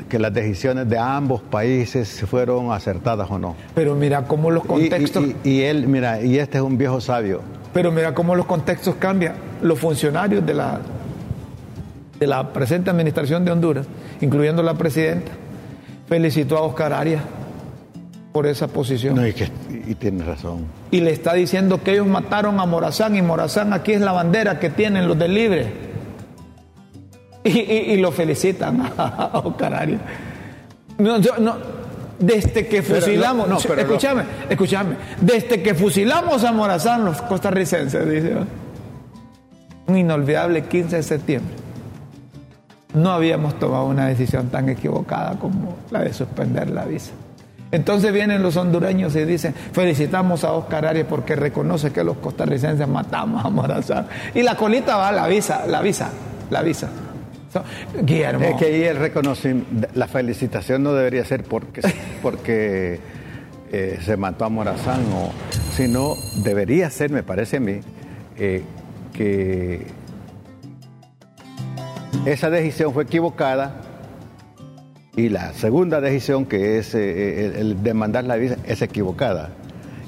que 0.09 0.19
las 0.19 0.33
decisiones 0.35 0.89
de 0.89 0.99
ambos 0.99 1.43
países 1.43 2.25
fueron 2.29 2.73
acertadas 2.73 3.31
o 3.31 3.39
no. 3.39 3.55
Pero 3.75 3.95
mira 3.95 4.25
cómo 4.27 4.51
los 4.51 4.65
Y, 4.65 4.69
contextos, 4.69 5.25
y- 5.45 5.49
y- 5.49 5.51
y 5.51 5.61
él, 5.63 5.87
mira, 5.87 6.21
y 6.21 6.39
este 6.39 6.59
es 6.59 6.65
un 6.65 6.77
viejo 6.79 7.01
sabio. 7.01 7.41
Pero 7.73 7.91
mira 7.91 8.15
cómo 8.15 8.35
los 8.35 8.47
contextos 8.47 8.95
cambian. 8.97 9.35
Los 9.63 9.79
funcionarios 9.79 10.45
de 10.45 10.55
la 10.55 10.81
de 12.19 12.27
la 12.29 12.53
presente 12.53 12.89
administración 12.91 13.45
de 13.45 13.51
Honduras, 13.51 13.87
incluyendo 14.21 14.63
la 14.63 14.75
presidenta, 14.75 15.33
felicitó 16.09 16.57
a 16.57 16.63
Oscar 16.63 16.93
Arias 16.93 17.23
por 18.33 18.47
esa 18.47 18.69
posición. 18.69 19.17
No, 19.17 19.27
y, 19.27 19.33
que, 19.33 19.49
y 19.89 19.95
tienes 19.97 20.25
razón. 20.27 20.67
y 20.93 21.01
le 21.01 21.11
está 21.11 21.35
diciendo 21.35 21.83
que 21.83 21.93
ellos 21.95 22.07
mataron 22.07 22.61
a 22.61 22.67
Morazán 22.67 23.17
y 23.17 23.23
Morazán 23.23 23.73
aquí 23.73 23.93
es 23.93 24.01
la 24.01 24.13
bandera 24.13 24.59
que 24.61 24.71
tienen 24.71 25.09
los 25.09 25.19
del 25.19 25.35
Libre. 25.35 25.73
Y, 27.45 27.51
y- 27.59 27.93
y 27.93 27.97
lo 27.97 28.13
felicitan 28.13 28.93
a 28.97 29.41
Oscar 29.45 29.75
Arias. 29.75 30.01
No, 30.99 31.19
yo- 31.19 31.39
no, 31.39 31.57
desde 32.19 32.67
que 32.67 32.83
fusilamos, 32.83 33.49
no, 33.49 33.55
no, 33.55 33.61
pero 33.67 33.83
escúchame, 33.83 34.25
escúchame, 34.49 34.97
desde 35.21 35.63
que 35.63 35.75
fusilamos 35.75 36.45
a 36.45 36.53
Morazán 36.53 37.05
los 37.05 37.21
costarricenses, 37.23 38.09
dice, 38.09 38.35
un 39.87 39.97
inolvidable 39.97 40.65
15 40.65 40.97
de 40.97 41.03
septiembre, 41.03 41.55
no 42.95 43.11
habíamos 43.11 43.59
tomado 43.59 43.87
una 43.87 44.07
decisión 44.07 44.49
tan 44.49 44.69
equivocada 44.69 45.39
como 45.39 45.77
la 45.91 46.01
de 46.01 46.13
suspender 46.13 46.71
la 46.71 46.85
visa. 46.85 47.13
Entonces 47.71 48.13
vienen 48.13 48.43
los 48.43 48.57
hondureños 48.59 49.17
y 49.17 49.25
dicen, 49.25 49.55
felicitamos 49.55 50.45
a 50.45 50.53
Oscar 50.53 50.85
Arias 50.85 51.07
porque 51.09 51.35
reconoce 51.35 51.91
que 51.91 52.05
los 52.05 52.19
costarricenses 52.19 52.87
matamos 52.87 53.43
a 53.43 53.49
Morazán. 53.49 54.07
Y 54.35 54.43
la 54.43 54.57
colita 54.57 54.99
va 54.99 55.09
a 55.09 55.13
la 55.13 55.27
visa, 55.27 55.65
la 55.67 55.81
visa, 55.81 56.11
la 56.51 56.61
visa. 56.61 56.91
Es 58.51 58.57
que 58.57 58.65
ahí 58.67 58.83
el 58.85 58.97
reconocimiento, 58.97 59.89
la 59.95 60.09
felicitación 60.09 60.83
no 60.83 60.95
debería 60.95 61.25
ser 61.25 61.45
porque, 61.45 61.83
porque 62.23 63.01
eh, 63.71 63.99
se 64.03 64.17
mató 64.17 64.45
a 64.45 64.49
Morazán, 64.49 65.01
o, 65.15 65.31
sino 65.75 66.15
debería 66.45 66.91
ser, 66.91 67.11
me 67.11 67.23
parece 67.23 67.59
a 67.59 67.61
mí, 67.61 67.81
eh, 68.37 68.63
que 69.13 69.87
esa 72.27 72.51
decisión 72.51 72.93
fue 72.93 73.05
equivocada 73.05 73.75
y 75.17 75.29
la 75.29 75.53
segunda 75.53 76.01
decisión, 76.01 76.47
que 76.47 76.79
es 76.79 76.95
eh, 76.95 77.61
el 77.61 77.83
demandar 77.83 78.25
la 78.25 78.37
visa, 78.37 78.57
es 78.65 78.81
equivocada. 78.81 79.51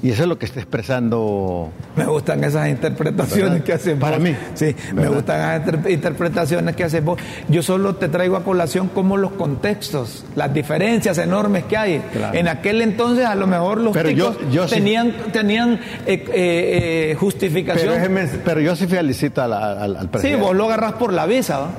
Y 0.03 0.11
eso 0.11 0.23
es 0.23 0.29
lo 0.29 0.37
que 0.37 0.45
está 0.45 0.59
expresando 0.59 1.69
Me 1.95 2.05
gustan 2.05 2.43
esas 2.43 2.69
interpretaciones 2.69 3.49
¿Verdad? 3.51 3.65
que 3.65 3.73
haces 3.73 3.97
Para 3.99 4.19
mí. 4.19 4.35
Sí, 4.53 4.75
me 4.93 5.07
gustan 5.07 5.39
esas 5.61 5.75
inter- 5.75 5.91
interpretaciones 5.91 6.75
que 6.75 6.83
haces 6.83 7.03
vos. 7.03 7.19
Yo 7.47 7.63
solo 7.63 7.95
te 7.95 8.07
traigo 8.09 8.35
a 8.37 8.43
colación 8.43 8.87
como 8.89 9.17
los 9.17 9.31
contextos, 9.31 10.25
las 10.35 10.53
diferencias 10.53 11.17
enormes 11.17 11.63
que 11.65 11.77
hay. 11.77 11.99
Claro. 12.11 12.37
En 12.37 12.47
aquel 12.47 12.81
entonces 12.81 13.25
a 13.25 13.35
lo 13.35 13.47
mejor 13.47 13.79
los 13.79 13.93
Pero 13.93 14.09
yo- 14.11 14.31
ticos 14.31 14.53
yo 14.53 14.67
sí- 14.67 14.75
tenían, 14.75 15.13
tenían 15.31 15.73
eh, 16.05 16.23
eh, 16.33 17.11
eh, 17.11 17.15
justificación. 17.19 17.93
Pero, 18.43 18.59
yo 18.61 18.75
sí 18.75 18.87
felicito 18.87 19.41
al, 19.41 19.53
al 19.53 19.99
sí, 20.01 20.07
presidente. 20.07 20.41
vos 20.43 20.55
lo 20.55 20.65
agarrás 20.65 20.93
por 20.93 21.13
la 21.13 21.25
visa, 21.25 21.59
¿va? 21.59 21.69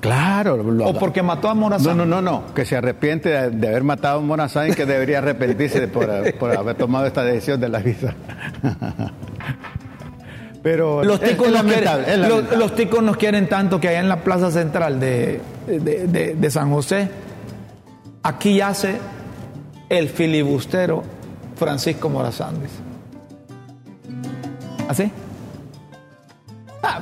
Claro. 0.00 0.56
lo- 0.62 0.86
O 0.88 0.98
porque 0.98 1.22
mató 1.22 1.48
a 1.48 1.54
No, 1.54 1.60
Morazán. 1.60 1.96
no, 1.96 2.04
no, 2.04 2.20
no, 2.20 2.52
que 2.54 2.64
se 2.64 2.76
arrepiente 2.76 3.28
de, 3.28 3.50
de 3.50 3.68
haber 3.68 3.84
matado 3.84 4.18
a 4.18 4.22
Morazán 4.22 4.70
y 4.70 4.74
que 4.74 4.84
debería 4.86 5.18
arrepentirse 5.18 5.86
por, 5.88 6.06
por 6.38 6.56
haber 6.56 6.76
tomado 6.76 7.06
esta 7.06 7.22
decisión 7.24 7.60
de 7.60 7.68
la 7.68 7.78
visa. 7.78 8.14
Pero 10.62 11.02
Los 11.02 11.20
ticos, 11.20 11.48
es 11.48 11.62
quieren, 11.62 11.88
es 12.06 12.56
los- 12.56 12.74
ticos 12.76 13.02
nos 13.02 13.16
quieren 13.16 13.48
tanto 13.48 13.80
que 13.80 13.88
allá 13.88 13.98
en 14.00 14.08
la 14.08 14.22
plaza 14.22 14.50
central 14.50 15.00
de, 15.00 15.40
de- 15.66 16.50
San 16.50 16.70
José, 16.70 17.08
aquí 18.22 18.56
yace 18.56 18.96
el 19.88 20.08
filibustero 20.08 21.02
Francisco 21.56 22.08
Morazán. 22.08 22.54
¿Así? 24.88 25.10
Ah, 26.82 27.00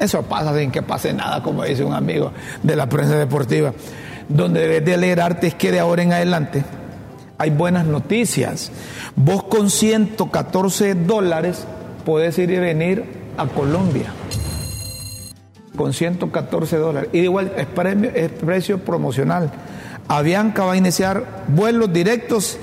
eso 0.00 0.22
pasa 0.22 0.56
sin 0.56 0.70
que 0.70 0.80
pase 0.82 1.12
nada, 1.12 1.42
como 1.42 1.62
dice 1.62 1.84
un 1.84 1.92
amigo 1.92 2.32
de 2.62 2.74
la 2.74 2.88
prensa 2.88 3.16
deportiva. 3.16 3.74
Donde 4.28 4.60
debes 4.60 4.84
de 4.84 4.94
alegrarte 4.94 5.48
es 5.48 5.54
que 5.54 5.70
de 5.70 5.78
ahora 5.78 6.02
en 6.02 6.12
adelante 6.12 6.64
hay 7.36 7.50
buenas 7.50 7.84
noticias. 7.84 8.72
Vos 9.14 9.44
con 9.44 9.68
114 9.68 10.94
dólares 10.94 11.64
podés 12.06 12.38
ir 12.38 12.50
y 12.50 12.58
venir 12.58 13.04
a 13.36 13.46
Colombia. 13.46 14.12
Con 15.76 15.92
114 15.92 16.76
dólares. 16.78 17.10
Y 17.12 17.18
igual 17.20 17.52
es, 17.56 17.66
premio, 17.66 18.10
es 18.14 18.30
precio 18.30 18.78
promocional. 18.78 19.50
Avianca 20.08 20.64
va 20.64 20.72
a 20.72 20.76
iniciar 20.76 21.44
vuelos 21.48 21.92
directos 21.92 22.58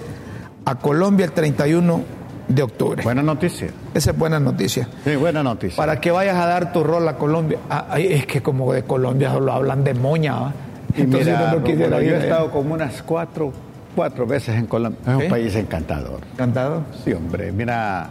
a 0.66 0.76
Colombia 0.76 1.28
el 1.28 1.32
31 1.34 2.17
de 2.48 2.64
octubre. 2.64 3.04
Buena 3.04 3.24
noticia. 3.24 3.70
Esa 3.94 4.12
es 4.12 4.18
buena 4.18 4.40
noticia. 4.40 4.88
Sí, 5.04 5.16
buena 5.16 5.44
noticia. 5.44 5.78
Para 5.78 6.00
que 6.00 6.12
vayas 6.12 6.36
a 6.36 6.46
dar 6.46 6.72
tu 6.72 6.84
rol 6.84 7.08
a 7.08 7.18
Colombia. 7.18 7.60
Ah, 7.70 7.98
es 7.98 8.26
que 8.26 8.42
como 8.42 8.72
de 8.74 8.84
Colombia 8.84 9.32
solo 9.32 9.52
hablan 9.52 9.84
de 9.84 9.94
moña. 9.94 10.40
¿va? 10.40 10.54
Y 10.96 11.02
Entonces 11.02 11.38
mira, 11.38 11.64
quisiera 11.64 12.02
yo 12.02 12.16
he 12.16 12.18
¿eh? 12.18 12.24
estado 12.24 12.52
como 12.52 12.74
unas 12.74 13.02
cuatro, 13.04 13.52
cuatro 13.96 14.26
veces 14.26 14.56
en 14.56 14.68
Colombia. 14.68 15.00
Es 15.06 15.24
un 15.24 15.30
país 15.30 15.56
encantador. 15.56 16.22
Encantado. 16.34 16.84
Sí, 17.04 17.14
hombre, 17.14 17.52
mira. 17.52 18.10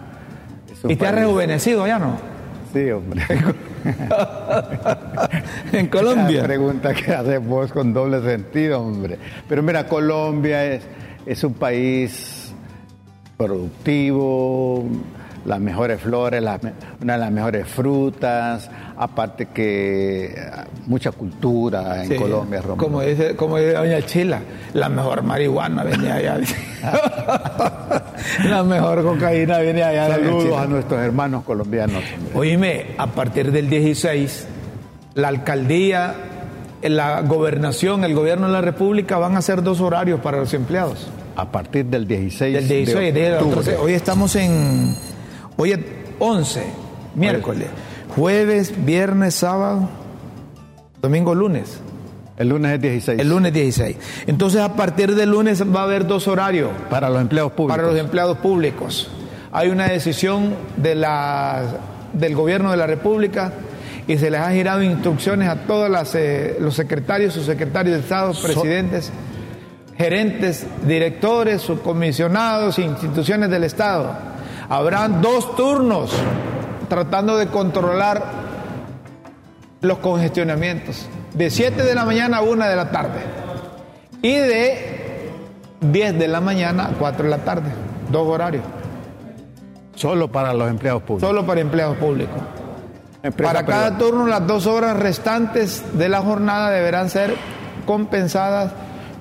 ¿Y 0.88 0.96
te 0.96 1.06
has 1.06 1.14
rejuvenecido 1.14 1.86
ya 1.86 1.98
no? 1.98 2.18
Sí, 2.72 2.90
hombre. 2.90 3.22
en 5.72 5.86
Colombia. 5.88 6.42
La 6.42 6.46
pregunta 6.46 6.92
que 6.92 7.12
haces 7.12 7.44
vos 7.44 7.72
con 7.72 7.94
doble 7.94 8.20
sentido, 8.20 8.82
hombre. 8.82 9.18
Pero 9.48 9.62
mira, 9.62 9.86
Colombia 9.86 10.64
es, 10.64 10.82
es 11.24 11.42
un 11.42 11.54
país 11.54 12.45
productivo, 13.36 14.84
las 15.44 15.60
mejores 15.60 16.00
flores, 16.00 16.42
las 16.42 16.60
una 17.00 17.14
de 17.14 17.18
las 17.18 17.30
mejores 17.30 17.68
frutas, 17.68 18.68
aparte 18.96 19.46
que 19.46 20.26
eh, 20.26 20.34
mucha 20.86 21.12
cultura 21.12 22.02
en 22.02 22.10
Sí, 22.10 22.16
Colombia, 22.16 22.60
Rómulo. 22.62 22.82
Como 22.82 23.00
dice, 23.02 23.36
como 23.36 23.58
dice 23.58 23.74
Doña 23.74 24.02
Chila, 24.02 24.40
la 24.74 24.88
mejor 24.88 25.22
marihuana 25.22 25.84
venía 25.84 26.14
allá. 26.14 26.38
la 28.44 28.64
mejor 28.64 29.02
cocaína 29.04 29.58
viene 29.58 29.82
allá. 29.82 30.08
Saludos 30.08 30.58
a 30.58 30.66
nuestros 30.66 31.00
hermanos 31.00 31.44
colombianos. 31.44 32.02
hombre. 32.16 32.38
Oíme, 32.38 32.86
a 32.98 33.06
partir 33.06 33.52
del 33.52 33.68
16, 33.70 34.48
la 35.14 35.28
alcaldía, 35.28 36.14
la 36.82 37.20
gobernación, 37.20 38.02
el 38.04 38.14
gobierno 38.14 38.46
de 38.46 38.52
la 38.52 38.60
República 38.62 39.18
van 39.18 39.36
a 39.36 39.38
hacer 39.38 39.62
dos 39.62 39.80
horarios 39.80 40.20
para 40.20 40.38
los 40.38 40.52
empleados. 40.54 41.08
A 41.36 41.50
partir 41.52 41.84
del 41.86 42.06
16, 42.08 42.54
Del 42.54 42.68
16 42.68 43.14
de 43.14 43.32
octubre. 43.34 43.58
octubre. 43.58 43.76
Hoy 43.76 43.92
estamos 43.92 44.34
en. 44.36 44.94
Hoy 45.58 45.72
es 45.72 45.78
11, 46.18 46.62
miércoles. 47.14 47.68
Jueves, 48.14 48.72
viernes, 48.84 49.34
sábado, 49.34 49.88
domingo, 51.02 51.34
lunes. 51.34 51.78
El 52.38 52.50
lunes 52.50 52.72
es 52.72 52.80
16. 52.80 53.20
El 53.20 53.28
lunes 53.28 53.52
16. 53.52 53.96
Entonces, 54.26 54.60
a 54.60 54.74
partir 54.76 55.14
del 55.14 55.30
lunes 55.30 55.62
va 55.62 55.80
a 55.80 55.84
haber 55.84 56.06
dos 56.06 56.28
horarios 56.28 56.70
Para 56.90 57.08
los 57.10 57.20
empleados 57.20 57.52
públicos. 57.52 57.76
para 57.76 57.88
los 57.90 57.98
empleados 58.00 58.38
públicos. 58.38 59.08
Hay 59.52 59.68
una 59.68 59.88
decisión 59.88 60.54
de 60.76 60.94
la, 60.94 61.62
del 62.12 62.34
gobierno 62.34 62.70
de 62.70 62.76
la 62.76 62.86
República 62.86 63.52
y 64.06 64.18
se 64.18 64.30
les 64.30 64.40
ha 64.40 64.50
girado 64.52 64.82
instrucciones 64.82 65.48
a 65.48 65.56
todos 65.66 65.88
las, 65.90 66.14
eh, 66.14 66.56
los 66.60 66.74
secretarios, 66.74 67.32
subsecretarios 67.34 67.96
de 67.96 68.02
Estado, 68.02 68.32
presidentes, 68.42 69.10
gerentes, 69.98 70.66
directores, 70.86 71.62
subcomisionados, 71.62 72.78
instituciones 72.78 73.50
del 73.50 73.64
Estado. 73.64 74.10
Habrán 74.68 75.22
dos 75.22 75.56
turnos 75.56 76.12
tratando 76.88 77.36
de 77.36 77.46
controlar 77.48 78.22
los 79.80 79.98
congestionamientos, 79.98 81.06
de 81.34 81.50
7 81.50 81.82
de 81.82 81.94
la 81.94 82.04
mañana 82.04 82.38
a 82.38 82.42
1 82.42 82.66
de 82.68 82.76
la 82.76 82.90
tarde 82.90 83.20
y 84.22 84.34
de 84.34 85.30
10 85.80 86.18
de 86.18 86.28
la 86.28 86.40
mañana 86.40 86.86
a 86.86 86.88
4 86.98 87.24
de 87.24 87.30
la 87.30 87.38
tarde, 87.38 87.70
dos 88.10 88.26
horarios, 88.26 88.64
Solo 89.94 90.30
para 90.30 90.52
los 90.52 90.68
empleados 90.68 91.02
públicos. 91.02 91.26
solo 91.28 91.46
para 91.46 91.60
empleados 91.60 91.96
públicos. 91.96 92.36
Empresa 93.22 93.52
Para 93.52 93.64
cada 93.66 93.86
privada. 93.96 93.98
turno, 93.98 94.26
las 94.26 94.46
dos 94.46 94.66
horas 94.66 94.96
restantes 94.98 95.82
de 95.98 96.08
la 96.10 96.20
jornada 96.20 96.70
deberán 96.70 97.08
ser 97.08 97.34
compensadas 97.86 98.72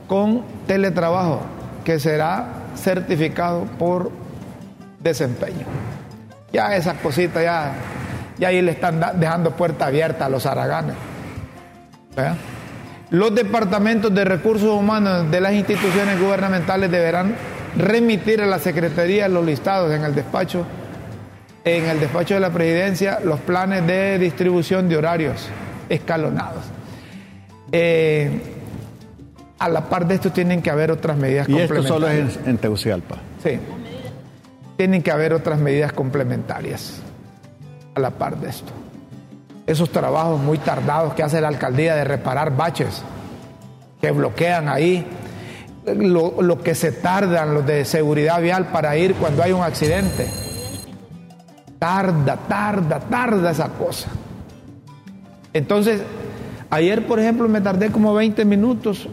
con 0.07 0.43
teletrabajo, 0.67 1.41
que 1.83 1.99
será 1.99 2.47
certificado 2.75 3.65
por 3.77 4.11
desempeño. 4.99 5.65
Ya 6.51 6.75
esas 6.75 6.97
cositas, 6.97 7.43
ya, 7.43 7.73
ya 8.37 8.49
ahí 8.49 8.61
le 8.61 8.71
están 8.71 9.01
dejando 9.19 9.51
puerta 9.51 9.87
abierta 9.87 10.25
a 10.25 10.29
los 10.29 10.45
araganes. 10.45 10.95
Los 13.09 13.35
departamentos 13.35 14.13
de 14.13 14.25
recursos 14.25 14.69
humanos 14.69 15.29
de 15.29 15.41
las 15.41 15.53
instituciones 15.53 16.19
gubernamentales 16.19 16.89
deberán 16.89 17.35
remitir 17.77 18.41
a 18.41 18.45
la 18.45 18.59
Secretaría 18.59 19.27
los 19.27 19.45
listados 19.45 19.93
en 19.93 20.03
el 20.03 20.15
despacho 20.15 20.65
en 21.65 21.85
el 21.85 21.99
despacho 21.99 22.35
de 22.35 22.39
la 22.39 22.51
presidencia 22.51 23.19
los 23.23 23.39
planes 23.39 23.85
de 23.87 24.19
distribución 24.19 24.87
de 24.87 24.97
horarios 24.97 25.49
escalonados. 25.89 26.63
Eh, 27.71 28.54
a 29.59 29.69
la 29.69 29.81
par 29.89 30.07
de 30.07 30.15
esto 30.15 30.31
tienen 30.31 30.61
que 30.61 30.69
haber 30.69 30.91
otras 30.91 31.17
medidas 31.17 31.47
Y 31.47 31.57
esto 31.57 31.75
solo 31.83 32.07
complementarias. 32.07 32.37
es 32.37 32.43
en, 32.43 32.49
en 32.49 32.57
Tegucigalpa. 32.57 33.15
Sí. 33.43 33.59
Tienen 34.77 35.01
que 35.01 35.11
haber 35.11 35.33
otras 35.33 35.59
medidas 35.59 35.93
complementarias 35.93 36.99
a 37.95 37.99
la 37.99 38.11
par 38.11 38.37
de 38.37 38.49
esto. 38.49 38.71
Esos 39.65 39.89
trabajos 39.91 40.39
muy 40.39 40.57
tardados 40.57 41.13
que 41.13 41.23
hace 41.23 41.39
la 41.41 41.47
alcaldía 41.47 41.95
de 41.95 42.03
reparar 42.03 42.55
baches 42.55 43.01
que 44.01 44.11
bloquean 44.11 44.67
ahí, 44.69 45.05
lo, 45.85 46.41
lo 46.41 46.61
que 46.61 46.75
se 46.75 46.91
tardan 46.91 47.53
los 47.53 47.65
de 47.65 47.85
seguridad 47.85 48.41
vial 48.41 48.67
para 48.67 48.97
ir 48.97 49.15
cuando 49.15 49.41
hay 49.41 49.53
un 49.53 49.63
accidente. 49.63 50.27
Tarda, 51.79 52.35
tarda, 52.47 52.99
tarda 52.99 53.51
esa 53.51 53.69
cosa. 53.69 54.09
Entonces, 55.53 56.01
ayer, 56.69 57.07
por 57.07 57.19
ejemplo, 57.19 57.47
me 57.47 57.61
tardé 57.61 57.91
como 57.91 58.13
20 58.13 58.43
minutos 58.45 59.07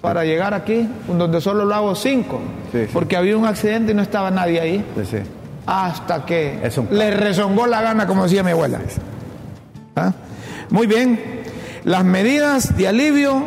para 0.00 0.24
llegar 0.24 0.54
aquí, 0.54 0.88
donde 1.08 1.40
solo 1.40 1.64
lo 1.64 1.74
hago 1.74 1.94
5, 1.94 2.40
Sí, 2.72 2.78
sí. 2.86 2.90
porque 2.92 3.16
había 3.16 3.36
un 3.36 3.46
accidente 3.46 3.92
y 3.92 3.94
no 3.94 4.02
estaba 4.02 4.30
nadie 4.30 4.60
ahí, 4.60 4.84
Sí, 5.08 5.18
hasta 5.66 6.24
que 6.24 6.58
le 6.90 7.10
rezongó 7.10 7.66
la 7.66 7.82
gana, 7.82 8.06
como 8.06 8.24
decía 8.24 8.42
mi 8.42 8.52
abuela. 8.52 8.80
¿Ah? 9.96 10.12
Muy 10.70 10.86
bien, 10.86 11.20
las 11.84 12.04
medidas 12.04 12.76
de 12.76 12.88
alivio 12.88 13.44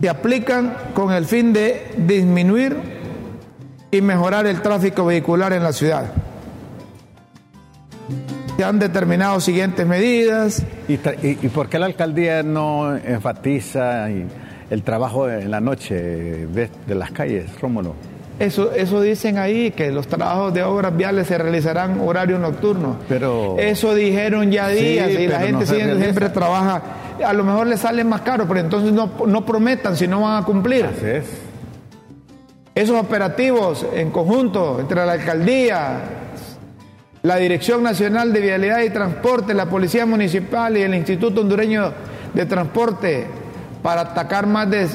se 0.00 0.08
aplican 0.08 0.74
con 0.94 1.12
el 1.12 1.24
fin 1.24 1.52
de 1.52 1.90
disminuir 1.96 2.76
y 3.90 4.00
mejorar 4.00 4.46
el 4.46 4.60
tráfico 4.60 5.04
vehicular 5.06 5.52
en 5.52 5.62
la 5.62 5.72
ciudad. 5.72 6.04
Se 8.58 8.64
han 8.64 8.80
determinado 8.80 9.38
siguientes 9.40 9.86
medidas. 9.86 10.64
¿Y, 10.88 10.96
tra- 10.98 11.14
y- 11.22 11.38
y 11.46 11.48
por 11.48 11.68
qué 11.68 11.78
la 11.78 11.86
alcaldía 11.86 12.42
no 12.42 12.96
enfatiza 12.96 14.10
y- 14.10 14.26
el 14.70 14.82
trabajo 14.82 15.30
en 15.30 15.48
la 15.52 15.60
noche 15.60 15.94
de, 15.94 16.68
de 16.84 16.94
las 16.96 17.12
calles, 17.12 17.44
Rómulo? 17.60 17.94
Eso, 18.40 18.72
eso 18.72 19.00
dicen 19.00 19.38
ahí, 19.38 19.70
que 19.70 19.92
los 19.92 20.08
trabajos 20.08 20.52
de 20.54 20.64
obras 20.64 20.96
viales 20.96 21.28
se 21.28 21.38
realizarán 21.38 22.00
horario 22.00 22.36
nocturno. 22.40 22.96
Pero- 23.08 23.56
Eso 23.60 23.94
dijeron 23.94 24.50
ya 24.50 24.70
Sí, 24.70 24.74
días 24.80 25.10
y 25.10 25.28
la 25.28 25.38
gente 25.38 25.52
no 25.64 26.00
siempre 26.00 26.28
trabaja. 26.28 26.82
A 27.24 27.32
lo 27.32 27.44
mejor 27.44 27.68
les 27.68 27.78
sale 27.78 28.02
más 28.02 28.22
caro, 28.22 28.46
pero 28.48 28.58
entonces 28.58 28.92
no, 28.92 29.08
no 29.24 29.46
prometan 29.46 29.96
si 29.96 30.08
no 30.08 30.22
van 30.22 30.42
a 30.42 30.44
cumplir. 30.44 30.84
Así 30.84 31.06
es. 31.06 31.24
Esos 32.74 32.98
operativos 33.00 33.86
en 33.94 34.10
conjunto 34.10 34.78
entre 34.80 35.06
la 35.06 35.12
alcaldía, 35.12 36.00
la 37.22 37.36
Dirección 37.36 37.82
Nacional 37.82 38.32
de 38.32 38.40
Vialidad 38.40 38.80
y 38.80 38.88
Transporte, 38.90 39.54
la 39.54 39.66
Policía 39.66 40.06
Municipal 40.06 40.76
y 40.76 40.82
el 40.82 40.94
Instituto 40.94 41.40
Hondureño 41.40 41.92
de 42.34 42.46
Transporte 42.46 43.26
para 43.82 44.02
atacar 44.02 44.46
más 44.46 44.70
de 44.70 44.86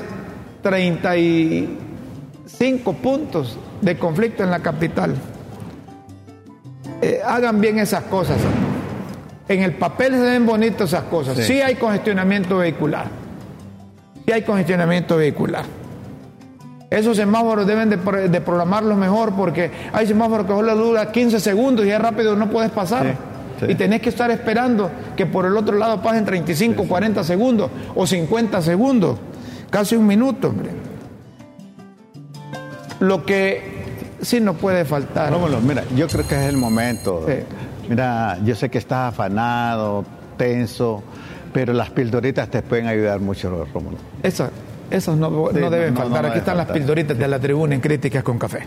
35 0.62 2.94
puntos 2.94 3.58
de 3.82 3.98
conflicto 3.98 4.44
en 4.44 4.52
la 4.52 4.60
capital. 4.60 5.16
Eh, 7.02 7.20
hagan 7.26 7.60
bien 7.60 7.80
esas 7.80 8.04
cosas. 8.04 8.38
En 9.50 9.62
el 9.62 9.74
papel 9.74 10.14
se 10.14 10.22
ven 10.22 10.46
bonitas 10.46 10.88
esas 10.90 11.04
cosas. 11.04 11.36
Sí. 11.38 11.44
sí 11.44 11.62
hay 11.62 11.76
congestionamiento 11.76 12.58
vehicular. 12.58 13.08
Sí 14.26 14.32
hay 14.32 14.44
congestionamiento 14.44 15.18
vehicular. 15.18 15.66
Esos 16.94 17.18
semáforos 17.18 17.66
deben 17.66 17.89
de, 17.89 17.98
de 18.30 18.41
programarlos 18.41 18.96
mejor 18.96 19.34
porque 19.34 19.72
hay 19.91 20.06
semáforos 20.06 20.46
que 20.46 20.54
solo 20.54 20.76
dura 20.76 21.12
15 21.12 21.39
segundos 21.39 21.88
y 21.88 21.89
es 21.89 22.00
rápido 22.00 22.36
no 22.36 22.52
puedes 22.52 22.70
pasar. 22.70 23.18
Sí, 23.60 23.66
sí. 23.66 23.72
Y 23.72 23.76
tenés 23.76 24.00
que 24.00 24.10
estar 24.10 24.30
esperando 24.30 24.91
que 25.18 25.26
por 25.26 25.48
el 25.48 25.58
otro 25.58 25.76
lado 25.76 26.04
pasen 26.04 26.24
35, 26.24 26.84
40 26.88 27.24
segundos 27.24 27.72
o 27.96 28.06
50 28.06 28.62
segundos. 28.62 29.18
Casi 29.72 29.96
un 29.96 30.06
minuto, 30.06 30.50
hombre. 30.50 30.70
Lo 33.00 33.26
que 33.26 33.74
sí 34.22 34.39
no 34.39 34.54
puede 34.54 34.86
faltar. 34.86 35.32
Rómulo, 35.32 35.62
mira, 35.62 35.84
yo 35.96 36.08
creo 36.08 36.28
que 36.28 36.36
es 36.36 36.48
el 36.48 36.58
momento. 36.58 37.26
Sí. 37.28 37.34
Mira, 37.89 38.38
yo 38.46 38.54
sé 38.54 38.70
que 38.70 38.78
estás 38.78 39.14
afanado, 39.14 40.06
tenso, 40.38 41.02
pero 41.52 41.74
las 41.74 41.89
pildoritas 41.89 42.50
te 42.50 42.62
pueden 42.62 42.86
ayudar 42.86 43.20
mucho, 43.20 43.66
Rómulo. 43.74 43.98
Esa, 44.22 44.52
Esos 44.94 45.18
no, 45.18 45.28
no 45.32 45.50
Sí, 45.52 45.60
no, 45.60 45.72
deben 45.72 45.96
no, 45.96 46.02
faltar. 46.02 46.22
no 46.22 46.30
Aquí 46.30 46.38
están 46.38 46.56
las 46.56 46.68
pildoritas 46.70 47.18
de 47.18 47.28
la 47.28 47.39
tribuna 47.39 47.74
en 47.74 47.82
Críticas 47.82 48.22
con 48.24 48.38
Café. 48.38 48.60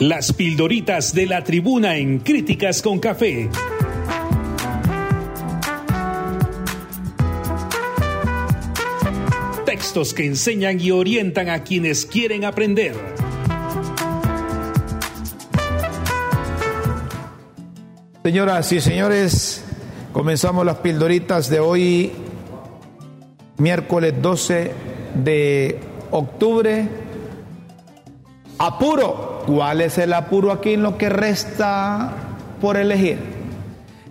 Las 0.00 0.32
pildoritas 0.32 1.14
de 1.14 1.26
la 1.26 1.44
tribuna 1.44 1.96
en 1.96 2.18
Críticas 2.18 2.82
con 2.82 2.98
Café. 2.98 3.48
Textos 9.64 10.12
que 10.14 10.26
enseñan 10.26 10.80
y 10.80 10.90
orientan 10.90 11.48
a 11.48 11.62
quienes 11.62 12.04
quieren 12.04 12.44
aprender. 12.44 12.94
Señoras 18.24 18.72
y 18.72 18.80
señores, 18.80 19.62
comenzamos 20.12 20.66
las 20.66 20.78
pildoritas 20.78 21.48
de 21.50 21.60
hoy, 21.60 22.12
miércoles 23.58 24.14
12 24.20 24.70
de 25.22 25.78
octubre. 26.10 26.88
Apuro. 28.58 29.42
¿Cuál 29.46 29.82
es 29.82 29.98
el 29.98 30.12
apuro 30.14 30.52
aquí 30.52 30.72
en 30.74 30.82
lo 30.82 30.96
que 30.96 31.08
resta 31.10 32.12
por 32.60 32.76
elegir? 32.78 33.18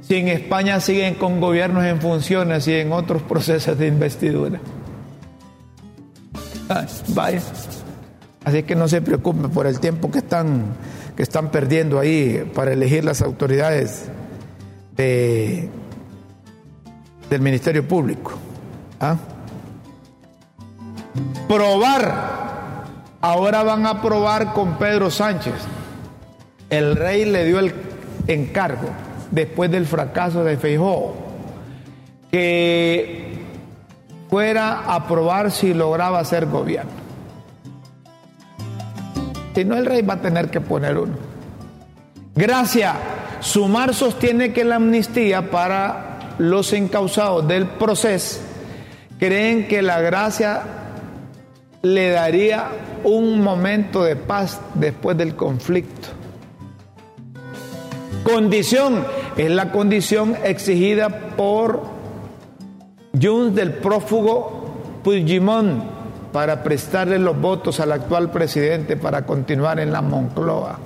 Si 0.02 0.16
en 0.16 0.28
España 0.28 0.80
siguen 0.80 1.16
con 1.16 1.40
gobiernos 1.42 1.84
en 1.86 2.00
funciones 2.02 2.68
y 2.68 2.74
en 2.76 2.92
otros 2.92 3.22
procesos 3.30 3.78
de 3.78 3.88
investidura. 3.88 4.60
Ay, 6.70 6.86
vaya. 7.10 7.42
Así 8.46 8.64
que 8.64 8.76
no 8.76 8.88
se 8.88 9.02
preocupe 9.02 9.48
por 9.48 9.66
el 9.66 9.80
tiempo 9.80 10.12
que 10.12 10.20
están, 10.20 10.66
que 11.16 11.24
están 11.24 11.50
perdiendo 11.50 12.00
ahí 12.00 12.50
para 12.54 12.74
elegir 12.74 13.06
las 13.06 13.22
autoridades 13.22 14.06
de- 14.98 15.70
del 17.30 17.42
Ministerio 17.42 17.88
Público. 17.88 18.34
¿Ah? 19.00 19.16
Probar. 21.48 22.34
Ahora 23.22 23.64
van 23.64 23.86
a 23.86 24.02
probar 24.02 24.54
con 24.54 24.78
Pedro 24.78 25.10
Sánchez. 25.10 25.54
El 26.70 26.96
rey 26.96 27.26
le 27.26 27.46
dio 27.46 27.60
el 27.60 27.74
encargo 28.28 28.90
después 29.32 29.72
del 29.72 29.86
fracaso 29.86 30.44
de 30.44 30.58
Feijóo 30.58 31.16
que 32.32 33.38
fuera 34.28 34.80
a 34.88 35.08
probar 35.08 35.52
si 35.52 35.74
lograba 35.74 36.20
hacer 36.20 36.48
gobierno. 36.48 36.92
Si 39.54 39.64
no, 39.64 39.76
el 39.76 39.86
rey 39.86 40.02
va 40.02 40.16
a 40.16 40.22
tener 40.22 40.50
que 40.50 40.60
poner 40.60 40.98
uno. 40.98 41.14
Gracias. 42.34 42.96
Sumar 43.40 43.94
sostiene 43.94 44.52
que 44.52 44.64
la 44.64 44.76
amnistía 44.76 45.52
para 45.52 46.36
los 46.40 46.74
encausados 46.74 47.48
del 47.48 47.68
proceso 47.68 48.40
creen 49.20 49.68
que 49.68 49.84
la 49.84 50.02
gracia 50.02 50.64
le 51.84 52.12
daría 52.12 52.70
un 53.04 53.42
momento 53.42 54.06
de 54.06 54.16
paz 54.16 54.62
después 54.74 55.18
del 55.18 55.36
conflicto. 55.36 56.08
Condición 58.24 59.06
es 59.36 59.52
la 59.52 59.70
condición 59.70 60.38
exigida 60.46 61.10
por 61.36 61.82
Junts 63.22 63.56
del 63.56 63.74
prófugo 63.74 65.02
Puigdemont 65.04 65.84
para 66.32 66.64
prestarle 66.64 67.20
los 67.20 67.40
votos 67.40 67.82
al 67.82 67.92
actual 67.92 68.32
presidente 68.32 68.96
para 68.96 69.26
continuar 69.26 69.82
en 69.82 69.92
la 69.92 70.02
Moncloa. 70.02 70.80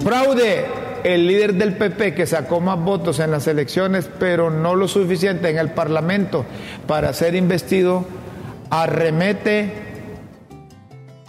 Fraude, 0.00 0.66
el 1.14 1.26
líder 1.26 1.54
del 1.54 1.72
PP 1.74 2.14
que 2.14 2.26
sacó 2.26 2.60
más 2.60 2.78
votos 2.78 3.18
en 3.18 3.30
las 3.30 3.46
elecciones, 3.46 4.10
pero 4.18 4.50
no 4.50 4.74
lo 4.74 4.86
suficiente 4.86 5.48
en 5.48 5.56
el 5.56 5.70
Parlamento 5.70 6.44
para 6.86 7.14
ser 7.14 7.34
investido, 7.34 8.04
arremete 8.68 9.72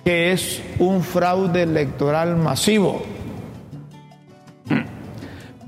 que 0.03 0.33
es 0.33 0.61
un 0.79 1.01
fraude 1.01 1.63
electoral 1.63 2.35
masivo. 2.35 3.01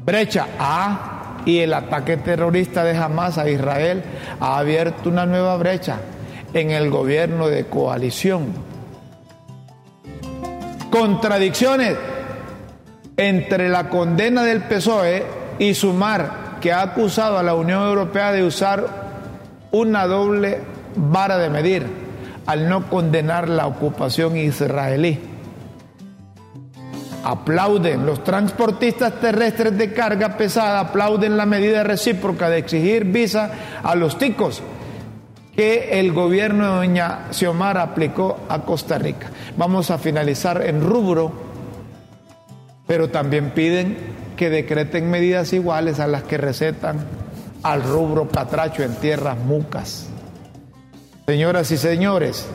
Brecha 0.04 0.48
A 0.60 1.44
y 1.46 1.60
el 1.60 1.74
ataque 1.74 2.18
terrorista 2.18 2.84
de 2.84 2.98
Hamas 2.98 3.38
a 3.38 3.50
Israel 3.50 4.04
ha 4.42 4.58
abierto 4.58 5.08
una 5.08 5.26
nueva 5.26 5.56
brecha 5.56 6.02
en 6.54 6.72
el 6.72 6.90
gobierno 6.90 7.48
de 7.48 7.64
coalición. 7.64 8.48
Contradicciones 10.90 11.96
entre 13.18 13.70
la 13.70 13.90
condena 13.90 14.44
del 14.44 14.62
PSOE 14.64 15.24
y 15.60 15.74
Sumar, 15.74 16.58
que 16.62 16.72
ha 16.72 16.82
acusado 16.82 17.38
a 17.38 17.44
la 17.44 17.54
Unión 17.54 17.84
Europea 17.84 18.32
de 18.32 18.44
usar 18.44 18.86
una 19.72 20.06
doble 20.08 20.60
vara 20.96 21.38
de 21.38 21.50
medir 21.50 21.86
al 22.46 22.68
no 22.68 22.90
condenar 22.90 23.50
la 23.50 23.68
ocupación 23.68 24.38
israelí. 24.38 25.20
Aplauden 27.24 28.06
los 28.06 28.24
transportistas 28.24 29.20
terrestres 29.20 29.78
de 29.78 29.94
carga 29.94 30.38
pesada, 30.38 30.80
aplauden 30.80 31.38
la 31.38 31.46
medida 31.46 31.84
recíproca 31.84 32.50
de 32.50 32.58
exigir 32.58 33.06
visa 33.06 33.52
a 33.84 33.96
los 33.96 34.18
ticos 34.18 34.64
que 35.56 36.00
el 36.00 36.14
gobierno 36.14 36.64
de 36.64 36.88
doña 36.88 37.20
Xiomara 37.32 37.84
aplicó 37.84 38.40
a 38.50 38.60
Costa 38.60 38.98
Rica. 38.98 39.30
Vamos 39.58 39.92
a 39.92 39.98
finalizar 39.98 40.62
en 40.66 40.82
rubro, 40.82 41.51
pero 42.92 43.08
también 43.08 43.52
piden 43.52 43.96
que 44.36 44.50
decreten 44.50 45.10
medidas 45.10 45.54
iguales 45.54 46.02
a 46.02 46.08
las 46.08 46.24
que 46.24 46.38
recetan 46.38 46.98
al 47.64 47.84
rubro 47.84 48.28
catracho 48.28 48.84
en 48.84 48.94
tierras 48.96 49.38
mucas. 49.38 50.10
Señoras 51.26 51.72
y 51.72 51.78
señores, 51.78 52.46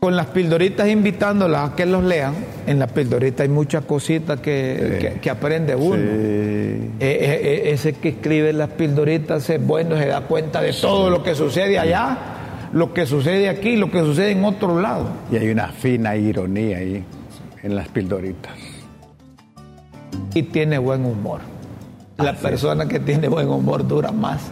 Con 0.00 0.16
las 0.16 0.26
pildoritas 0.28 0.88
invitándolas 0.88 1.72
a 1.72 1.76
que 1.76 1.84
los 1.84 2.02
lean, 2.02 2.34
en 2.66 2.78
las 2.78 2.90
pildoritas 2.90 3.42
hay 3.42 3.50
muchas 3.50 3.84
cositas 3.84 4.40
que, 4.40 4.96
que- 4.98 5.20
que 5.20 5.28
aprende 5.30 5.76
uno. 5.76 5.96
Eh, 6.02 6.90
eh, 7.00 7.40
eh, 7.42 7.70
ese 7.72 7.92
que 7.92 8.08
escribe 8.08 8.54
las 8.54 8.70
pildoritas 8.70 9.50
es 9.50 9.64
bueno, 9.64 9.98
se 9.98 10.06
da 10.06 10.22
cuenta 10.22 10.62
de 10.62 10.72
todo 10.72 11.10
lo 11.10 11.22
que 11.22 11.34
sucede 11.34 11.78
allá, 11.78 12.16
lo 12.72 12.94
que 12.94 13.04
sucede 13.04 13.50
aquí, 13.50 13.76
lo 13.76 13.90
que 13.90 14.00
sucede 14.00 14.30
en 14.30 14.42
otro 14.42 14.80
lado. 14.80 15.06
Y 15.30 15.36
hay 15.36 15.50
una 15.50 15.68
fina 15.68 16.16
ironía 16.16 16.78
ahí 16.78 17.04
en 17.62 17.74
las 17.76 17.88
pildoritas. 17.88 18.52
Y 20.34 20.44
tiene 20.44 20.78
buen 20.78 21.04
humor. 21.04 21.40
La 22.18 22.34
persona 22.34 22.86
que 22.86 23.00
tiene 23.00 23.28
buen 23.28 23.48
humor 23.48 23.86
dura 23.86 24.12
más. 24.12 24.42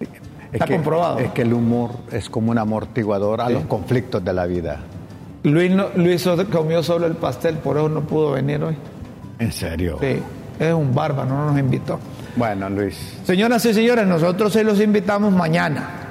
Es 0.00 0.08
Está 0.52 0.66
que, 0.66 0.74
comprobado. 0.74 1.18
Es 1.18 1.30
que 1.32 1.42
el 1.42 1.52
humor 1.52 1.90
es 2.12 2.30
como 2.30 2.50
un 2.52 2.58
amortiguador 2.58 3.40
a 3.40 3.50
los 3.50 3.64
conflictos 3.64 4.24
de 4.24 4.32
la 4.32 4.46
vida. 4.46 4.80
Luis, 5.42 5.70
no- 5.70 5.88
Luis 5.96 6.28
comió 6.50 6.82
solo 6.82 7.06
el 7.06 7.14
pastel, 7.14 7.56
por 7.56 7.76
eso 7.76 7.88
no 7.88 8.02
pudo 8.02 8.32
venir 8.32 8.62
hoy. 8.62 8.76
En 9.38 9.52
serio. 9.52 9.98
Sí, 10.00 10.18
es 10.58 10.72
un 10.74 10.94
bárbaro, 10.94 11.28
no 11.28 11.50
nos 11.50 11.58
invitó. 11.58 11.98
Bueno, 12.36 12.68
Luis. 12.70 13.18
Señoras 13.24 13.64
y 13.66 13.74
señores, 13.74 14.06
nosotros 14.06 14.52
se 14.52 14.62
los 14.64 14.80
invitamos 14.80 15.32
mañana 15.32 16.05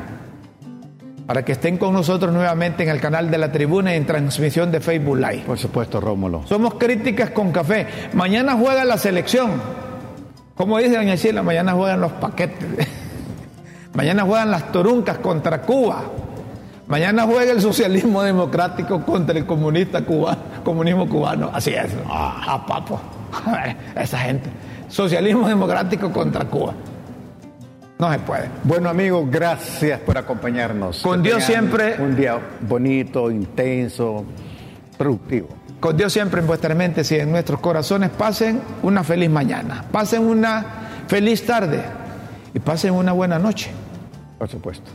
para 1.26 1.44
que 1.44 1.54
estén 1.54 1.78
con 1.78 1.94
nosotros 1.94 2.32
nuevamente 2.34 2.84
en 2.84 2.90
el 2.90 3.02
canal 3.02 3.32
de 3.32 3.38
la 3.38 3.52
tribuna 3.52 3.94
y 3.94 3.98
en 3.98 4.06
transmisión 4.06 4.72
de 4.72 4.80
Facebook 4.80 5.18
Live. 5.18 5.44
Por 5.46 5.58
supuesto, 5.58 6.00
Rómulo. 6.00 6.44
Somos 6.46 6.76
críticas 6.76 7.32
con 7.32 7.52
café. 7.52 7.88
Mañana 8.14 8.54
juega 8.54 8.86
la 8.86 8.98
selección. 8.98 9.52
Como 10.56 10.78
dice 10.78 10.96
doña 10.96 11.16
Sheila, 11.16 11.42
mañana 11.42 11.74
juegan 11.74 12.02
los 12.02 12.12
paquetes. 12.14 12.88
mañana 13.94 14.24
juegan 14.24 14.52
las 14.52 14.72
toruncas 14.72 15.18
contra 15.18 15.62
Cuba. 15.62 16.04
Mañana 16.88 17.24
juega 17.24 17.52
el 17.52 17.62
socialismo 17.62 18.22
democrático 18.22 19.04
contra 19.04 19.36
el 19.36 19.48
comunista 19.48 20.02
cubano, 20.06 20.38
comunismo 20.64 21.10
cubano. 21.10 21.50
Así 21.52 21.72
es. 21.72 21.92
Ah, 22.08 22.64
papo. 22.68 23.02
Esa 23.96 24.20
gente. 24.20 24.52
Socialismo 24.88 25.48
democrático 25.48 26.12
contra 26.12 26.46
Cuba. 26.46 26.76
No 27.98 28.12
se 28.12 28.20
puede. 28.20 28.50
Bueno, 28.64 28.90
amigos, 28.90 29.26
gracias 29.32 30.00
por 30.02 30.18
acompañarnos. 30.18 31.02
Con 31.02 31.24
Que 31.24 31.30
Dios 31.30 31.44
siempre. 31.44 31.96
Un 32.00 32.16
día 32.16 32.40
bonito, 32.62 33.32
intenso, 33.32 34.26
productivo. 34.98 35.48
Con 35.80 35.96
Dios 35.96 36.12
siempre 36.12 36.42
en 36.42 36.48
vuestras 36.48 36.76
mentes 36.76 37.10
y 37.12 37.16
en 37.16 37.32
nuestros 37.32 37.60
corazones. 37.60 38.10
Pasen 38.10 38.62
una 38.84 39.04
feliz 39.04 39.30
mañana. 39.30 39.86
Pasen 39.92 40.24
una 40.24 40.66
feliz 41.08 41.46
tarde. 41.46 41.82
Y 42.54 42.60
pasen 42.60 42.94
una 42.94 43.14
buena 43.14 43.40
noche. 43.40 43.72
Por 44.38 44.50
supuesto. 44.50 44.92